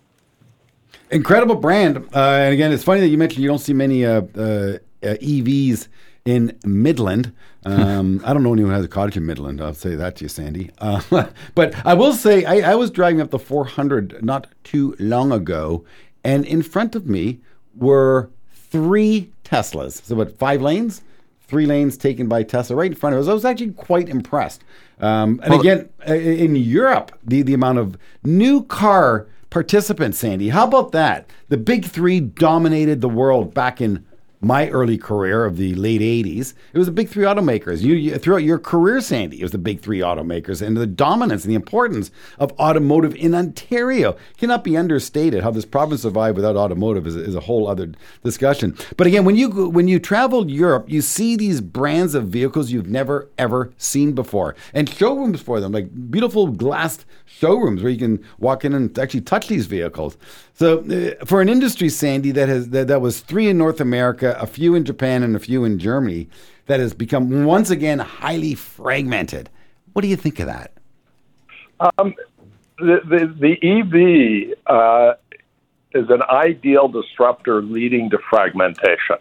Incredible 1.11 1.57
brand. 1.57 1.99
Uh, 2.15 2.19
and 2.19 2.55
again, 2.55 2.73
it's 2.73 2.85
funny 2.85 3.01
that 3.01 3.09
you 3.09 3.19
mentioned 3.19 3.43
you 3.43 3.49
don't 3.49 3.59
see 3.59 3.73
many 3.73 4.05
uh, 4.05 4.23
uh, 4.37 4.41
uh, 4.41 4.79
EVs 5.03 5.89
in 6.25 6.59
Midland. 6.65 7.33
Um, 7.65 8.21
I 8.25 8.33
don't 8.33 8.43
know 8.43 8.53
anyone 8.53 8.71
who 8.71 8.77
has 8.77 8.85
a 8.85 8.89
cottage 8.89 9.17
in 9.17 9.27
Midland. 9.27 9.61
I'll 9.61 9.75
say 9.75 9.95
that 9.95 10.17
to 10.17 10.25
you, 10.25 10.29
Sandy. 10.29 10.71
Uh, 10.79 11.27
but 11.55 11.75
I 11.87 11.95
will 11.95 12.13
say, 12.13 12.45
I, 12.45 12.73
I 12.73 12.75
was 12.75 12.91
driving 12.91 13.21
up 13.21 13.31
the 13.31 13.39
400 13.39 14.25
not 14.25 14.47
too 14.65 14.97
long 14.99 15.33
ago, 15.33 15.85
and 16.23 16.45
in 16.47 16.63
front 16.63 16.95
of 16.95 17.07
me 17.07 17.41
were 17.77 18.31
three 18.53 19.31
Teslas. 19.45 20.03
So, 20.03 20.17
what, 20.17 20.39
five 20.39 20.63
lanes? 20.63 21.03
Three 21.47 21.67
lanes 21.67 21.97
taken 21.97 22.27
by 22.29 22.43
Tesla 22.43 22.77
right 22.77 22.91
in 22.91 22.97
front 22.97 23.15
of 23.15 23.23
us. 23.23 23.29
I 23.29 23.35
was 23.35 23.45
actually 23.45 23.73
quite 23.73 24.09
impressed. 24.09 24.63
Um, 25.01 25.41
and 25.43 25.51
Well- 25.51 25.61
again, 25.61 25.89
uh, 26.09 26.15
in 26.15 26.57
Europe, 26.57 27.13
the, 27.25 27.43
the 27.43 27.55
amount 27.55 27.79
of 27.79 27.97
new 28.25 28.63
car 28.65 29.27
participants, 29.51 30.19
Sandy, 30.19 30.49
how 30.49 30.67
about 30.67 30.93
that? 30.93 31.29
The 31.49 31.57
big 31.57 31.85
three 31.85 32.19
dominated 32.21 33.01
the 33.01 33.09
world 33.09 33.55
back 33.55 33.81
in 33.81 34.05
my 34.45 34.69
early 34.69 34.99
career 34.99 35.45
of 35.45 35.57
the 35.57 35.75
late 35.75 36.01
80s. 36.01 36.55
It 36.73 36.79
was 36.79 36.87
the 36.87 36.93
big 36.93 37.09
three 37.09 37.25
automakers. 37.25 37.83
You, 37.83 37.95
you 37.95 38.19
Throughout 38.19 38.43
your 38.43 38.59
career, 38.59 39.01
Sandy, 39.01 39.41
it 39.41 39.43
was 39.43 39.53
the 39.53 39.59
big 39.59 39.81
three 39.81 40.01
automakers. 40.01 40.61
And 40.61 40.77
the 40.77 40.87
dominance 40.87 41.45
and 41.45 41.51
the 41.51 41.57
importance 41.57 42.11
of 42.39 42.53
automotive 42.59 43.15
in 43.17 43.35
Ontario 43.35 44.17
cannot 44.39 44.65
be 44.65 44.77
understated. 44.77 45.43
How 45.43 45.51
this 45.51 45.65
province 45.65 46.03
survived 46.03 46.37
without 46.37 46.57
automotive 46.57 47.07
is, 47.07 47.17
is 47.17 47.35
a 47.35 47.41
whole 47.41 47.69
other 47.69 47.93
discussion. 48.23 48.77
But 48.97 49.07
again, 49.07 49.25
when 49.25 49.37
you 49.37 49.49
when 49.71 49.89
you 49.89 49.99
travel 49.99 50.51
Europe, 50.51 50.87
you 50.89 51.01
see 51.01 51.37
these 51.37 51.61
brands 51.61 52.15
of 52.15 52.29
vehicles 52.29 52.71
you've 52.71 52.89
never 52.89 53.29
ever 53.39 53.73
seen 53.79 54.13
before, 54.13 54.55
and 54.73 54.89
showrooms 54.89 55.41
for 55.41 55.61
them, 55.61 55.73
like 55.73 56.11
beautiful 56.11 56.49
glassed 56.49 57.05
showrooms 57.27 57.83
where 57.83 57.91
you 57.91 57.99
can 57.99 58.25
walk 58.39 58.65
in 58.65 58.75
and 58.75 58.97
actually 58.99 59.21
touch 59.21 59.49
these 59.49 59.67
vehicles. 59.67 60.17
So, 60.57 60.81
uh, 60.81 61.25
for 61.25 61.41
an 61.41 61.49
industry, 61.49 61.89
Sandy, 61.89 62.31
that 62.33 62.49
has 62.49 62.69
that, 62.71 62.87
that 62.89 63.01
was 63.01 63.21
three 63.21 63.49
in 63.49 63.59
North 63.59 63.81
America, 63.81 64.34
a 64.39 64.47
few 64.47 64.75
in 64.75 64.85
Japan, 64.85 65.23
and 65.23 65.35
a 65.35 65.39
few 65.39 65.65
in 65.65 65.79
Germany, 65.79 66.29
that 66.67 66.81
has 66.81 66.95
become 66.95 67.45
once 67.45 67.71
again 67.71 67.99
highly 67.99 68.55
fragmented. 68.55 69.51
What 69.93 70.03
do 70.03 70.09
you 70.09 70.17
think 70.17 70.41
of 70.41 70.47
that? 70.47 70.73
the, 71.81 72.15
the, 72.79 73.35
the 73.39 74.53
EV 74.53 74.59
uh, 74.67 75.15
is 75.95 76.09
an 76.11 76.23
ideal 76.23 76.89
disruptor 76.89 77.63
leading 77.63 78.11
to 78.11 78.19
fragmentation. 78.31 79.17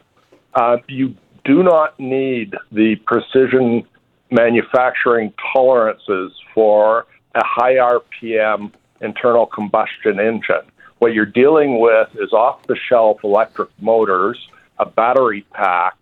Uh, 0.54 0.78
you 0.88 1.16
do 1.46 1.64
not 1.64 2.00
need 2.00 2.56
the 2.72 2.96
precision 3.06 3.86
manufacturing 4.32 5.34
tolerances 5.54 6.32
for 6.54 7.06
a 7.36 7.44
high 7.44 7.76
RPM 7.76 8.72
internal 9.02 9.46
combustion 9.46 10.20
engine. 10.20 10.62
What 11.00 11.14
you're 11.14 11.26
dealing 11.26 11.80
with 11.80 12.10
is 12.16 12.32
off 12.32 12.66
the 12.68 12.78
shelf 12.90 13.24
electric 13.24 13.70
motors, 13.82 14.40
a 14.80 14.86
battery 14.86 15.46
pack, 15.52 15.96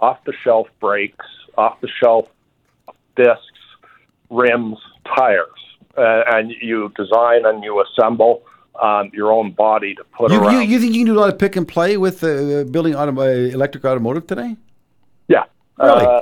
off 0.00 0.18
the 0.24 0.32
shelf 0.44 0.68
brakes, 0.80 1.26
off 1.56 1.80
the 1.80 1.88
shelf 2.02 2.28
discs, 3.16 3.40
rims, 4.30 4.78
tires, 5.16 5.48
uh, 5.96 6.22
and 6.28 6.52
you 6.60 6.92
design 6.96 7.44
and 7.46 7.62
you 7.64 7.82
assemble 7.82 8.42
um, 8.82 9.10
your 9.12 9.30
own 9.32 9.52
body 9.52 9.94
to 9.94 10.04
put 10.04 10.32
You, 10.32 10.40
around. 10.40 10.54
you, 10.54 10.60
you 10.60 10.80
think 10.80 10.94
you 10.94 11.00
can 11.04 11.14
do 11.14 11.18
a 11.18 11.22
lot 11.22 11.32
of 11.32 11.38
pick 11.38 11.54
and 11.56 11.66
play 11.66 11.96
with 11.96 12.24
uh, 12.24 12.64
building 12.64 12.94
autom- 12.94 13.18
uh, 13.18 13.54
electric 13.54 13.84
automotive 13.84 14.26
today? 14.26 14.56
yeah. 15.28 15.44
Really? 15.78 16.06
Uh, 16.06 16.20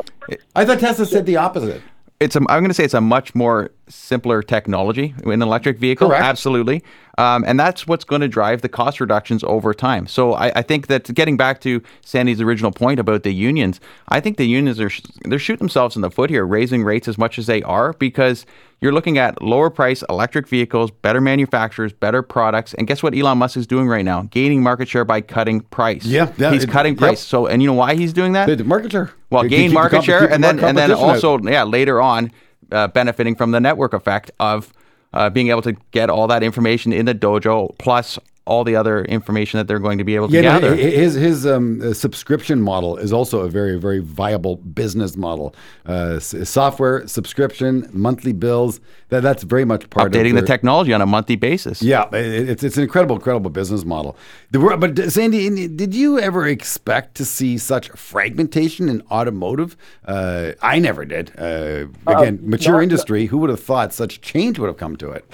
I 0.56 0.64
thought 0.64 0.80
Tesla 0.80 1.04
said 1.04 1.26
the 1.26 1.36
opposite. 1.36 1.82
it's 2.20 2.36
a, 2.36 2.40
I'm 2.40 2.60
going 2.62 2.68
to 2.68 2.74
say 2.74 2.84
it's 2.84 2.94
a 2.94 3.00
much 3.02 3.34
more 3.34 3.70
simpler 3.88 4.42
technology 4.42 5.14
in 5.22 5.30
an 5.30 5.42
electric 5.42 5.78
vehicle. 5.78 6.08
Correct. 6.08 6.24
Absolutely. 6.24 6.82
Um, 7.18 7.44
and 7.46 7.60
that's 7.60 7.86
what's 7.86 8.04
going 8.04 8.22
to 8.22 8.28
drive 8.28 8.62
the 8.62 8.68
cost 8.68 9.00
reductions 9.00 9.44
over 9.44 9.74
time. 9.74 10.06
So 10.06 10.32
I, 10.32 10.50
I 10.56 10.62
think 10.62 10.86
that 10.86 11.12
getting 11.14 11.36
back 11.36 11.60
to 11.60 11.82
Sandy's 12.00 12.40
original 12.40 12.70
point 12.70 12.98
about 12.98 13.22
the 13.22 13.32
unions, 13.32 13.80
I 14.08 14.20
think 14.20 14.38
the 14.38 14.46
unions 14.46 14.80
are 14.80 14.90
they're 15.24 15.38
shooting 15.38 15.58
themselves 15.58 15.94
in 15.94 16.02
the 16.02 16.10
foot 16.10 16.30
here, 16.30 16.46
raising 16.46 16.84
rates 16.84 17.08
as 17.08 17.18
much 17.18 17.38
as 17.38 17.46
they 17.46 17.62
are 17.62 17.92
because 17.94 18.46
you're 18.80 18.92
looking 18.92 19.18
at 19.18 19.40
lower 19.42 19.70
price 19.70 20.02
electric 20.08 20.48
vehicles, 20.48 20.90
better 20.90 21.20
manufacturers, 21.20 21.92
better 21.92 22.22
products, 22.22 22.74
and 22.74 22.86
guess 22.88 23.02
what 23.02 23.14
Elon 23.14 23.38
Musk 23.38 23.56
is 23.56 23.66
doing 23.66 23.88
right 23.88 24.04
now? 24.04 24.22
Gaining 24.22 24.62
market 24.62 24.88
share 24.88 25.04
by 25.04 25.20
cutting 25.20 25.60
price. 25.60 26.04
Yeah, 26.04 26.32
yeah, 26.38 26.50
he's 26.50 26.64
it- 26.64 26.70
cutting 26.70 26.94
yep. 26.94 26.98
price. 26.98 27.20
So 27.20 27.46
and 27.46 27.62
you 27.62 27.68
know 27.68 27.74
why 27.74 27.94
he's 27.94 28.12
doing 28.12 28.32
that? 28.32 28.46
The 28.58 28.64
market 28.64 28.90
share. 28.90 29.12
Well, 29.30 29.44
gain 29.44 29.72
market 29.72 29.96
comp- 29.96 30.06
share, 30.06 30.30
and 30.30 30.42
then 30.42 30.58
and 30.58 30.76
then 30.76 30.90
competition 30.90 31.04
out. 31.04 31.24
also, 31.24 31.38
yeah, 31.40 31.62
later 31.64 32.00
on, 32.00 32.32
uh, 32.72 32.88
benefiting 32.88 33.34
from 33.34 33.50
the 33.50 33.60
network 33.60 33.92
effect 33.92 34.30
of 34.40 34.72
uh, 35.14 35.30
being 35.30 35.48
able 35.48 35.62
to 35.62 35.72
get 35.90 36.10
all 36.10 36.26
that 36.26 36.42
information 36.42 36.92
in 36.92 37.06
the 37.06 37.14
dojo, 37.14 37.76
plus 37.78 38.18
all 38.44 38.64
the 38.64 38.74
other 38.74 39.04
information 39.04 39.58
that 39.58 39.68
they're 39.68 39.78
going 39.78 39.98
to 39.98 40.04
be 40.04 40.16
able 40.16 40.26
to 40.28 40.34
Yeah, 40.34 40.42
gather. 40.42 40.70
hi- 40.74 40.82
his 40.82 41.14
his 41.14 41.46
um, 41.46 41.80
uh, 41.80 41.92
subscription 41.94 42.60
model 42.60 42.96
is 42.96 43.12
also 43.12 43.40
a 43.40 43.48
very 43.48 43.78
very 43.78 44.00
viable 44.00 44.56
business 44.56 45.16
model. 45.16 45.54
Uh, 45.86 46.18
software 46.18 47.06
subscription, 47.06 47.88
monthly 47.92 48.32
bills. 48.32 48.80
That 49.10 49.22
that's 49.22 49.42
very 49.44 49.64
much 49.64 49.88
part 49.90 50.06
of 50.06 50.12
Updating 50.12 50.34
the 50.34 50.42
technology 50.46 50.92
on 50.92 51.00
a 51.02 51.06
monthly 51.06 51.36
basis. 51.36 51.82
Yeah, 51.82 52.08
it- 52.14 52.48
it's 52.48 52.64
it's 52.64 52.76
an 52.76 52.82
incredible 52.82 53.14
incredible 53.16 53.50
business 53.50 53.84
model. 53.84 54.16
The, 54.50 54.58
wor- 54.60 54.76
but 54.76 54.98
uh, 54.98 55.08
Sandy, 55.10 55.68
did 55.68 55.94
you 55.94 56.18
ever 56.18 56.46
expect 56.48 57.14
to 57.16 57.24
see 57.24 57.58
such 57.58 57.90
fragmentation 57.90 58.88
in 58.88 59.02
automotive? 59.10 59.76
Uh, 60.04 60.52
I 60.62 60.78
never 60.80 61.04
did. 61.04 61.30
Uh, 61.38 61.86
again, 62.06 62.40
mature 62.42 62.74
not- 62.74 62.82
industry. 62.82 63.26
Who 63.26 63.38
would 63.38 63.50
have 63.50 63.60
thought 63.62 63.92
such 63.94 64.20
change 64.20 64.58
would 64.58 64.66
have 64.66 64.78
come 64.78 64.96
to 64.96 65.10
it? 65.10 65.24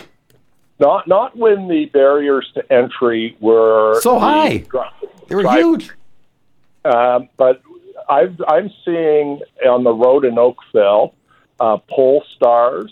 Not 0.80 1.06
not 1.08 1.36
when 1.36 1.68
the 1.68 1.86
barriers 1.86 2.50
to 2.54 2.72
entry 2.72 3.36
were 3.40 4.00
So 4.00 4.18
high. 4.18 4.58
dri- 4.58 4.80
They 5.28 5.34
were 5.34 5.42
drive- 5.42 5.58
huge. 5.58 5.90
Um, 6.84 7.28
but 7.36 7.60
I've, 8.08 8.40
I'm 8.48 8.70
seeing 8.84 9.40
on 9.68 9.84
the 9.84 9.92
road 9.92 10.24
in 10.24 10.38
Oakville, 10.38 11.14
uh, 11.60 11.76
Polestars. 11.90 12.90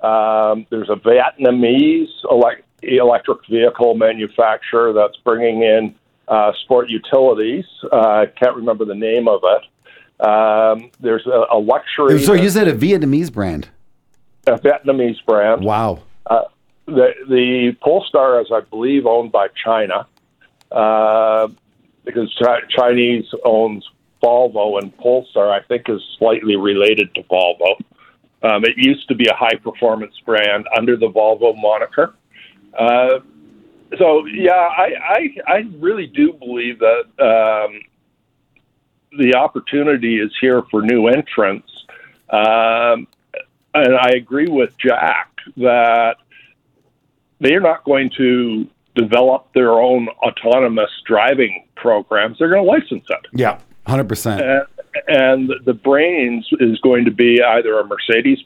Um, 0.00 0.66
there's 0.70 0.90
a 0.90 0.94
Vietnamese 0.96 2.08
elec- 2.24 2.62
electric 2.82 3.38
vehicle 3.48 3.94
manufacturer 3.94 4.92
that's 4.92 5.16
bringing 5.24 5.62
in 5.62 5.94
uh, 6.28 6.52
sport 6.62 6.88
utilities. 6.90 7.64
Uh, 7.90 7.96
I 7.96 8.26
can't 8.26 8.54
remember 8.56 8.84
the 8.84 8.94
name 8.94 9.26
of 9.28 9.40
it. 9.44 10.24
Um, 10.24 10.90
there's 11.00 11.26
a, 11.26 11.46
a 11.50 11.58
luxury, 11.58 12.20
So 12.20 12.34
you 12.34 12.48
said 12.50 12.68
a 12.68 12.74
Vietnamese 12.76 13.32
brand. 13.32 13.68
a 14.46 14.52
Vietnamese 14.58 15.24
brand. 15.26 15.64
Wow. 15.64 16.00
Uh, 16.26 16.42
the 16.86 17.12
the 17.28 17.76
Polestar 17.80 18.40
is, 18.40 18.48
I 18.52 18.60
believe, 18.60 19.06
owned 19.06 19.32
by 19.32 19.48
China, 19.64 20.06
uh, 20.70 21.48
because 22.04 22.34
Chi- 22.42 22.62
Chinese 22.70 23.26
owns 23.44 23.88
Volvo, 24.22 24.80
and 24.80 24.96
Polestar, 24.98 25.50
I 25.50 25.62
think, 25.62 25.88
is 25.88 26.00
slightly 26.18 26.56
related 26.56 27.14
to 27.14 27.22
Volvo. 27.24 27.76
Um, 28.42 28.64
it 28.64 28.76
used 28.76 29.08
to 29.08 29.14
be 29.14 29.26
a 29.26 29.34
high 29.34 29.56
performance 29.56 30.14
brand 30.24 30.66
under 30.76 30.96
the 30.96 31.08
Volvo 31.08 31.54
moniker. 31.60 32.14
Uh, 32.76 33.20
so 33.98 34.24
yeah, 34.26 34.52
I, 34.52 34.94
I 35.02 35.36
I 35.46 35.64
really 35.78 36.06
do 36.06 36.32
believe 36.32 36.78
that 36.80 37.04
um, 37.20 37.80
the 39.18 39.34
opportunity 39.36 40.18
is 40.18 40.32
here 40.40 40.62
for 40.70 40.82
new 40.82 41.08
entrants, 41.08 41.70
um, 42.30 43.06
and 43.74 43.94
I 43.96 44.12
agree 44.16 44.48
with 44.48 44.76
Jack 44.78 45.28
that 45.58 46.16
they're 47.42 47.60
not 47.60 47.84
going 47.84 48.10
to 48.16 48.66
develop 48.94 49.48
their 49.54 49.72
own 49.72 50.08
autonomous 50.22 50.90
driving 51.06 51.66
programs. 51.76 52.38
They're 52.38 52.50
going 52.50 52.64
to 52.64 52.70
license 52.70 53.04
it. 53.08 53.26
Yeah, 53.32 53.58
hundred 53.86 54.08
percent. 54.08 54.40
And, 54.40 54.66
and 55.08 55.52
the 55.64 55.74
brains 55.74 56.48
is 56.60 56.78
going 56.80 57.04
to 57.06 57.10
be 57.10 57.42
either 57.42 57.78
a 57.80 57.84
Mercedes 57.84 58.38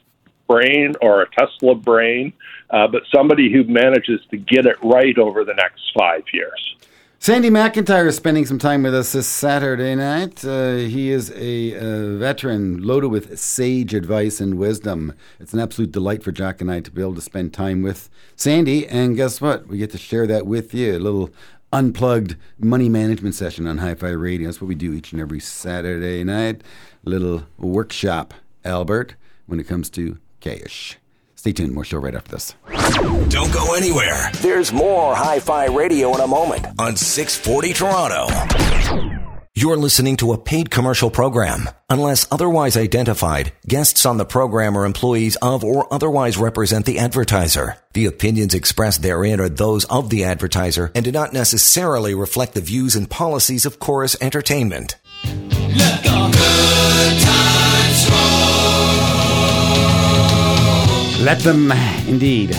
brain 0.47 0.93
or 1.01 1.21
a 1.21 1.29
Tesla 1.31 1.75
brain, 1.75 2.33
uh, 2.69 2.87
but 2.87 3.03
somebody 3.13 3.51
who 3.51 3.63
manages 3.65 4.21
to 4.31 4.37
get 4.37 4.65
it 4.65 4.77
right 4.81 5.17
over 5.17 5.43
the 5.43 5.53
next 5.53 5.81
five 5.97 6.23
years. 6.33 6.76
Sandy 7.19 7.49
McIntyre 7.49 8.07
is 8.07 8.15
spending 8.15 8.45
some 8.45 8.59
time 8.59 8.83
with 8.83 8.93
us 8.93 9.11
this 9.11 9.27
Saturday 9.27 9.95
night. 9.95 10.45
Uh, 10.45 10.75
he 10.75 11.09
is 11.09 11.31
a, 11.31 11.73
a, 11.73 12.17
veteran 12.17 12.81
loaded 12.83 13.09
with 13.09 13.37
sage 13.37 13.93
advice 13.93 14.39
and 14.39 14.57
wisdom. 14.57 15.13
It's 15.39 15.51
an 15.51 15.59
absolute 15.59 15.91
delight 15.91 16.23
for 16.23 16.31
Jack 16.31 16.61
and 16.61 16.71
I 16.71 16.79
to 16.79 16.91
be 16.91 17.01
able 17.01 17.15
to 17.15 17.21
spend 17.21 17.53
time 17.53 17.81
with 17.81 18.09
Sandy. 18.35 18.87
And 18.87 19.15
guess 19.15 19.41
what? 19.41 19.67
We 19.67 19.79
get 19.79 19.91
to 19.91 19.97
share 19.97 20.27
that 20.27 20.45
with 20.45 20.73
you. 20.73 20.95
A 20.95 20.99
little 20.99 21.31
unplugged 21.73 22.37
money 22.59 22.87
management 22.87 23.35
session 23.35 23.67
on 23.67 23.79
Hi 23.79 23.95
Fi 23.95 24.09
Radio. 24.09 24.47
That's 24.47 24.61
what 24.61 24.67
we 24.67 24.75
do 24.75 24.93
each 24.93 25.11
and 25.11 25.19
every 25.19 25.39
Saturday 25.39 26.23
night. 26.23 26.61
A 27.05 27.09
little 27.09 27.43
workshop, 27.57 28.35
Albert, 28.63 29.15
when 29.47 29.59
it 29.59 29.67
comes 29.67 29.89
to 29.91 30.17
cash. 30.39 30.97
Stay 31.35 31.51
tuned. 31.51 31.73
More 31.73 31.83
show 31.83 31.97
right 31.97 32.15
after 32.15 32.31
this. 32.31 32.53
Don't 33.29 33.53
go 33.53 33.75
anywhere. 33.75 34.31
There's 34.41 34.71
more 34.71 35.13
Hi 35.13 35.39
Fi 35.39 35.65
Radio 35.65 36.13
in 36.15 36.21
a 36.21 36.27
moment 36.27 36.65
on 36.79 36.95
640 36.95 37.73
Toronto. 37.73 39.17
You're 39.53 39.75
listening 39.75 40.17
to 40.17 40.33
a 40.33 40.37
paid 40.37 40.69
commercial 40.69 41.09
program. 41.09 41.67
Unless 41.89 42.27
otherwise 42.31 42.77
identified, 42.77 43.51
guests 43.67 44.05
on 44.05 44.17
the 44.17 44.25
program 44.25 44.77
are 44.77 44.85
employees 44.85 45.35
of 45.37 45.63
or 45.63 45.91
otherwise 45.91 46.37
represent 46.37 46.85
the 46.85 46.99
advertiser. 46.99 47.75
The 47.93 48.05
opinions 48.05 48.53
expressed 48.53 49.01
therein 49.01 49.39
are 49.39 49.49
those 49.49 49.83
of 49.85 50.09
the 50.09 50.23
advertiser 50.25 50.91
and 50.93 51.03
do 51.03 51.11
not 51.11 51.33
necessarily 51.33 52.13
reflect 52.13 52.53
the 52.53 52.61
views 52.61 52.95
and 52.95 53.09
policies 53.09 53.65
of 53.65 53.79
Chorus 53.79 54.15
Entertainment. 54.21 54.95
Let 61.19 61.39
them 61.39 61.71
indeed 62.07 62.55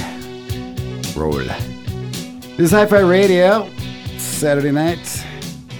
roll. 1.18 1.32
This 1.32 2.58
is 2.58 2.70
Hi 2.70 2.86
Fi 2.86 3.00
Radio, 3.00 3.68
Saturday 4.18 4.70
night. 4.70 5.24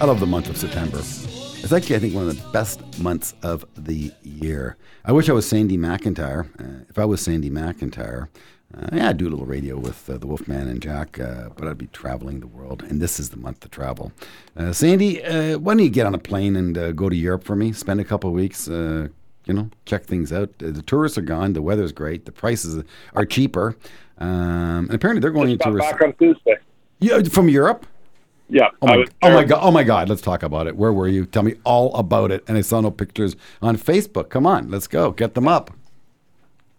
I 0.01 0.05
love 0.05 0.18
the 0.18 0.27
month 0.27 0.48
of 0.48 0.57
September. 0.57 0.98
It's 0.98 1.72
actually, 1.72 1.96
I 1.96 1.98
think, 2.01 2.14
one 2.14 2.29
of 2.29 2.37
the 2.37 2.51
best 2.51 2.98
months 2.98 3.35
of 3.42 3.64
the 3.77 4.12
year. 4.22 4.77
I 5.05 5.12
wish 5.12 5.29
I 5.29 5.33
was 5.33 5.48
Sandy 5.48 5.77
McIntyre. 5.77 6.48
Uh, 6.61 6.85
if 6.88 6.98
I 6.98 7.05
was 7.05 7.20
Sandy 7.20 7.51
McIntyre, 7.51 8.29
uh, 8.77 8.88
yeah, 8.92 9.11
I'd 9.11 9.16
do 9.16 9.29
a 9.29 9.31
little 9.31 9.46
radio 9.46 9.79
with 9.79 10.11
uh, 10.11 10.18
the 10.18 10.27
Wolfman 10.27 10.68
and 10.68 10.83
Jack, 10.83 11.20
uh, 11.20 11.51
but 11.57 11.68
I'd 11.68 11.79
be 11.79 11.87
traveling 11.88 12.40
the 12.40 12.48
world, 12.48 12.83
and 12.83 13.01
this 13.01 13.20
is 13.20 13.31
the 13.31 13.37
month 13.37 13.61
to 13.61 13.68
travel. 13.68 14.12
Uh, 14.57 14.72
Sandy, 14.72 15.22
uh, 15.22 15.59
why 15.59 15.74
don't 15.74 15.85
you 15.85 15.90
get 15.90 16.07
on 16.07 16.14
a 16.14 16.18
plane 16.18 16.57
and 16.57 16.96
go 16.96 17.09
to 17.09 17.16
Europe 17.16 17.44
for 17.44 17.55
me? 17.55 17.72
Spend 17.72 18.01
a 18.01 18.05
couple 18.05 18.33
weeks, 18.33 18.66
you 18.66 19.55
know, 19.55 19.70
check 19.87 20.05
things 20.05 20.33
out. 20.33 20.59
The 20.59 20.83
tourists 20.83 21.16
are 21.16 21.22
gone. 21.22 21.53
The 21.53 21.62
weather's 21.62 21.92
great. 21.92 22.27
The 22.27 22.33
prices 22.33 22.85
are 23.14 23.24
cheaper. 23.24 23.77
Um, 24.20 24.87
and 24.87 24.94
apparently 24.94 25.20
they're 25.20 25.31
going 25.31 25.57
Just 25.57 25.66
into 25.66 25.78
back 25.78 26.00
on 26.02 26.12
Tuesday. 26.14 26.57
Yeah, 27.00 27.22
from 27.24 27.48
Europe. 27.48 27.87
Yeah. 28.50 28.68
Oh 28.83 28.87
my, 28.87 29.04
oh 29.22 29.31
my 29.35 29.44
god. 29.44 29.59
Oh 29.62 29.70
my 29.70 29.85
god. 29.85 30.09
Let's 30.09 30.22
talk 30.22 30.42
about 30.42 30.66
it. 30.66 30.76
Where 30.76 30.92
were 30.92 31.07
you? 31.09 31.26
Tell 31.26 31.42
me 31.42 31.54
all 31.64 31.94
about 31.94 32.31
it. 32.33 32.42
And 32.48 32.57
I 32.57 32.62
saw 32.62 32.81
no 32.81 32.90
pictures 32.90 33.37
on 33.61 33.76
Facebook. 33.76 34.31
Come 34.31 34.46
on, 34.46 34.70
let's 34.70 34.87
go. 34.87 35.11
Get 35.11 35.35
them 35.35 35.46
up. 35.46 35.70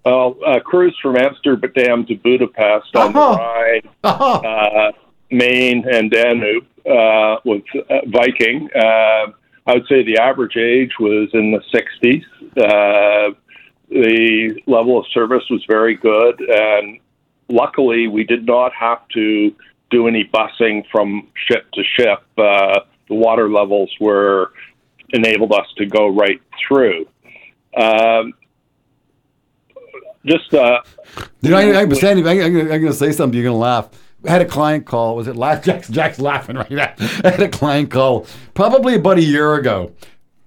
Well, 0.04 0.36
uh, 0.46 0.60
cruise 0.62 0.98
from 1.02 1.18
Amsterdam 1.18 2.06
to 2.08 2.16
Budapest 2.16 2.96
on 2.96 3.16
Uh-huh. 3.16 3.34
the 3.36 3.38
Rhine, 3.38 3.82
Uh-huh. 4.04 4.34
uh, 4.40 4.92
Main, 5.30 5.86
and 5.92 6.10
Danube 6.10 6.66
uh, 6.90 7.38
with 7.46 7.64
uh, 7.76 8.00
Viking. 8.08 8.68
Uh, 8.76 9.28
I 9.68 9.74
would 9.76 9.86
say 9.88 10.04
the 10.04 10.18
average 10.18 10.58
age 10.58 10.92
was 11.00 11.30
in 11.34 11.52
the 11.52 11.62
60s. 11.72 12.24
Uh, 12.58 13.36
the 13.90 14.60
level 14.66 14.98
of 14.98 15.06
service 15.14 15.44
was 15.52 15.64
very 15.68 15.96
good, 15.96 16.40
and 16.42 17.00
luckily, 17.50 18.08
we 18.08 18.24
did 18.24 18.46
not 18.46 18.72
have 18.74 19.08
to 19.10 19.54
do 19.90 20.08
any 20.08 20.24
busing 20.26 20.86
from 20.92 21.28
ship 21.48 21.70
to 21.74 21.84
ship. 21.98 22.24
Uh, 22.38 22.82
the 23.08 23.16
water 23.16 23.50
levels 23.50 23.92
were 24.00 24.52
enabled 25.10 25.52
us 25.52 25.66
to 25.78 25.86
go 25.86 26.08
right 26.08 26.42
through. 26.68 27.08
Um, 27.76 28.34
just 30.26 30.54
uh, 30.54 30.82
You 31.42 31.52
know, 31.52 31.58
I, 31.58 31.90
Sandy, 31.94 32.24
I, 32.28 32.46
I'm 32.46 32.54
going 32.54 32.86
to 32.86 32.94
say 32.94 33.12
something. 33.12 33.36
You're 33.36 33.50
going 33.50 33.56
to 33.56 33.60
laugh. 33.60 33.90
I 34.28 34.32
had 34.32 34.42
a 34.42 34.46
client 34.46 34.86
call. 34.86 35.16
Was 35.16 35.28
it 35.28 35.36
last? 35.36 35.64
Jack's, 35.64 35.88
Jack's 35.88 36.20
laughing 36.20 36.58
right 36.58 36.70
now. 36.70 36.94
I 37.00 37.30
had 37.30 37.42
a 37.42 37.48
client 37.50 37.90
call 37.90 38.28
probably 38.54 38.96
about 38.96 39.18
a 39.18 39.24
year 39.24 39.56
ago. 39.56 39.94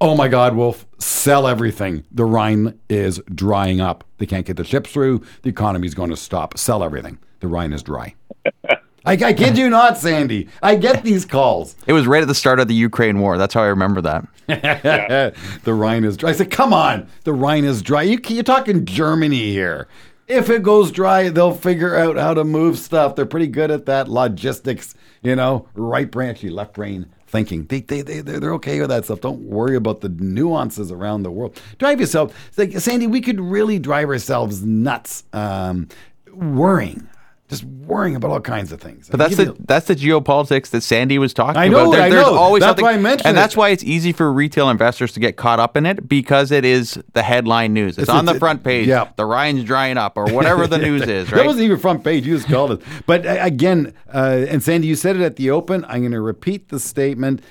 Oh 0.02 0.16
my 0.16 0.26
God, 0.26 0.56
Wolf, 0.56 0.84
sell 0.98 1.46
everything. 1.46 2.02
The 2.10 2.24
Rhine 2.24 2.76
is 2.88 3.20
drying 3.32 3.80
up. 3.80 4.02
They 4.18 4.26
can't 4.26 4.44
get 4.44 4.56
the 4.56 4.64
ships 4.64 4.90
through. 4.90 5.22
The 5.42 5.50
economy's 5.50 5.94
going 5.94 6.10
to 6.10 6.16
stop. 6.16 6.58
Sell 6.58 6.82
everything. 6.82 7.20
The 7.38 7.46
Rhine 7.46 7.72
is 7.72 7.84
dry. 7.84 8.16
I, 9.04 9.12
I 9.12 9.32
kid 9.32 9.56
you 9.56 9.70
not, 9.70 9.96
Sandy. 9.96 10.48
I 10.60 10.74
get 10.74 11.04
these 11.04 11.24
calls. 11.24 11.76
It 11.86 11.92
was 11.92 12.08
right 12.08 12.20
at 12.20 12.26
the 12.26 12.34
start 12.34 12.58
of 12.58 12.66
the 12.66 12.74
Ukraine 12.74 13.20
war. 13.20 13.38
That's 13.38 13.54
how 13.54 13.62
I 13.62 13.66
remember 13.66 14.00
that. 14.00 14.26
the 15.62 15.72
Rhine 15.72 16.02
is 16.02 16.16
dry. 16.16 16.30
I 16.30 16.32
said, 16.32 16.50
come 16.50 16.72
on, 16.72 17.06
the 17.22 17.32
Rhine 17.32 17.64
is 17.64 17.80
dry. 17.80 18.02
You, 18.02 18.18
you're 18.26 18.42
talking 18.42 18.84
Germany 18.84 19.52
here. 19.52 19.86
If 20.26 20.50
it 20.50 20.64
goes 20.64 20.90
dry, 20.90 21.28
they'll 21.28 21.54
figure 21.54 21.96
out 21.96 22.16
how 22.16 22.34
to 22.34 22.42
move 22.42 22.76
stuff. 22.76 23.14
They're 23.14 23.24
pretty 23.24 23.46
good 23.46 23.70
at 23.70 23.86
that 23.86 24.08
logistics, 24.08 24.96
you 25.22 25.36
know, 25.36 25.68
right 25.74 26.10
branchy, 26.10 26.50
left 26.50 26.74
brain 26.74 27.06
thinking. 27.32 27.64
They, 27.64 27.80
they, 27.80 28.02
they, 28.02 28.20
they're 28.20 28.54
okay 28.54 28.78
with 28.78 28.90
that 28.90 29.06
stuff. 29.06 29.22
Don't 29.22 29.40
worry 29.40 29.74
about 29.74 30.02
the 30.02 30.10
nuances 30.10 30.92
around 30.92 31.24
the 31.24 31.30
world. 31.30 31.60
Drive 31.78 31.98
yourself. 31.98 32.32
It's 32.48 32.58
like, 32.58 32.78
Sandy, 32.78 33.06
we 33.08 33.22
could 33.22 33.40
really 33.40 33.78
drive 33.78 34.08
ourselves 34.08 34.62
nuts 34.62 35.24
um, 35.32 35.88
worrying. 36.32 37.08
Just 37.52 37.64
worrying 37.64 38.16
about 38.16 38.30
all 38.30 38.40
kinds 38.40 38.72
of 38.72 38.80
things. 38.80 39.08
But 39.08 39.18
that's 39.18 39.36
the 39.36 39.44
you- 39.44 39.56
that's 39.66 39.86
the 39.86 39.94
geopolitics 39.94 40.70
that 40.70 40.80
Sandy 40.82 41.18
was 41.18 41.32
talking 41.34 41.60
I 41.60 41.68
know, 41.68 41.90
about. 41.92 42.00
I 42.00 42.08
there's 42.08 42.24
know. 42.26 42.34
always 42.34 42.60
That's 42.62 42.70
something, 42.70 42.84
why 42.84 42.92
I 42.94 42.96
mentioned 42.96 43.26
and 43.26 43.36
it. 43.36 43.40
that's 43.40 43.56
why 43.56 43.68
it's 43.68 43.84
easy 43.84 44.12
for 44.12 44.32
retail 44.32 44.70
investors 44.70 45.12
to 45.12 45.20
get 45.20 45.36
caught 45.36 45.60
up 45.60 45.76
in 45.76 45.84
it 45.86 46.08
because 46.08 46.50
it 46.50 46.64
is 46.64 46.98
the 47.12 47.22
headline 47.22 47.72
news. 47.74 47.98
It's, 47.98 48.04
It's- 48.04 48.16
on 48.18 48.24
the 48.24 48.34
front 48.34 48.64
page. 48.64 48.86
yeah. 48.88 49.08
The 49.16 49.26
Rhine's 49.26 49.64
drying 49.64 49.98
up, 49.98 50.16
or 50.16 50.24
whatever 50.32 50.66
the 50.66 50.78
news 50.88 51.02
is. 51.02 51.28
That 51.30 51.44
wasn't 51.46 51.64
even 51.66 51.78
front 51.78 52.02
page. 52.02 52.26
You 52.26 52.36
just 52.36 52.48
called 52.48 52.72
it. 52.72 52.80
But 53.06 53.26
uh, 53.26 53.36
again, 53.40 53.92
uh, 54.12 54.46
and 54.48 54.62
Sandy, 54.62 54.86
you 54.88 54.96
said 54.96 55.16
it 55.16 55.22
at 55.22 55.36
the 55.36 55.50
open. 55.50 55.84
I'm 55.84 56.00
going 56.00 56.12
to 56.12 56.20
repeat 56.22 56.70
the 56.70 56.80
statement. 56.80 57.42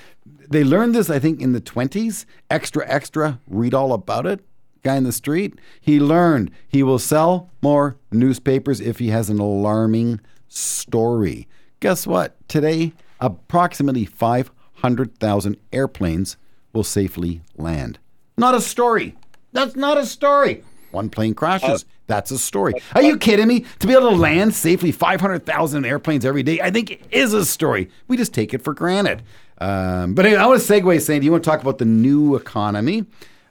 They 0.50 0.64
learned 0.64 0.96
this, 0.96 1.10
I 1.10 1.20
think, 1.20 1.40
in 1.42 1.54
the 1.54 1.62
20s. 1.62 2.26
Extra, 2.50 2.86
extra. 2.90 3.40
Read 3.48 3.74
all 3.74 3.94
about 3.94 4.26
it. 4.26 4.42
Guy 4.84 4.96
in 4.96 5.04
the 5.04 5.12
street. 5.12 5.60
He 5.80 6.00
learned 6.00 6.52
he 6.68 6.84
will 6.84 7.00
sell 7.00 7.50
more 7.62 7.98
newspapers 8.12 8.80
if 8.80 9.00
he 9.00 9.10
has 9.10 9.30
an 9.30 9.40
alarming 9.40 10.20
story. 10.48 11.48
Guess 11.80 12.08
what? 12.08 12.36
Today, 12.48 12.94
approximately 13.20 14.06
500,000 14.06 15.58
airplanes 15.72 16.38
will 16.74 16.84
safely 16.84 17.42
land. 17.58 18.00
Not 18.38 18.56
a 18.56 18.62
story. 18.62 19.16
That's 19.52 19.76
not 19.76 19.98
a 19.98 20.06
story. 20.06 20.64
One 20.92 21.10
plane 21.10 21.34
crashes. 21.34 21.86
That's 22.08 22.32
a 22.32 22.38
story. 22.38 22.74
Are 22.94 23.02
you 23.02 23.18
kidding 23.18 23.48
me? 23.48 23.66
To 23.80 23.88
be 23.88 23.94
able 23.94 24.10
to 24.10 24.16
land 24.16 24.54
safely 24.54 24.92
500,000 24.92 25.86
airplanes 25.86 26.26
every 26.26 26.44
day, 26.44 26.60
I 26.60 26.70
think 26.70 26.92
it 26.92 27.02
is 27.12 27.34
a 27.34 27.46
story. 27.46 27.90
We 28.08 28.18
just 28.18 28.34
take 28.34 28.54
it 28.54 28.62
for 28.62 28.74
granted. 28.74 29.24
Um, 29.60 30.14
but 30.16 30.26
anyway, 30.26 30.42
I 30.42 30.48
want 30.48 30.62
to 30.62 30.68
segue, 30.68 31.02
Sandy, 31.02 31.22
do 31.22 31.26
you 31.26 31.32
want 31.32 31.44
to 31.44 31.50
talk 31.50 31.62
about 31.62 31.78
the 31.78 31.86
new 31.86 32.36
economy? 32.36 33.06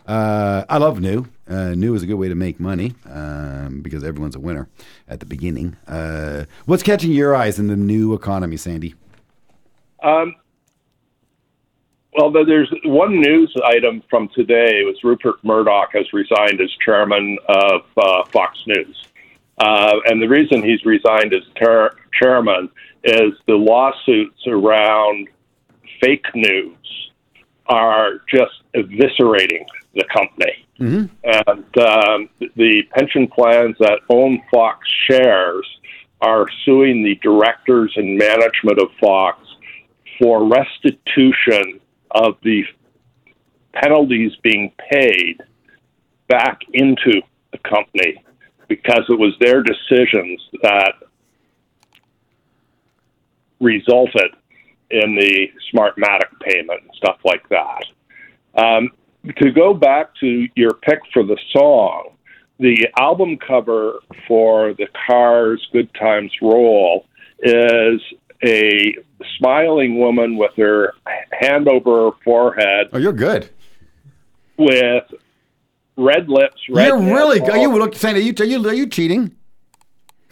Uh, 0.07 0.65
I 0.69 0.79
love 0.79 1.01
new. 1.01 1.27
Uh, 1.49 1.75
new 1.75 1.95
is 1.95 2.03
a 2.03 2.07
good 2.07 2.15
way 2.15 2.29
to 2.29 2.35
make 2.35 2.61
money 2.61 2.95
um, 3.07 3.81
because 3.83 4.05
everyone's 4.05 4.37
a 4.37 4.41
winner 4.41 4.69
at 5.09 5.21
the 5.21 5.27
beginning. 5.27 5.77
Uh, 5.87 6.45
what's 6.67 6.83
catching 6.83 7.13
your 7.13 7.35
eyes 7.35 7.59
in 7.59 7.67
the 7.67 7.77
new 7.77 8.15
economy, 8.15 8.57
Sandy? 8.57 8.95
Um, 10.03 10.35
well, 12.13 12.31
there's 12.33 12.73
one 12.85 13.21
news 13.21 13.55
item 13.65 14.03
from 14.11 14.29
today. 14.35 14.81
It 14.81 14.87
was 14.87 15.03
Rupert 15.05 15.43
Murdoch 15.45 15.91
has 15.93 16.13
resigned 16.13 16.61
as 16.61 16.71
chairman 16.85 17.39
of 17.49 17.83
uh, 17.97 18.25
Fox 18.25 18.59
News. 18.67 19.05
Uh, 19.59 20.01
and 20.07 20.21
the 20.21 20.29
reason 20.29 20.63
he's 20.63 20.85
resigned 20.85 21.35
as 21.35 21.43
ter- 21.55 21.95
chairman 22.21 22.71
is 23.05 23.33
the 23.47 23.55
lawsuits 23.55 24.47
around 24.47 25.29
fake 26.01 26.27
news 26.35 27.10
are 27.71 28.21
just 28.29 28.53
eviscerating 28.75 29.65
the 29.95 30.05
company. 30.13 30.67
And 31.25 31.79
um, 31.79 32.29
the 32.57 32.83
pension 32.95 33.29
plans 33.29 33.77
that 33.79 34.01
own 34.09 34.43
Fox 34.51 34.87
shares 35.09 35.67
are 36.21 36.47
suing 36.65 37.03
the 37.03 37.15
directors 37.23 37.93
and 37.97 38.19
management 38.19 38.79
of 38.79 38.89
Fox 39.01 39.39
for 40.19 40.47
restitution 40.47 41.81
of 42.11 42.37
the 42.43 42.65
penalties 43.73 44.33
being 44.43 44.73
paid 44.91 45.41
back 46.29 46.59
into 46.73 47.23
the 47.53 47.59
company 47.59 48.23
because 48.69 49.05
it 49.09 49.19
was 49.19 49.35
their 49.41 49.63
decisions 49.63 50.41
that 50.63 50.95
resulted 53.61 54.33
in 54.90 55.14
the 55.14 55.48
Smartmatic 55.72 56.38
payment 56.40 56.81
and 56.83 56.90
stuff 56.96 57.18
like 57.24 57.48
that. 57.48 57.85
Um, 58.55 58.90
to 59.38 59.50
go 59.50 59.74
back 59.74 60.14
to 60.20 60.46
your 60.57 60.72
pick 60.74 61.00
for 61.12 61.22
the 61.22 61.38
song, 61.53 62.11
the 62.59 62.88
album 62.98 63.38
cover 63.38 64.00
for 64.26 64.74
the 64.74 64.87
Cars 65.07 65.66
Good 65.72 65.92
Times 65.94 66.33
Roll 66.42 67.07
is 67.42 68.00
a 68.44 68.94
smiling 69.38 69.98
woman 69.98 70.37
with 70.37 70.53
her 70.57 70.94
hand 71.40 71.68
over 71.68 72.07
her 72.07 72.16
forehead 72.24 72.88
Oh, 72.92 72.98
you're 72.98 73.12
good. 73.12 73.48
with 74.59 75.05
red 75.96 76.29
lips. 76.29 76.57
Red 76.70 76.87
you're 76.88 76.98
really 76.98 77.40
good. 77.40 77.61
You 77.61 77.79
look 77.79 77.94
you, 78.03 78.35
are 78.38 78.44
you, 78.44 78.68
are 78.68 78.74
you 78.74 78.87
cheating? 78.87 79.37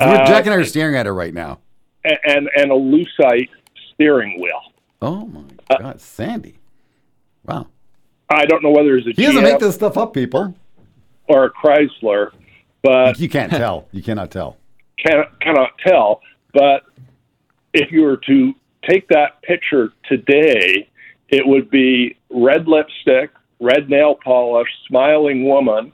Uh, 0.00 0.26
Jack 0.26 0.44
and 0.46 0.54
I 0.54 0.58
are 0.58 0.64
staring 0.64 0.94
at 0.96 1.06
her 1.06 1.14
right 1.14 1.34
now. 1.34 1.58
and, 2.04 2.18
and 2.24 2.48
and 2.56 2.70
a 2.70 2.74
lucite 2.74 3.48
steering 3.98 4.40
wheel. 4.40 4.60
Oh 5.02 5.26
my 5.26 5.42
Uh, 5.70 5.76
God, 5.78 6.00
Sandy! 6.00 6.56
Wow, 7.44 7.66
I 8.30 8.46
don't 8.46 8.62
know 8.62 8.70
whether 8.70 8.96
it's 8.96 9.06
a 9.06 9.10
he 9.10 9.26
doesn't 9.26 9.42
make 9.42 9.58
this 9.58 9.74
stuff 9.74 9.96
up, 9.98 10.12
people. 10.14 10.54
or 11.28 11.44
a 11.46 11.50
Chrysler, 11.50 12.30
but 12.82 13.18
You 13.18 13.28
can't 13.28 13.50
tell. 13.50 13.88
You 13.92 14.02
cannot 14.02 14.30
tell. 14.30 14.56
can, 15.04 15.24
cannot 15.40 15.70
tell. 15.86 16.20
But 16.52 16.84
if 17.74 17.90
you 17.92 18.02
were 18.02 18.16
to 18.28 18.54
take 18.88 19.08
that 19.08 19.42
picture 19.42 19.92
today, 20.08 20.88
it 21.28 21.46
would 21.46 21.70
be 21.70 22.16
red 22.30 22.66
lipstick, 22.66 23.30
red 23.60 23.88
nail 23.90 24.16
polish, 24.24 24.68
smiling 24.88 25.44
woman, 25.44 25.92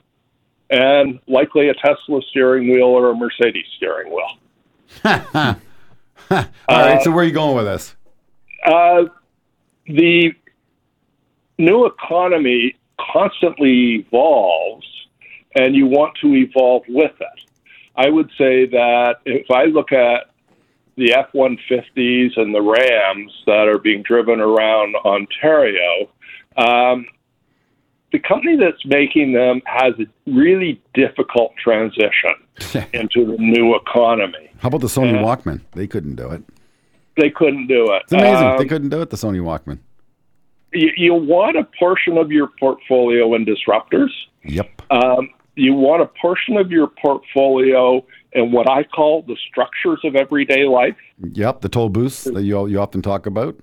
and 0.69 1.19
likely 1.27 1.69
a 1.69 1.73
Tesla 1.73 2.21
steering 2.29 2.69
wheel 2.71 2.85
or 2.87 3.09
a 3.11 3.15
Mercedes 3.15 3.65
steering 3.77 4.11
wheel. 4.13 5.55
All 6.31 6.45
right, 6.69 7.01
so 7.01 7.11
where 7.11 7.23
are 7.23 7.27
you 7.27 7.33
going 7.33 7.55
with 7.55 7.65
this? 7.65 7.95
Uh, 8.65 9.03
the 9.85 10.33
new 11.57 11.85
economy 11.85 12.75
constantly 13.13 14.05
evolves, 14.07 14.87
and 15.55 15.75
you 15.75 15.85
want 15.85 16.15
to 16.21 16.33
evolve 16.33 16.83
with 16.87 17.13
it. 17.19 17.39
I 17.95 18.09
would 18.09 18.29
say 18.37 18.65
that 18.65 19.15
if 19.25 19.49
I 19.51 19.65
look 19.65 19.91
at 19.91 20.31
the 20.97 21.13
F 21.13 21.27
150s 21.33 22.37
and 22.37 22.53
the 22.53 22.61
Rams 22.61 23.31
that 23.45 23.67
are 23.67 23.77
being 23.77 24.01
driven 24.01 24.39
around 24.39 24.95
Ontario, 24.95 26.09
um, 26.57 27.05
the 28.11 28.19
company 28.19 28.55
that's 28.57 28.83
making 28.85 29.33
them 29.33 29.61
has 29.65 29.93
a 29.99 30.05
really 30.31 30.81
difficult 30.93 31.51
transition 31.61 32.31
into 32.93 33.25
the 33.25 33.35
new 33.39 33.75
economy. 33.75 34.49
How 34.59 34.67
about 34.69 34.81
the 34.81 34.87
Sony 34.87 35.13
Yeah. 35.13 35.21
Walkman? 35.23 35.61
They 35.73 35.87
couldn't 35.87 36.15
do 36.15 36.29
it. 36.31 36.43
They 37.17 37.29
couldn't 37.29 37.67
do 37.67 37.85
it. 37.93 38.03
It's 38.03 38.13
amazing. 38.13 38.45
Um, 38.47 38.57
they 38.57 38.65
couldn't 38.65 38.89
do 38.89 39.01
it. 39.01 39.09
The 39.09 39.17
Sony 39.17 39.39
Walkman. 39.41 39.79
you, 40.73 40.91
you 40.97 41.13
want 41.13 41.57
a 41.57 41.67
portion 41.79 42.17
of 42.17 42.31
your 42.31 42.47
portfolio 42.59 43.33
in 43.35 43.45
disruptors. 43.45 44.09
Yep. 44.43 44.81
Um, 44.91 45.29
you 45.55 45.73
want 45.73 46.01
a 46.01 46.09
portion 46.21 46.57
of 46.57 46.71
your 46.71 46.87
portfolio 47.01 48.05
in 48.33 48.51
what 48.51 48.69
I 48.69 48.83
call 48.83 49.21
the 49.23 49.37
structures 49.49 49.99
of 50.03 50.15
everyday 50.15 50.65
life. 50.65 50.95
Yep. 51.31 51.61
The 51.61 51.69
toll 51.69 51.89
booths 51.89 52.25
that 52.25 52.43
you 52.43 52.67
you 52.67 52.79
often 52.79 53.01
talk 53.01 53.25
about. 53.25 53.55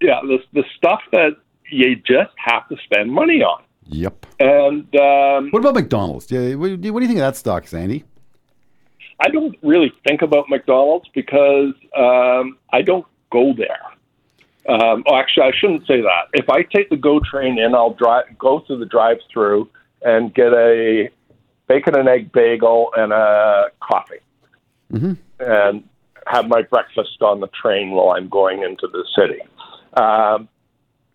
Yeah, 0.00 0.20
the, 0.22 0.38
the 0.52 0.64
stuff 0.76 1.00
that 1.12 1.36
you 1.70 1.96
just 1.96 2.32
have 2.38 2.68
to 2.68 2.76
spend 2.84 3.10
money 3.12 3.42
on. 3.42 3.62
Yep. 3.88 4.26
And 4.40 4.94
um, 4.96 5.50
What 5.50 5.60
about 5.60 5.74
McDonald's? 5.74 6.30
Yeah, 6.30 6.54
what, 6.54 6.68
do 6.80 6.86
you- 6.86 6.92
what 6.92 7.00
do 7.00 7.04
you 7.04 7.08
think 7.08 7.18
of 7.20 7.26
that 7.26 7.36
stock, 7.36 7.66
Sandy? 7.66 8.04
I 9.20 9.28
don't 9.28 9.56
really 9.62 9.92
think 10.06 10.20
about 10.22 10.48
McDonald's 10.50 11.08
because 11.14 11.72
um, 11.96 12.58
I 12.72 12.82
don't 12.82 13.06
go 13.32 13.54
there. 13.56 13.78
Um, 14.68 15.04
oh, 15.06 15.16
actually, 15.16 15.44
I 15.44 15.52
shouldn't 15.58 15.86
say 15.86 16.00
that. 16.02 16.28
If 16.34 16.50
I 16.50 16.62
take 16.64 16.90
the 16.90 16.96
GO 16.96 17.20
train 17.20 17.58
in, 17.58 17.74
I'll 17.74 17.94
drive, 17.94 18.24
go 18.36 18.60
through 18.66 18.78
the 18.80 18.84
drive-through 18.86 19.70
and 20.02 20.34
get 20.34 20.52
a 20.52 21.08
bacon 21.68 21.96
and 21.96 22.08
egg 22.08 22.30
bagel 22.32 22.90
and 22.96 23.12
a 23.12 23.66
coffee, 23.80 24.18
and 24.90 25.84
have 26.26 26.48
my 26.48 26.62
breakfast 26.62 27.22
on 27.22 27.40
the 27.40 27.48
train 27.60 27.92
while 27.92 28.10
I'm 28.16 28.28
going 28.28 28.62
into 28.64 28.86
the 28.88 29.04
city. 29.16 29.40
Um, 29.94 30.48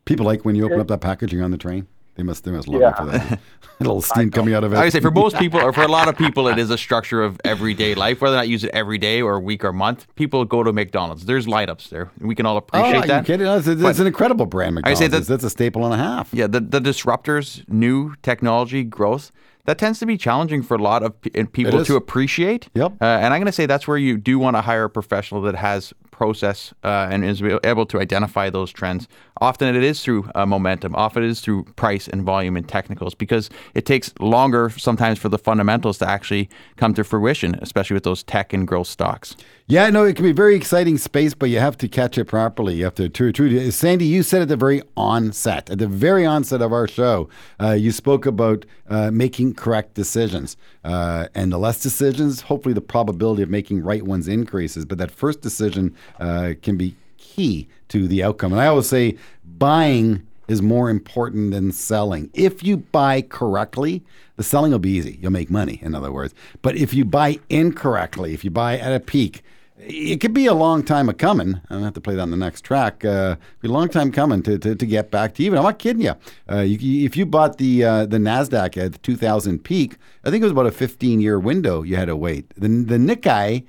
People 0.05 0.25
like 0.25 0.43
when 0.43 0.55
you 0.55 0.65
open 0.65 0.79
up 0.79 0.87
that 0.87 1.01
packaging 1.01 1.41
on 1.41 1.51
the 1.51 1.57
train. 1.57 1.87
They 2.15 2.23
must 2.23 2.43
they 2.43 2.51
must 2.51 2.67
love 2.67 2.81
Yeah. 2.81 2.89
it 2.89 2.97
for 2.97 3.05
that. 3.05 3.39
a 3.79 3.83
little 3.83 4.01
steam 4.01 4.29
coming 4.31 4.53
out 4.53 4.63
of 4.63 4.73
it. 4.73 4.77
I 4.77 4.83
would 4.83 4.91
say 4.93 4.99
for 4.99 5.11
most 5.11 5.37
people, 5.37 5.59
or 5.61 5.71
for 5.73 5.81
a 5.81 5.87
lot 5.87 6.07
of 6.07 6.17
people, 6.17 6.47
it 6.49 6.59
is 6.63 6.69
a 6.69 6.77
structure 6.77 7.23
of 7.23 7.39
everyday 7.45 7.95
life. 7.95 8.21
Whether 8.21 8.35
or 8.35 8.39
not 8.39 8.47
you 8.47 8.51
use 8.53 8.63
it 8.63 8.71
every 8.73 8.97
day 8.97 9.21
or 9.21 9.39
week 9.39 9.63
or 9.63 9.71
month, 9.73 10.07
people 10.15 10.43
go 10.45 10.61
to 10.61 10.73
McDonald's. 10.73 11.25
There's 11.25 11.47
light 11.47 11.69
ups 11.69 11.89
there. 11.89 12.11
We 12.19 12.35
can 12.35 12.45
all 12.45 12.55
Oh, 12.55 12.57
appreciate 12.57 13.01
you 13.01 13.07
that. 13.07 13.25
kidding? 13.25 13.47
It's, 13.47 13.65
it's 13.67 13.99
an 13.99 14.07
incredible 14.07 14.45
brand, 14.45 14.75
McDonald's. 14.75 15.01
I 15.01 15.03
say 15.05 15.07
that- 15.09 15.25
That's 15.25 15.43
a 15.45 15.49
staple 15.49 15.85
and 15.85 15.93
a 15.93 15.97
half. 15.97 16.33
Yeah, 16.33 16.47
the, 16.47 16.59
the 16.59 16.79
disruptors, 16.81 17.67
new 17.69 18.13
technology, 18.21 18.83
growth, 18.83 19.31
that 19.65 19.77
tends 19.77 19.99
to 19.99 20.05
be 20.05 20.17
challenging 20.17 20.63
for 20.63 20.75
a 20.75 20.81
lot 20.81 21.03
of 21.03 21.13
people 21.53 21.83
to 21.85 21.95
appreciate. 21.95 22.67
Yep. 22.75 22.93
Uh, 23.01 23.05
and 23.05 23.33
I'm 23.33 23.39
going 23.39 23.45
to 23.45 23.51
say 23.51 23.65
that's 23.67 23.87
where 23.87 23.97
you 23.97 24.17
do 24.17 24.37
want 24.37 24.57
to 24.57 24.61
hire 24.61 24.83
a 24.85 24.89
professional 24.89 25.41
that 25.43 25.55
has 25.55 25.93
process 26.21 26.71
uh, 26.83 27.07
and 27.11 27.25
is 27.25 27.41
able 27.63 27.85
to 27.87 27.99
identify 27.99 28.47
those 28.47 28.71
trends. 28.71 29.07
Often 29.49 29.75
it 29.75 29.83
is 29.83 30.03
through 30.03 30.29
uh, 30.35 30.45
momentum, 30.45 30.93
often 30.95 31.23
it 31.23 31.29
is 31.29 31.41
through 31.41 31.63
price 31.83 32.07
and 32.07 32.21
volume 32.21 32.55
and 32.55 32.67
technicals 32.67 33.15
because 33.15 33.49
it 33.73 33.87
takes 33.87 34.13
longer 34.19 34.69
sometimes 34.77 35.17
for 35.17 35.29
the 35.29 35.39
fundamentals 35.39 35.97
to 35.97 36.07
actually 36.07 36.47
come 36.75 36.93
to 36.93 37.03
fruition, 37.03 37.55
especially 37.59 37.95
with 37.95 38.03
those 38.03 38.21
tech 38.21 38.53
and 38.53 38.67
growth 38.67 38.85
stocks. 38.87 39.35
Yeah, 39.71 39.89
no, 39.89 40.03
it 40.03 40.17
can 40.17 40.25
be 40.25 40.31
a 40.31 40.33
very 40.33 40.55
exciting 40.55 40.97
space, 40.97 41.33
but 41.33 41.49
you 41.49 41.59
have 41.59 41.77
to 41.77 41.87
catch 41.87 42.17
it 42.17 42.25
properly. 42.25 42.75
You 42.75 42.83
have 42.83 42.95
to 42.95 43.07
true, 43.07 43.31
true. 43.31 43.71
Sandy, 43.71 44.05
you 44.05 44.21
said 44.21 44.41
at 44.41 44.49
the 44.49 44.57
very 44.57 44.81
onset, 44.97 45.69
at 45.69 45.79
the 45.79 45.87
very 45.87 46.25
onset 46.25 46.61
of 46.61 46.73
our 46.73 46.89
show, 46.89 47.29
uh, 47.59 47.71
you 47.71 47.91
spoke 47.91 48.25
about 48.25 48.65
uh, 48.89 49.09
making 49.11 49.53
correct 49.53 49.93
decisions, 49.93 50.57
uh, 50.83 51.27
and 51.33 51.53
the 51.53 51.57
less 51.57 51.81
decisions, 51.81 52.41
hopefully, 52.41 52.73
the 52.73 52.81
probability 52.81 53.43
of 53.43 53.49
making 53.49 53.81
right 53.81 54.03
ones 54.03 54.27
increases. 54.27 54.83
But 54.83 54.97
that 54.97 55.09
first 55.09 55.39
decision 55.39 55.95
uh, 56.19 56.53
can 56.61 56.77
be 56.77 56.95
key 57.17 57.67
to 57.89 58.07
the 58.07 58.23
outcome. 58.23 58.51
And 58.53 58.61
I 58.61 58.67
always 58.67 58.87
say, 58.87 59.17
buying 59.45 60.25
is 60.47 60.61
more 60.61 60.89
important 60.89 61.51
than 61.51 61.71
selling. 61.71 62.29
If 62.33 62.63
you 62.63 62.77
buy 62.77 63.21
correctly, 63.21 64.03
the 64.35 64.43
selling 64.43 64.71
will 64.71 64.79
be 64.79 64.91
easy. 64.91 65.17
You'll 65.21 65.31
make 65.31 65.49
money, 65.49 65.79
in 65.81 65.95
other 65.95 66.11
words. 66.11 66.33
But 66.61 66.75
if 66.75 66.93
you 66.93 67.05
buy 67.05 67.39
incorrectly, 67.49 68.33
if 68.33 68.43
you 68.43 68.51
buy 68.51 68.77
at 68.77 68.93
a 68.93 68.99
peak, 68.99 69.43
it 69.77 70.17
could 70.21 70.33
be 70.33 70.45
a 70.45 70.53
long 70.53 70.83
time 70.83 71.09
a 71.09 71.13
coming. 71.13 71.55
I'm 71.55 71.77
gonna 71.77 71.85
have 71.85 71.93
to 71.95 72.01
play 72.01 72.15
that 72.15 72.21
on 72.21 72.31
the 72.31 72.37
next 72.37 72.61
track. 72.61 73.03
Uh, 73.03 73.35
be 73.61 73.67
a 73.67 73.71
long 73.71 73.89
time 73.89 74.11
coming 74.11 74.43
to, 74.43 74.57
to, 74.59 74.75
to 74.75 74.85
get 74.85 75.09
back 75.09 75.33
to 75.35 75.43
even. 75.43 75.57
I'm 75.57 75.63
not 75.63 75.79
kidding 75.79 76.03
you. 76.03 76.13
Uh, 76.51 76.59
you 76.59 76.77
you- 76.77 77.05
if 77.05 77.17
you 77.17 77.25
bought 77.25 77.57
the 77.57 77.83
uh, 77.83 78.05
the 78.05 78.17
Nasdaq 78.17 78.77
at 78.77 78.91
the 78.91 78.97
2000 78.99 79.63
peak, 79.63 79.95
I 80.23 80.29
think 80.29 80.41
it 80.41 80.45
was 80.45 80.51
about 80.51 80.67
a 80.67 80.71
15 80.71 81.19
year 81.21 81.39
window 81.39 81.81
you 81.81 81.95
had 81.95 82.05
to 82.09 82.15
wait. 82.15 82.49
The 82.55 82.67
the 82.67 82.97
Nikkei 82.97 83.63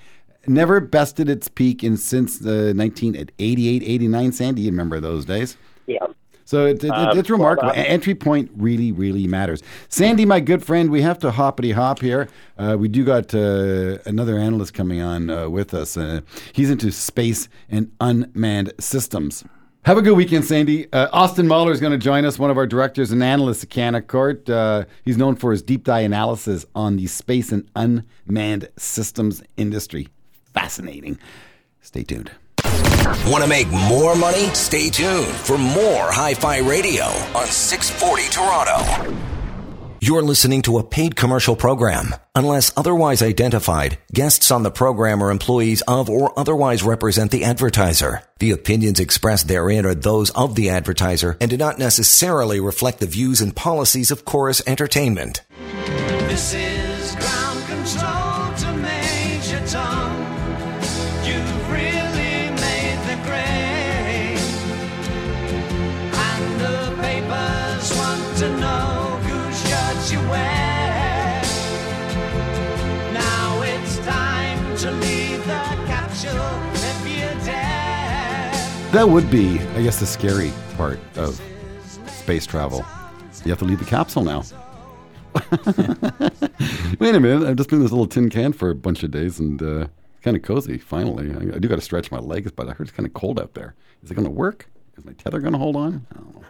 never 0.47 0.81
bested 0.81 1.29
its 1.29 1.49
peak 1.49 1.83
in 1.85 1.97
since 1.97 2.39
the 2.39 2.73
1988, 2.75 3.83
89. 3.83 4.33
Sandy, 4.33 4.63
you 4.63 4.71
remember 4.71 5.01
those 5.01 5.25
days? 5.25 5.57
yeah. 5.87 5.99
So 6.45 6.67
it, 6.67 6.85
it, 6.85 6.91
Um, 6.91 7.17
it's 7.19 7.31
remarkable. 7.31 7.71
well, 7.73 7.81
E- 7.83 7.87
Entry 7.87 8.15
point 8.15 8.51
really, 8.57 8.93
really 8.93 9.27
matters. 9.27 9.63
Sandy, 9.89 10.27
my 10.27 10.41
good 10.41 10.63
friend, 10.63 10.91
we 10.91 11.01
have 11.01 11.19
to 11.21 11.31
hoppity 11.31 11.71
hop 11.71 12.01
here. 12.01 12.29
Uh, 12.59 12.77
we 12.79 12.89
do 12.89 13.05
got 13.05 13.33
uh, 13.35 13.97
another 14.05 14.37
analyst 14.37 14.75
coming 14.75 15.01
on 15.01 15.31
uh, 15.31 15.49
with 15.49 15.73
us. 15.73 15.97
Uh, 15.97 16.21
he's 16.53 16.69
into 16.69 16.91
space 16.91 17.49
and 17.71 17.91
unmanned 18.01 18.73
systems. 18.79 19.45
Have 19.85 19.97
a 19.97 20.03
good 20.03 20.17
weekend, 20.17 20.45
Sandy. 20.45 20.93
Uh, 20.93 21.09
Austin 21.13 21.49
Moeller 21.49 21.73
is 21.73 21.81
going 21.81 21.93
to 21.93 21.99
join 21.99 22.25
us, 22.27 22.39
one 22.39 22.51
of 22.51 22.59
our 22.59 22.67
directors 22.67 23.13
and 23.13 23.23
analysts 23.23 23.63
at 23.65 23.71
Canaccord. 23.71 24.51
Uh, 24.51 24.85
he's 25.05 25.17
known 25.17 25.37
for 25.37 25.53
his 25.53 25.63
deep 25.63 25.85
dive 25.85 26.05
analysis 26.05 26.67
on 26.75 26.97
the 26.97 27.07
space 27.07 27.51
and 27.51 27.67
unmanned 27.77 28.69
systems 28.77 29.43
industry. 29.57 30.09
Fascinating. 30.55 31.19
Stay 31.81 32.05
tuned. 32.05 32.31
Want 33.27 33.43
to 33.43 33.49
make 33.49 33.69
more 33.71 34.15
money? 34.15 34.47
Stay 34.55 34.89
tuned 34.89 35.27
for 35.27 35.59
more 35.59 36.11
Hi 36.13 36.35
Fi 36.35 36.59
Radio 36.59 37.05
on 37.05 37.47
640 37.47 38.29
Toronto. 38.31 39.19
You're 40.01 40.23
listening 40.23 40.63
to 40.63 40.79
a 40.79 40.83
paid 40.83 41.15
commercial 41.15 41.55
program. 41.55 42.13
Unless 42.35 42.73
otherwise 42.77 43.23
identified, 43.23 43.99
guests 44.13 44.51
on 44.51 44.65
the 44.65 44.71
program 44.73 45.23
are 45.23 45.31
employees 45.31 45.81
of 45.83 46.11
or 46.11 46.37
otherwise 46.37 46.83
represent 46.83 47.31
the 47.31 47.45
advertiser. 47.45 48.23
The 48.41 48.51
opinions 48.51 48.99
expressed 48.99 49.47
therein 49.47 49.87
are 49.87 49.95
those 49.95 50.31
of 50.31 50.57
the 50.57 50.71
advertiser 50.71 51.37
and 51.41 51.49
do 51.49 51.57
not 51.57 51.79
necessarily 51.79 52.59
reflect 52.59 52.99
the 52.99 53.07
views 53.07 53.41
and 53.41 53.55
policies 53.55 54.11
of 54.11 54.25
Chorus 54.25 54.61
Entertainment. 54.67 55.43
That 78.93 79.09
would 79.09 79.31
be, 79.31 79.59
I 79.59 79.83
guess, 79.83 80.01
the 80.01 80.07
scary 80.07 80.53
part 80.77 81.01
of 81.17 81.41
space 82.09 82.45
travel. 82.45 82.85
You 83.43 83.51
have 83.51 83.59
to 83.61 83.65
leave 83.65 83.79
the 83.79 83.87
capsule 83.87 84.23
now. 84.23 84.43
Wait 87.01 87.15
a 87.15 87.19
minute, 87.19 87.49
I've 87.49 87.57
just 87.57 87.71
been 87.71 87.79
in 87.79 87.85
this 87.85 87.91
little 87.91 88.07
tin 88.07 88.29
can 88.29 88.53
for 88.53 88.69
a 88.69 88.75
bunch 88.75 89.03
of 89.03 89.11
days 89.11 89.41
and 89.41 89.63
uh, 89.63 89.87
kind 90.21 90.37
of 90.37 90.43
cozy, 90.43 90.77
finally. 90.77 91.33
I, 91.33 91.57
I 91.57 91.59
do 91.59 91.69
got 91.69 91.77
to 91.77 91.81
stretch 91.81 92.11
my 92.11 92.19
legs, 92.19 92.53
but 92.53 92.69
I 92.69 92.73
heard 92.73 92.87
it's 92.87 92.95
kind 92.95 93.07
of 93.07 93.15
cold 93.15 93.41
out 93.41 93.55
there. 93.55 93.75
Is 94.03 94.11
it 94.11 94.15
going 94.15 94.27
to 94.27 94.31
work? 94.31 94.69
Is 94.99 95.07
my 95.07 95.15
tether 95.15 95.41
going 95.41 95.55
to 95.55 95.59
hold 95.59 95.75
on? 95.75 96.07
I 96.13 96.17
don't 96.17 96.35
know. 96.35 96.43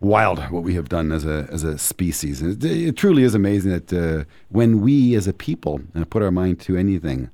Wild 0.00 0.40
what 0.50 0.64
we 0.64 0.74
have 0.74 0.90
done 0.90 1.10
as 1.10 1.24
a, 1.24 1.48
as 1.50 1.64
a 1.64 1.78
species. 1.78 2.42
It, 2.42 2.62
it 2.62 2.98
truly 2.98 3.22
is 3.22 3.34
amazing 3.34 3.70
that 3.70 3.92
uh, 3.94 4.24
when 4.50 4.82
we 4.82 5.14
as 5.14 5.26
a 5.26 5.32
people 5.32 5.80
uh, 5.94 6.04
put 6.04 6.22
our 6.22 6.30
mind 6.30 6.60
to 6.60 6.76
anything, 6.76 7.30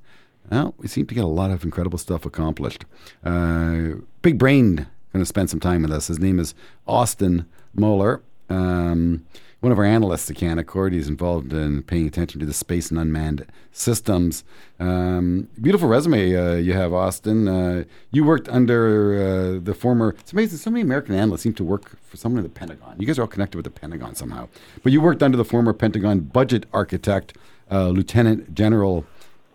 well, 0.49 0.75
we 0.77 0.87
seem 0.87 1.07
to 1.07 1.13
get 1.13 1.25
a 1.25 1.27
lot 1.27 1.51
of 1.51 1.65
incredible 1.65 1.97
stuff 1.97 2.25
accomplished. 2.25 2.85
Uh, 3.23 3.95
Big 4.21 4.37
Brain 4.37 4.87
going 5.13 5.21
to 5.21 5.25
spend 5.25 5.49
some 5.49 5.59
time 5.59 5.81
with 5.81 5.91
us. 5.91 6.07
His 6.07 6.19
name 6.19 6.39
is 6.39 6.53
Austin 6.87 7.45
Moeller. 7.73 8.21
Um, 8.49 9.25
one 9.61 9.71
of 9.71 9.77
our 9.77 9.85
analysts 9.85 10.29
at 10.29 10.37
Canaccord. 10.37 10.93
He's 10.93 11.07
involved 11.07 11.51
in 11.51 11.83
paying 11.83 12.07
attention 12.07 12.39
to 12.39 12.45
the 12.45 12.53
space 12.53 12.89
and 12.89 12.99
unmanned 12.99 13.45
systems. 13.71 14.43
Um, 14.79 15.49
beautiful 15.59 15.89
resume 15.89 16.35
uh, 16.35 16.55
you 16.55 16.73
have, 16.73 16.93
Austin. 16.93 17.47
Uh, 17.47 17.83
you 18.11 18.23
worked 18.23 18.47
under 18.49 19.57
uh, 19.57 19.59
the 19.61 19.73
former. 19.73 20.15
It's 20.19 20.31
amazing. 20.31 20.59
So 20.59 20.69
many 20.69 20.81
American 20.81 21.15
analysts 21.15 21.41
seem 21.41 21.53
to 21.55 21.63
work 21.63 21.99
for 22.01 22.15
someone 22.15 22.39
in 22.39 22.43
the 22.43 22.57
Pentagon. 22.57 22.95
You 22.99 23.05
guys 23.05 23.19
are 23.19 23.23
all 23.23 23.27
connected 23.27 23.57
with 23.57 23.65
the 23.65 23.71
Pentagon 23.71 24.15
somehow. 24.15 24.47
But 24.81 24.93
you 24.93 25.01
worked 25.01 25.21
under 25.23 25.37
the 25.37 25.45
former 25.45 25.73
Pentagon 25.73 26.21
budget 26.21 26.65
architect, 26.71 27.37
uh, 27.69 27.89
Lieutenant 27.89 28.53
General. 28.53 29.05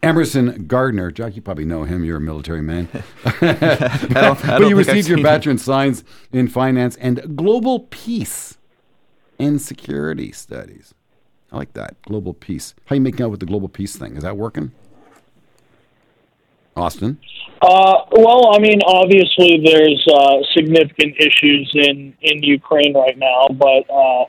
Emerson 0.05 0.66
Gardner, 0.66 1.11
Jack, 1.11 1.36
you 1.36 1.42
probably 1.42 1.64
know 1.64 1.84
him. 1.84 2.05
You're 2.05 2.18
a 2.18 2.20
military 2.20 2.62
man. 2.62 2.88
but, 3.22 3.42
I 3.42 3.98
don't 4.11 4.46
but 4.46 4.68
you 4.68 4.76
received 4.76 5.09
your 5.09 5.18
seen 5.18 5.24
bachelor 5.24 5.52
in 5.52 5.59
science 5.59 6.05
in 6.32 6.48
finance 6.48 6.96
and 6.96 7.36
global 7.36 7.80
peace 7.80 8.59
and 9.38 9.61
security 9.61 10.32
studies. 10.32 10.94
I 11.50 11.57
like 11.57 11.72
that. 11.74 12.00
Global 12.02 12.34
peace. 12.34 12.74
How 12.86 12.94
are 12.94 12.96
you 12.96 13.02
making 13.02 13.24
out 13.24 13.30
with 13.30 13.40
the 13.40 13.46
global 13.46 13.68
peace 13.68 13.96
thing? 13.96 14.16
Is 14.16 14.22
that 14.22 14.36
working? 14.36 14.72
Austin? 16.76 17.18
Uh, 17.62 18.05
well, 18.11 18.55
I 18.55 18.59
mean, 18.59 18.80
obviously 18.84 19.62
there's 19.64 20.07
uh, 20.12 20.36
significant 20.55 21.14
issues 21.18 21.70
in, 21.74 22.14
in 22.20 22.42
Ukraine 22.42 22.94
right 22.94 23.16
now, 23.16 23.46
but 23.52 23.88
uh, 23.90 24.24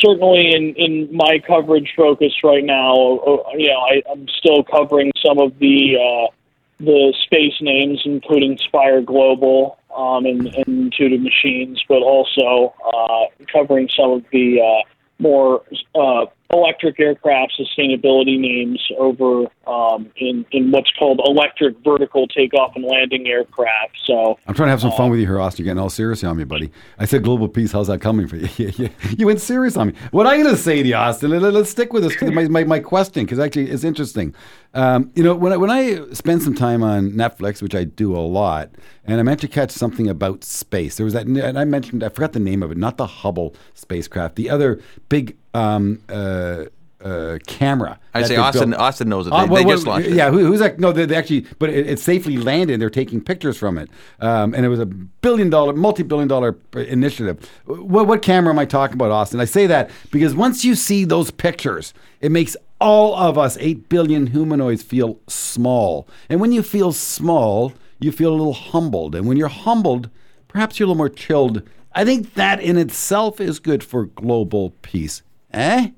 certainly 0.00 0.52
in, 0.54 0.74
in 0.76 1.14
my 1.14 1.38
coverage 1.46 1.92
focus 1.96 2.32
right 2.42 2.64
now, 2.64 3.18
uh, 3.18 3.42
you 3.56 3.68
know, 3.68 3.80
I, 3.80 4.02
I'm 4.10 4.26
still 4.28 4.62
covering 4.64 5.12
some 5.24 5.38
of 5.38 5.58
the 5.58 5.96
uh, 5.96 6.34
the 6.78 7.14
space 7.24 7.60
names, 7.60 8.00
including 8.04 8.56
Spire 8.58 9.02
Global 9.02 9.78
um, 9.94 10.24
and, 10.24 10.46
and 10.46 10.66
Intuitive 10.66 11.20
Machines, 11.20 11.82
but 11.88 12.02
also 12.02 12.74
uh, 12.84 13.44
covering 13.52 13.88
some 13.94 14.10
of 14.12 14.24
the 14.32 14.60
uh, 14.60 14.88
more 15.18 15.62
uh, 15.94 16.26
electric 16.70 17.00
aircraft 17.00 17.52
sustainability 17.58 18.38
names 18.38 18.80
over 18.98 19.46
um, 19.66 20.10
in, 20.16 20.46
in 20.52 20.70
what's 20.70 20.90
called 20.98 21.20
electric 21.24 21.76
vertical 21.84 22.28
takeoff 22.28 22.76
and 22.76 22.84
landing 22.84 23.26
aircraft. 23.26 23.98
So 24.04 24.38
I'm 24.46 24.54
trying 24.54 24.68
to 24.68 24.70
have 24.70 24.80
some 24.80 24.92
fun 24.92 25.10
with 25.10 25.18
you 25.18 25.26
here, 25.26 25.40
Austin. 25.40 25.64
You're 25.64 25.74
getting 25.74 25.82
all 25.82 25.90
serious 25.90 26.22
on 26.22 26.36
me, 26.36 26.44
buddy. 26.44 26.70
I 26.98 27.06
said 27.06 27.24
global 27.24 27.48
peace. 27.48 27.72
How's 27.72 27.88
that 27.88 28.00
coming 28.00 28.28
for 28.28 28.36
you? 28.36 28.48
you, 28.76 28.88
you 29.18 29.26
went 29.26 29.40
serious 29.40 29.76
on 29.76 29.88
me. 29.88 29.94
What 30.12 30.26
I'm 30.26 30.42
going 30.42 30.54
to 30.54 30.60
say 30.60 30.82
to 30.82 30.88
you, 30.88 30.94
Austin, 30.94 31.30
let, 31.30 31.42
us 31.42 31.70
stick 31.70 31.92
with 31.92 32.04
this. 32.04 32.20
My, 32.22 32.46
my, 32.48 32.64
my 32.64 32.78
question, 32.78 33.24
because 33.24 33.38
actually 33.38 33.70
it's 33.70 33.84
interesting. 33.84 34.34
Um, 34.72 35.10
you 35.14 35.24
know, 35.24 35.34
when 35.34 35.52
I, 35.52 35.56
when 35.56 35.70
I 35.70 36.08
spend 36.12 36.42
some 36.42 36.54
time 36.54 36.82
on 36.82 37.10
Netflix, 37.10 37.60
which 37.60 37.74
I 37.74 37.84
do 37.84 38.16
a 38.16 38.20
lot, 38.20 38.70
and 39.04 39.18
I 39.18 39.22
meant 39.24 39.40
to 39.40 39.48
catch 39.48 39.70
something 39.72 40.08
about 40.08 40.44
space. 40.44 40.96
There 40.96 41.04
was 41.04 41.14
that, 41.14 41.26
and 41.26 41.58
I 41.58 41.64
mentioned, 41.64 42.04
I 42.04 42.08
forgot 42.08 42.32
the 42.32 42.40
name 42.40 42.62
of 42.62 42.70
it, 42.70 42.78
not 42.78 42.96
the 42.96 43.06
Hubble 43.06 43.54
spacecraft, 43.74 44.36
the 44.36 44.48
other 44.48 44.80
big 45.08 45.36
um, 45.54 46.00
uh, 46.08 46.66
uh, 47.04 47.38
camera. 47.46 47.98
I'd 48.14 48.26
say 48.26 48.36
Austin. 48.36 48.70
built. 48.70 48.80
Austin 48.82 49.08
knows 49.08 49.26
it. 49.26 49.30
They, 49.30 49.36
Uh, 49.36 49.46
well, 49.46 49.56
they 49.56 49.64
well, 49.64 49.76
just 49.76 49.86
launched 49.86 50.08
it. 50.08 50.14
Yeah, 50.14 50.30
who, 50.30 50.44
who's 50.46 50.60
that? 50.60 50.78
No, 50.78 50.92
they, 50.92 51.06
they 51.06 51.16
actually, 51.16 51.46
but 51.58 51.70
it, 51.70 51.88
it 51.88 51.98
safely 51.98 52.36
landed. 52.36 52.80
They're 52.80 52.90
taking 52.90 53.20
pictures 53.20 53.56
from 53.56 53.78
it, 53.78 53.88
um, 54.20 54.54
and 54.54 54.64
it 54.64 54.68
was 54.68 54.78
a 54.78 54.86
billion 54.86 55.50
dollar, 55.50 55.72
multi 55.72 56.02
billion 56.02 56.28
dollar 56.28 56.56
initiative. 56.74 57.48
What, 57.64 58.06
what 58.06 58.22
camera 58.22 58.52
am 58.52 58.58
I 58.58 58.66
talking 58.66 58.94
about, 58.94 59.10
Austin? 59.10 59.40
I 59.40 59.46
say 59.46 59.66
that 59.66 59.90
because 60.10 60.34
once 60.34 60.64
you 60.64 60.74
see 60.74 61.04
those 61.04 61.30
pictures, 61.30 61.94
it 62.20 62.30
makes 62.30 62.56
all 62.80 63.14
of 63.14 63.36
us, 63.36 63.56
eight 63.60 63.88
billion 63.88 64.28
humanoids, 64.28 64.82
feel 64.82 65.20
small. 65.28 66.08
And 66.28 66.40
when 66.40 66.52
you 66.52 66.62
feel 66.62 66.92
small, 66.92 67.72
you 67.98 68.10
feel 68.12 68.30
a 68.30 68.36
little 68.36 68.54
humbled. 68.54 69.14
And 69.14 69.26
when 69.26 69.36
you're 69.36 69.48
humbled, 69.48 70.08
perhaps 70.48 70.78
you're 70.78 70.86
a 70.86 70.88
little 70.88 70.96
more 70.96 71.08
chilled. 71.08 71.62
I 71.94 72.04
think 72.04 72.34
that 72.34 72.60
in 72.60 72.78
itself 72.78 73.40
is 73.40 73.58
good 73.58 73.84
for 73.84 74.06
global 74.06 74.70
peace. 74.82 75.22
Eh? 75.52 75.90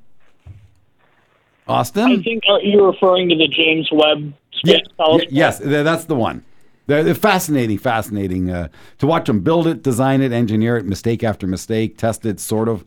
Austin? 1.68 2.10
I 2.10 2.22
think 2.22 2.42
you're 2.62 2.90
referring 2.90 3.28
to 3.28 3.36
the 3.36 3.46
James 3.46 3.88
Webb 3.92 4.34
Yeah, 4.64 4.78
Space 4.78 4.86
Telescope. 4.96 5.28
yes, 5.30 5.58
that's 5.58 6.06
the 6.06 6.16
one. 6.16 6.44
They're, 6.88 7.04
they're 7.04 7.14
fascinating, 7.14 7.78
fascinating 7.78 8.50
uh, 8.50 8.68
to 8.98 9.06
watch 9.06 9.26
them 9.26 9.40
build 9.40 9.68
it, 9.68 9.82
design 9.82 10.20
it, 10.20 10.32
engineer 10.32 10.76
it, 10.76 10.84
mistake 10.84 11.22
after 11.22 11.46
mistake, 11.46 11.96
test 11.96 12.26
it, 12.26 12.40
sort 12.40 12.68
of, 12.68 12.84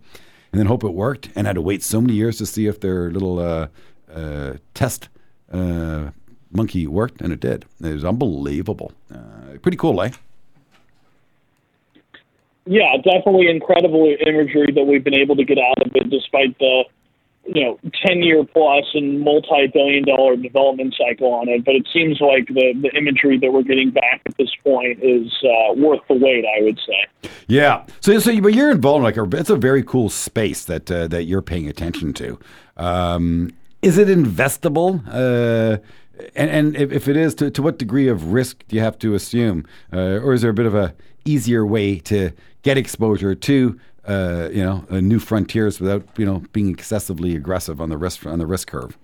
and 0.56 0.62
then 0.62 0.68
hope 0.68 0.86
it 0.86 0.94
worked. 0.94 1.28
And 1.36 1.48
had 1.48 1.56
to 1.56 1.62
wait 1.62 1.84
so 1.84 2.00
many 2.00 2.14
years 2.14 2.38
to 2.38 2.46
see 2.46 2.66
if 2.66 2.80
their 2.80 3.12
little 3.12 3.40
uh, 3.40 3.68
uh, 4.10 4.54
test 4.74 5.10
uh, 5.52 6.12
monkey 6.50 6.88
worked, 6.88 7.20
and 7.20 7.34
it 7.34 7.42
did. 7.42 7.66
It 7.84 7.94
was 7.94 8.06
unbelievable. 8.06 8.94
Uh, 9.14 9.58
pretty 9.62 9.76
cool, 9.76 10.02
eh? 10.02 10.12
Yeah, 12.66 12.96
definitely 13.04 13.50
incredible 13.50 14.16
imagery 14.26 14.72
that 14.74 14.86
we've 14.86 15.04
been 15.04 15.20
able 15.20 15.36
to 15.36 15.44
get 15.44 15.58
out 15.58 15.86
of 15.86 15.92
it, 15.94 16.10
despite 16.10 16.58
the 16.60 16.86
you 17.48 17.66
know 17.66 17.78
ten 18.08 18.24
year 18.24 18.46
plus 18.46 18.86
and 18.94 19.20
multi 19.20 19.68
billion 19.74 20.06
dollar 20.06 20.38
development 20.38 20.96
cycle 20.98 21.34
on 21.34 21.50
it. 21.50 21.66
But 21.66 21.76
it 21.76 21.86
seems 21.92 22.22
like 22.22 22.48
the 22.48 22.72
the 22.82 22.98
imagery 22.98 23.38
that 23.40 23.52
we're 23.52 23.64
getting 23.64 23.92
back 23.92 24.22
at 24.26 24.38
this 24.38 24.52
point 24.64 25.04
is 25.04 25.34
uh, 25.44 25.74
worth 25.74 26.00
the 26.08 26.16
wait. 26.16 26.46
I 26.46 26.64
would 26.64 26.80
say. 26.88 27.06
Yeah. 27.48 27.86
So, 28.00 28.18
so 28.20 28.32
you, 28.32 28.42
but 28.42 28.54
you're 28.54 28.72
involved 28.72 28.98
in 28.98 29.04
like 29.04 29.18
a, 29.18 29.38
it's 29.38 29.50
a 29.50 29.56
very 29.56 29.84
cool 29.84 30.10
space 30.10 30.66
that 30.66 30.90
uh, 30.90 31.08
that 31.08 31.24
you're 31.24 31.42
paying 31.42 31.68
attention 31.68 32.14
to. 32.14 32.40
Um, 32.78 33.52
is 33.82 33.98
it 33.98 34.08
investable? 34.08 35.04
Uh, 35.08 35.78
and, 36.36 36.50
and 36.50 36.76
if, 36.76 36.92
if 36.92 37.08
it 37.08 37.18
is, 37.18 37.36
to, 37.36 37.52
to 37.52 37.62
what 37.62 37.78
degree 37.78 38.08
of 38.08 38.32
risk 38.32 38.64
do 38.68 38.76
you 38.76 38.82
have 38.82 38.98
to 39.00 39.14
assume, 39.14 39.66
uh, 39.92 40.20
or 40.24 40.34
is 40.34 40.42
there 40.42 40.52
a 40.52 40.56
bit 40.56 40.66
of 40.66 40.74
a 40.74 40.96
easier 41.26 41.66
way 41.66 42.00
to 42.00 42.32
get 42.62 42.78
exposure 42.78 43.36
to 43.36 43.80
uh, 44.08 44.50
you 44.52 44.64
know 44.64 44.86
uh, 44.90 45.00
new 45.00 45.20
frontiers 45.20 45.80
without 45.80 46.04
you 46.18 46.26
know 46.26 46.44
being 46.54 46.70
excessively 46.70 47.36
aggressive 47.36 47.82
on 47.82 47.90
the 47.90 47.98
risk 47.98 48.26
on 48.26 48.40
the 48.40 48.46
risk 48.46 48.70
curve? 48.70 48.98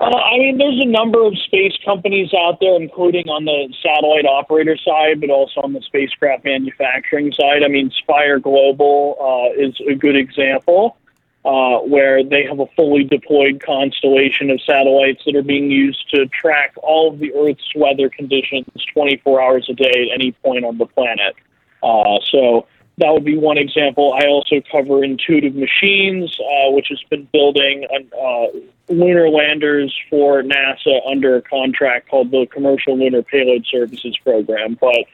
Uh, 0.00 0.04
I 0.04 0.38
mean, 0.38 0.58
there's 0.58 0.80
a 0.80 0.86
number 0.86 1.24
of 1.24 1.36
space 1.38 1.76
companies 1.84 2.32
out 2.32 2.60
there, 2.60 2.76
including 2.76 3.28
on 3.28 3.44
the 3.44 3.74
satellite 3.82 4.26
operator 4.26 4.76
side, 4.76 5.20
but 5.20 5.28
also 5.28 5.60
on 5.62 5.72
the 5.72 5.82
spacecraft 5.82 6.44
manufacturing 6.44 7.32
side. 7.32 7.64
I 7.64 7.68
mean, 7.68 7.90
Spire 7.90 8.38
Global 8.38 9.16
uh, 9.20 9.60
is 9.60 9.74
a 9.88 9.96
good 9.96 10.14
example, 10.14 10.96
uh, 11.44 11.78
where 11.78 12.22
they 12.22 12.44
have 12.44 12.60
a 12.60 12.66
fully 12.76 13.02
deployed 13.02 13.60
constellation 13.60 14.50
of 14.50 14.60
satellites 14.62 15.22
that 15.26 15.34
are 15.34 15.42
being 15.42 15.68
used 15.68 16.08
to 16.10 16.26
track 16.26 16.74
all 16.80 17.12
of 17.12 17.18
the 17.18 17.34
Earth's 17.34 17.72
weather 17.74 18.08
conditions 18.08 18.66
24 18.92 19.42
hours 19.42 19.66
a 19.68 19.74
day 19.74 20.10
at 20.12 20.14
any 20.14 20.30
point 20.30 20.64
on 20.64 20.78
the 20.78 20.86
planet. 20.86 21.34
Uh, 21.82 22.18
so 22.30 22.68
that 22.98 23.12
would 23.12 23.24
be 23.24 23.36
one 23.36 23.58
example. 23.58 24.12
I 24.12 24.26
also 24.26 24.62
cover 24.70 25.02
Intuitive 25.02 25.56
Machines, 25.56 26.38
uh, 26.38 26.70
which 26.70 26.86
has 26.90 27.02
been 27.10 27.28
building 27.32 27.84
uh, 27.90 28.46
lunar 28.88 29.28
landers 29.28 29.94
for 30.10 30.42
NASA 30.42 31.00
under 31.10 31.36
a 31.36 31.42
contract 31.42 32.08
called 32.08 32.30
the 32.30 32.46
Commercial 32.52 32.96
Lunar 32.98 33.22
Payload 33.22 33.66
Services 33.66 34.16
Program. 34.24 34.76
But 34.80 35.04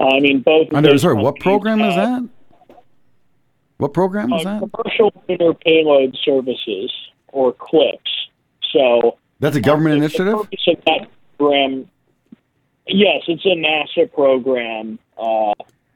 uh, 0.00 0.08
I 0.16 0.20
mean, 0.20 0.40
both. 0.40 0.68
of 0.68 0.74
Under, 0.74 0.96
sorry, 0.98 1.16
what 1.16 1.38
program 1.40 1.80
is 1.80 1.94
that? 1.94 2.28
What 3.78 3.92
program 3.94 4.32
is 4.32 4.44
Uh, 4.46 4.60
that? 4.60 4.70
Commercial 4.72 5.12
Lunar 5.28 5.54
Payload 5.54 6.16
Services, 6.24 6.92
or 7.28 7.52
CLPS. 7.54 7.98
So 8.72 9.18
That's 9.40 9.56
a 9.56 9.60
government 9.60 10.00
the 10.00 10.04
initiative. 10.06 10.34
purpose 10.34 10.66
of 10.68 10.76
that 10.86 11.08
program, 11.38 11.88
yes, 12.86 13.22
it's 13.28 13.44
a 13.44 13.48
NASA 13.48 14.12
program, 14.12 14.98
uh, 15.18 15.52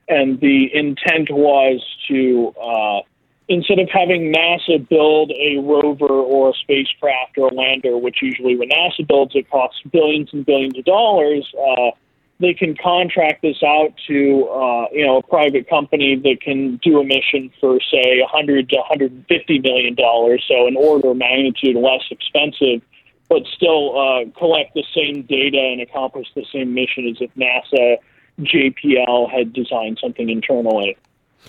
and 0.09 0.39
the 0.41 0.69
intent 0.75 1.31
was 1.31 1.85
to 2.09 2.55
uh, 2.61 3.01
instead 3.49 3.79
of 3.79 3.89
having 3.93 4.33
NASA 4.33 4.87
build 4.89 5.31
a 5.33 5.59
rover 5.59 6.07
or 6.07 6.51
a 6.51 6.53
spacecraft 6.55 7.39
or 7.39 7.49
a 7.49 7.55
lander, 7.55 7.97
which 7.97 8.23
usually 8.23 8.57
when 8.57 8.71
NASA 8.71 9.07
builds 9.07 9.35
it 9.35 9.49
costs 9.51 9.81
billions 9.93 10.31
and 10.33 10.45
billions 10.45 10.79
of 10.79 10.85
dollars. 10.85 11.47
Uh, 11.55 11.91
they 12.39 12.53
can 12.53 12.77
contract 12.77 13.41
this 13.41 13.63
out 13.63 13.95
to 14.07 14.47
uh, 14.49 14.85
you 14.93 15.07
know 15.07 15.17
a 15.17 15.23
private 15.23 15.71
company 15.71 16.17
that 16.17 16.37
can 16.43 16.77
do 16.83 17.01
a 17.01 17.05
mission 17.05 17.51
for 17.59 17.81
say 17.91 18.21
100 18.21 18.69
to 18.69 18.77
150 18.77 19.59
million 19.61 19.95
dollars, 19.95 20.45
so 20.47 20.67
an 20.67 20.77
order 20.77 21.13
of 21.13 21.17
magnitude 21.17 21.77
less 21.77 22.03
expensive 22.11 22.83
but 23.29 23.43
still 23.55 23.99
uh, 23.99 24.25
collect 24.39 24.75
the 24.75 24.85
same 24.95 25.23
data 25.23 25.59
and 25.59 25.81
accomplish 25.81 26.29
the 26.35 26.45
same 26.53 26.75
mission 26.75 27.09
as 27.09 27.17
if 27.21 27.31
NASA 27.35 27.97
JPL 28.41 29.31
had 29.31 29.53
designed 29.53 29.99
something 30.01 30.29
internally. 30.29 30.97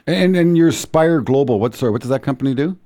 And 0.05 0.35
and 0.35 0.57
your 0.57 0.71
Spire 0.71 1.21
Global, 1.21 1.59
what 1.59 1.75
sorry, 1.75 1.91
what 1.91 2.01
does 2.01 2.09
that 2.09 2.23
company 2.23 2.53
do? 2.53 2.77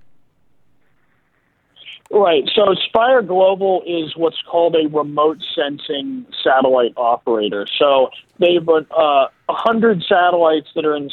Right. 2.14 2.44
So 2.54 2.76
Spire 2.88 3.22
Global 3.22 3.84
is 3.86 4.18
what's 4.18 4.42
called 4.50 4.76
a 4.76 4.88
remote 4.90 5.38
sensing 5.56 6.26
satellite 6.44 6.94
operator. 6.98 7.66
So 7.80 8.10
they've 8.38 8.66
got 8.66 8.86
uh, 8.92 9.30
100 9.46 10.04
satellites 10.10 10.68
that 10.76 10.86
are 10.86 10.96
in, 10.96 11.10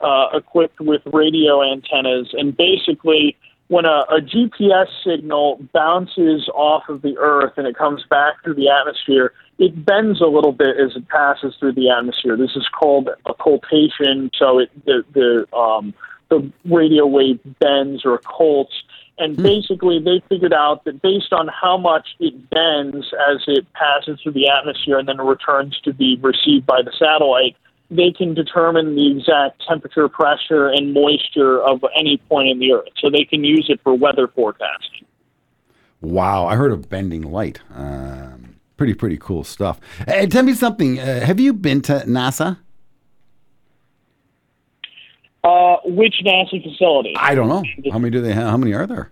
uh, 0.00 0.26
equipped 0.34 0.80
with 0.80 1.02
radio 1.12 1.62
antennas, 1.62 2.28
and 2.32 2.56
basically, 2.56 3.36
when 3.68 3.86
a, 3.86 4.04
a 4.10 4.20
GPS 4.20 4.86
signal 5.04 5.60
bounces 5.72 6.48
off 6.54 6.84
of 6.88 7.02
the 7.02 7.16
Earth 7.18 7.54
and 7.56 7.66
it 7.66 7.76
comes 7.76 8.04
back 8.08 8.34
through 8.44 8.54
the 8.54 8.68
atmosphere, 8.68 9.32
it 9.58 9.84
bends 9.84 10.20
a 10.20 10.26
little 10.26 10.52
bit 10.52 10.76
as 10.78 10.96
it 10.96 11.08
passes 11.08 11.54
through 11.58 11.72
the 11.72 11.90
atmosphere. 11.90 12.36
This 12.36 12.56
is 12.56 12.66
called 12.68 13.08
occultation. 13.26 14.30
So 14.38 14.58
it, 14.58 14.70
the 14.84 15.04
the 15.12 15.56
um, 15.56 15.94
the 16.28 16.50
radio 16.64 17.06
wave 17.06 17.40
bends 17.60 18.04
or 18.04 18.18
occults 18.18 18.72
and 19.16 19.36
basically, 19.36 20.00
they 20.00 20.22
figured 20.28 20.52
out 20.52 20.84
that 20.84 21.00
based 21.00 21.32
on 21.32 21.48
how 21.48 21.76
much 21.76 22.08
it 22.18 22.50
bends 22.50 23.06
as 23.30 23.42
it 23.46 23.64
passes 23.72 24.20
through 24.20 24.32
the 24.32 24.48
atmosphere 24.48 24.98
and 24.98 25.06
then 25.06 25.18
returns 25.18 25.78
to 25.84 25.92
be 25.92 26.18
received 26.20 26.66
by 26.66 26.82
the 26.82 26.92
satellite, 26.98 27.56
they 27.90 28.10
can 28.10 28.34
determine 28.34 28.96
the 28.96 29.16
exact 29.16 29.62
temperature, 29.68 30.08
pressure, 30.08 30.68
and 30.68 30.92
moisture 30.92 31.62
of 31.62 31.84
any 31.96 32.16
point 32.28 32.48
in 32.48 32.58
the 32.58 32.72
Earth. 32.72 32.88
So 33.00 33.08
they 33.08 33.24
can 33.24 33.44
use 33.44 33.66
it 33.68 33.80
for 33.84 33.94
weather 33.94 34.26
forecasting. 34.26 35.06
Wow, 36.00 36.46
I 36.46 36.56
heard 36.56 36.72
of 36.72 36.88
bending 36.88 37.22
light. 37.22 37.60
Um, 37.72 38.33
pretty 38.76 38.94
pretty 38.94 39.16
cool 39.18 39.44
stuff. 39.44 39.80
Hey, 40.06 40.26
tell 40.26 40.42
me 40.42 40.54
something. 40.54 40.98
Uh, 40.98 41.20
have 41.20 41.40
you 41.40 41.52
been 41.52 41.80
to 41.82 42.04
NASA? 42.06 42.58
Uh, 45.42 45.76
which 45.84 46.14
NASA 46.24 46.62
facility? 46.62 47.14
I 47.18 47.34
don't 47.34 47.48
know. 47.48 47.62
How 47.92 47.98
many 47.98 48.10
do 48.10 48.22
they 48.22 48.32
have? 48.32 48.48
How 48.48 48.56
many 48.56 48.72
are 48.72 48.86
there? 48.86 49.10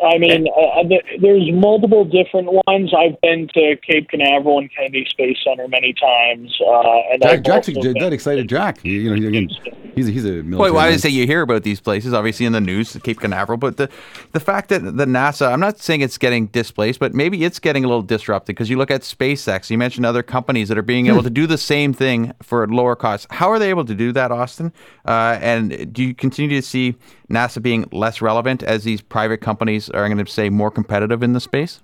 I 0.00 0.16
mean, 0.18 0.46
uh, 0.46 0.84
there's 1.20 1.50
multiple 1.52 2.04
different 2.04 2.50
ones. 2.66 2.94
I've 2.96 3.20
been 3.20 3.48
to 3.54 3.76
Cape 3.84 4.08
Canaveral 4.08 4.58
and 4.58 4.70
Kennedy 4.72 5.04
Space 5.10 5.38
Center 5.42 5.66
many 5.66 5.92
times. 5.92 6.56
Uh, 6.64 7.12
and 7.12 7.22
Jack, 7.22 7.32
I've 7.32 7.42
Jack's 7.42 7.66
that 7.66 8.12
excited. 8.12 8.48
Jack, 8.48 8.84
you, 8.84 8.92
you 8.92 9.10
know, 9.10 9.28
again, 9.28 9.48
he's 9.96 10.08
a, 10.08 10.12
he's 10.12 10.24
a 10.24 10.28
military. 10.28 10.56
Wait, 10.56 10.70
why 10.70 10.84
man. 10.84 10.92
did 10.92 11.00
say 11.00 11.08
you 11.08 11.26
hear 11.26 11.42
about 11.42 11.64
these 11.64 11.80
places? 11.80 12.14
Obviously 12.14 12.46
in 12.46 12.52
the 12.52 12.60
news, 12.60 12.96
Cape 13.02 13.18
Canaveral, 13.18 13.58
but 13.58 13.76
the 13.76 13.90
the 14.32 14.40
fact 14.40 14.68
that 14.68 14.80
the 14.80 15.04
NASA, 15.04 15.52
I'm 15.52 15.60
not 15.60 15.80
saying 15.80 16.02
it's 16.02 16.18
getting 16.18 16.46
displaced, 16.46 17.00
but 17.00 17.12
maybe 17.12 17.44
it's 17.44 17.58
getting 17.58 17.84
a 17.84 17.88
little 17.88 18.02
disrupted 18.02 18.54
because 18.54 18.70
you 18.70 18.76
look 18.76 18.92
at 18.92 19.00
SpaceX. 19.00 19.68
You 19.68 19.78
mentioned 19.78 20.06
other 20.06 20.22
companies 20.22 20.68
that 20.68 20.78
are 20.78 20.82
being 20.82 21.08
able 21.08 21.24
to 21.24 21.30
do 21.30 21.48
the 21.48 21.58
same 21.58 21.92
thing 21.92 22.32
for 22.40 22.68
lower 22.68 22.94
costs. 22.94 23.26
How 23.30 23.50
are 23.50 23.58
they 23.58 23.70
able 23.70 23.84
to 23.84 23.94
do 23.94 24.12
that, 24.12 24.30
Austin? 24.30 24.72
Uh, 25.04 25.38
and 25.40 25.92
do 25.92 26.04
you 26.04 26.14
continue 26.14 26.60
to 26.60 26.66
see 26.66 26.94
NASA 27.30 27.60
being 27.60 27.86
less 27.92 28.22
relevant 28.22 28.62
as 28.62 28.84
these 28.84 29.00
private 29.00 29.40
companies 29.40 29.87
are 29.90 30.04
I 30.04 30.08
going 30.08 30.24
to 30.24 30.30
say 30.30 30.48
more 30.48 30.70
competitive 30.70 31.22
in 31.22 31.32
the 31.32 31.40
space? 31.40 31.80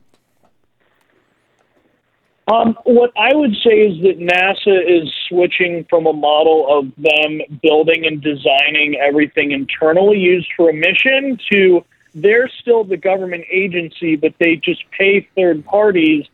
Um, 2.46 2.76
what 2.84 3.10
I 3.16 3.34
would 3.34 3.54
say 3.64 3.70
is 3.70 4.02
that 4.02 4.18
NASA 4.18 5.02
is 5.02 5.10
switching 5.28 5.86
from 5.88 6.06
a 6.06 6.12
model 6.12 6.66
of 6.68 6.92
them 6.96 7.40
building 7.62 8.04
and 8.06 8.20
designing 8.20 8.96
everything 8.96 9.52
internally 9.52 10.18
used 10.18 10.48
for 10.56 10.68
a 10.68 10.74
mission 10.74 11.38
to 11.52 11.84
they're 12.14 12.48
still 12.60 12.84
the 12.84 12.96
government 12.96 13.44
agency, 13.50 14.14
but 14.14 14.34
they 14.38 14.56
just 14.56 14.84
pay 14.96 15.26
third 15.34 15.64
parties 15.64 16.26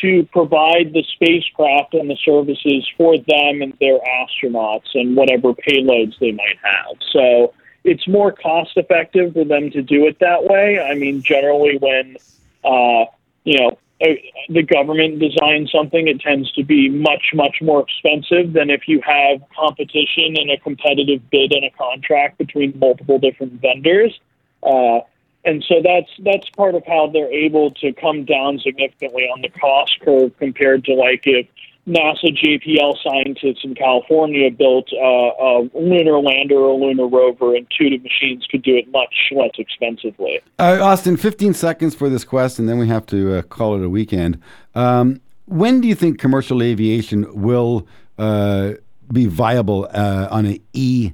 to 0.00 0.24
provide 0.32 0.92
the 0.92 1.04
spacecraft 1.14 1.94
and 1.94 2.10
the 2.10 2.16
services 2.24 2.88
for 2.96 3.16
them 3.16 3.62
and 3.62 3.72
their 3.80 3.98
astronauts 3.98 4.94
and 4.94 5.16
whatever 5.16 5.52
payloads 5.52 6.18
they 6.20 6.32
might 6.32 6.58
have. 6.62 6.96
So 7.12 7.52
it's 7.84 8.06
more 8.08 8.32
cost 8.32 8.76
effective 8.76 9.32
for 9.32 9.44
them 9.44 9.70
to 9.70 9.82
do 9.82 10.06
it 10.06 10.18
that 10.20 10.44
way. 10.44 10.80
I 10.80 10.94
mean, 10.94 11.22
generally, 11.22 11.78
when 11.78 12.16
uh, 12.64 13.06
you 13.44 13.58
know 13.58 13.78
uh, 14.00 14.14
the 14.48 14.62
government 14.62 15.18
designs 15.18 15.72
something, 15.72 16.06
it 16.06 16.20
tends 16.20 16.52
to 16.52 16.62
be 16.64 16.88
much, 16.88 17.30
much 17.34 17.56
more 17.60 17.82
expensive 17.82 18.52
than 18.52 18.70
if 18.70 18.86
you 18.86 19.00
have 19.00 19.42
competition 19.56 20.36
and 20.36 20.50
a 20.50 20.58
competitive 20.58 21.28
bid 21.30 21.52
and 21.52 21.64
a 21.64 21.70
contract 21.70 22.38
between 22.38 22.78
multiple 22.78 23.18
different 23.18 23.54
vendors. 23.54 24.18
Uh, 24.62 25.00
and 25.44 25.64
so 25.68 25.76
that's 25.82 26.10
that's 26.20 26.48
part 26.50 26.74
of 26.74 26.84
how 26.86 27.08
they're 27.12 27.32
able 27.32 27.70
to 27.70 27.92
come 27.92 28.24
down 28.24 28.58
significantly 28.58 29.24
on 29.24 29.40
the 29.40 29.48
cost 29.48 29.98
curve 30.00 30.36
compared 30.38 30.84
to 30.84 30.94
like 30.94 31.22
if 31.24 31.46
NASA 31.88 32.36
JPL 32.36 32.96
scientists 33.02 33.64
in 33.64 33.74
California 33.74 34.50
built 34.50 34.88
uh, 34.92 34.98
a 34.98 35.70
lunar 35.74 36.20
lander 36.20 36.56
or 36.56 36.78
lunar 36.78 37.06
rover, 37.06 37.56
and 37.56 37.66
intuitive 37.70 38.02
machines 38.02 38.46
could 38.50 38.62
do 38.62 38.76
it 38.76 38.90
much 38.92 39.14
less 39.32 39.52
expensively. 39.58 40.40
Uh, 40.58 40.78
Austin, 40.82 41.16
15 41.16 41.54
seconds 41.54 41.94
for 41.94 42.08
this 42.08 42.24
quest, 42.24 42.58
and 42.58 42.68
then 42.68 42.78
we 42.78 42.88
have 42.88 43.06
to 43.06 43.36
uh, 43.36 43.42
call 43.42 43.74
it 43.80 43.84
a 43.84 43.88
weekend. 43.88 44.40
Um, 44.74 45.20
when 45.46 45.80
do 45.80 45.88
you 45.88 45.94
think 45.94 46.18
commercial 46.18 46.62
aviation 46.62 47.26
will 47.42 47.88
uh, 48.18 48.72
be 49.10 49.26
viable 49.26 49.88
uh, 49.92 50.28
on 50.30 50.44
an 50.44 50.58
E? 50.74 51.12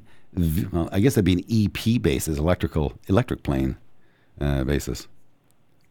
Well, 0.73 0.89
I 0.91 0.99
guess 0.99 1.15
that'd 1.15 1.25
be 1.25 1.35
an 1.35 1.45
EP 1.49 2.03
basis, 2.03 2.39
electrical 2.39 2.95
electric 3.07 3.45
plane 3.45 3.77
uh, 4.41 4.65
basis. 4.65 5.07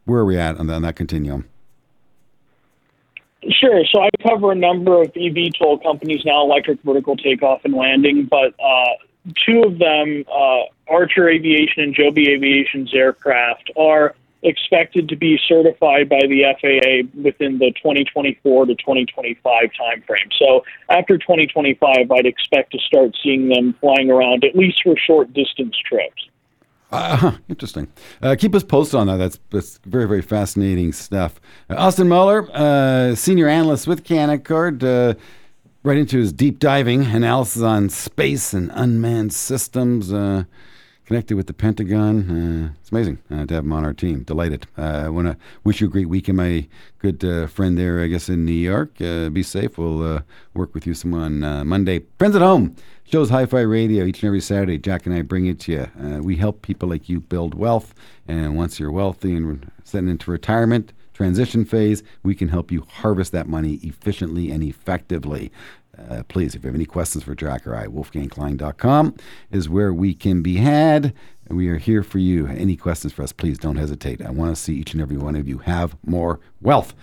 Where 0.04 0.20
are 0.20 0.26
we 0.26 0.36
at 0.36 0.58
on 0.58 0.68
on 0.68 0.82
that 0.82 0.96
continuum? 0.96 1.48
Sure. 3.50 3.82
So 3.92 4.02
I 4.02 4.08
cover 4.22 4.52
a 4.52 4.54
number 4.54 5.02
of 5.02 5.12
eVTOL 5.12 5.82
companies 5.82 6.22
now, 6.24 6.42
electric 6.42 6.82
vertical 6.82 7.16
takeoff 7.16 7.64
and 7.64 7.74
landing, 7.74 8.24
but 8.24 8.54
uh, 8.58 8.94
two 9.46 9.62
of 9.62 9.78
them, 9.78 10.24
uh, 10.32 10.62
Archer 10.88 11.28
Aviation 11.28 11.82
and 11.82 11.94
Joby 11.94 12.30
Aviation's 12.30 12.94
aircraft, 12.94 13.70
are 13.76 14.14
expected 14.42 15.08
to 15.08 15.16
be 15.16 15.38
certified 15.48 16.08
by 16.08 16.20
the 16.20 16.44
FAA 16.60 17.20
within 17.22 17.58
the 17.58 17.72
2024 17.72 18.66
to 18.66 18.74
2025 18.74 19.42
timeframe. 19.44 20.32
So 20.38 20.64
after 20.90 21.16
2025, 21.16 22.10
I'd 22.10 22.26
expect 22.26 22.72
to 22.72 22.78
start 22.78 23.16
seeing 23.22 23.48
them 23.48 23.74
flying 23.80 24.10
around, 24.10 24.44
at 24.44 24.54
least 24.54 24.82
for 24.82 24.94
short 24.96 25.32
distance 25.32 25.76
trips. 25.88 26.28
Uh, 26.94 27.32
interesting. 27.48 27.88
Uh, 28.22 28.36
keep 28.38 28.54
us 28.54 28.62
posted 28.62 29.00
on 29.00 29.06
that. 29.08 29.16
That's, 29.16 29.38
that's 29.50 29.78
very, 29.84 30.06
very 30.06 30.22
fascinating 30.22 30.92
stuff. 30.92 31.40
Uh, 31.68 31.74
Austin 31.76 32.08
Moeller, 32.08 32.48
uh, 32.54 33.14
senior 33.14 33.48
analyst 33.48 33.86
with 33.86 34.04
Canaccord, 34.04 34.82
uh, 34.82 35.18
right 35.82 35.98
into 35.98 36.18
his 36.18 36.32
deep 36.32 36.58
diving 36.58 37.04
analysis 37.04 37.62
on 37.62 37.88
space 37.88 38.54
and 38.54 38.70
unmanned 38.74 39.32
systems 39.32 40.12
uh, 40.12 40.44
connected 41.04 41.36
with 41.36 41.46
the 41.46 41.52
Pentagon. 41.52 42.30
Uh, 42.30 42.72
it's 42.80 42.90
amazing 42.90 43.18
uh, 43.30 43.46
to 43.46 43.54
have 43.54 43.64
him 43.64 43.72
on 43.72 43.84
our 43.84 43.92
team. 43.92 44.22
Delighted. 44.22 44.66
Uh, 44.76 45.02
I 45.04 45.08
want 45.08 45.28
to 45.28 45.36
wish 45.62 45.80
you 45.80 45.86
a 45.86 45.90
great 45.90 46.08
weekend, 46.08 46.38
my 46.38 46.66
good 46.98 47.24
uh, 47.24 47.46
friend 47.46 47.78
there, 47.78 48.00
I 48.00 48.06
guess, 48.06 48.28
in 48.28 48.44
New 48.44 48.52
York. 48.52 49.00
Uh, 49.00 49.28
be 49.28 49.42
safe. 49.42 49.78
We'll 49.78 50.22
work 50.54 50.74
with 50.74 50.86
you 50.86 50.94
some 50.94 51.14
on 51.14 51.40
Monday. 51.66 52.02
Friends 52.18 52.36
at 52.36 52.42
home. 52.42 52.76
Shows 53.06 53.28
Hi 53.28 53.44
Fi 53.44 53.60
Radio 53.60 54.04
each 54.04 54.22
and 54.22 54.28
every 54.28 54.40
Saturday. 54.40 54.78
Jack 54.78 55.04
and 55.04 55.14
I 55.14 55.20
bring 55.20 55.46
it 55.46 55.60
to 55.60 55.72
you. 55.72 56.22
We 56.22 56.36
help 56.36 56.62
people 56.62 56.88
like 56.88 57.08
you 57.08 57.20
build 57.20 57.54
wealth. 57.54 57.94
And 58.26 58.56
once 58.56 58.80
you're 58.80 58.90
wealthy 58.90 59.36
and 59.36 59.70
setting 59.84 60.08
into 60.08 60.30
retirement, 60.30 60.94
transition 61.12 61.66
phase, 61.66 62.02
we 62.22 62.34
can 62.34 62.48
help 62.48 62.72
you 62.72 62.80
harvest 62.88 63.30
that 63.32 63.46
money 63.46 63.74
efficiently 63.82 64.50
and 64.50 64.62
effectively. 64.64 65.52
Uh, 65.98 66.22
please, 66.24 66.54
if 66.54 66.62
you 66.62 66.68
have 66.68 66.74
any 66.74 66.86
questions 66.86 67.24
for 67.24 67.34
Jack 67.34 67.66
or 67.66 67.74
I, 67.74 67.86
wolfgangklein.com 67.86 69.14
is 69.50 69.68
where 69.68 69.92
we 69.92 70.14
can 70.14 70.42
be 70.42 70.56
had. 70.56 71.14
We 71.48 71.68
are 71.68 71.78
here 71.78 72.02
for 72.02 72.18
you. 72.18 72.46
Any 72.46 72.76
questions 72.76 73.12
for 73.12 73.22
us, 73.22 73.32
please 73.32 73.58
don't 73.58 73.76
hesitate. 73.76 74.22
I 74.22 74.30
want 74.30 74.54
to 74.54 74.60
see 74.60 74.74
each 74.74 74.92
and 74.92 75.02
every 75.02 75.16
one 75.16 75.36
of 75.36 75.46
you 75.46 75.58
have 75.58 75.96
more 76.04 76.40
wealth. 76.60 76.94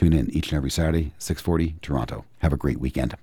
Tune 0.00 0.14
in 0.14 0.30
each 0.30 0.50
and 0.50 0.56
every 0.56 0.70
Saturday, 0.70 1.12
640 1.18 1.74
Toronto. 1.82 2.24
Have 2.38 2.54
a 2.54 2.56
great 2.56 2.80
weekend. 2.80 3.16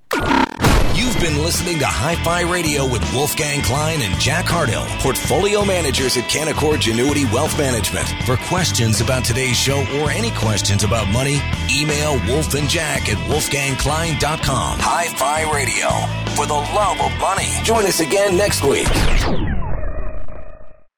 You've 0.93 1.19
been 1.19 1.41
listening 1.41 1.79
to 1.79 1.87
Hi 1.87 2.13
Fi 2.23 2.41
Radio 2.41 2.85
with 2.85 3.01
Wolfgang 3.15 3.63
Klein 3.63 3.99
and 4.03 4.13
Jack 4.19 4.45
Hardill, 4.45 4.85
portfolio 5.01 5.65
managers 5.65 6.17
at 6.17 6.25
Canaccord 6.25 6.77
Genuity 6.77 7.25
Wealth 7.33 7.57
Management. 7.57 8.07
For 8.27 8.37
questions 8.45 9.01
about 9.01 9.25
today's 9.25 9.57
show 9.57 9.79
or 9.99 10.11
any 10.11 10.29
questions 10.37 10.83
about 10.83 11.07
money, 11.07 11.41
email 11.75 12.21
Wolf 12.27 12.53
and 12.53 12.69
Jack 12.69 13.09
at 13.09 13.17
wolfgangklein.com. 13.27 14.77
Hi 14.79 15.07
Fi 15.07 15.51
Radio, 15.51 15.89
for 16.35 16.45
the 16.45 16.53
love 16.53 17.01
of 17.01 17.19
money. 17.19 17.49
Join 17.63 17.85
us 17.85 18.01
again 18.01 18.37
next 18.37 18.63
week. 18.63 19.56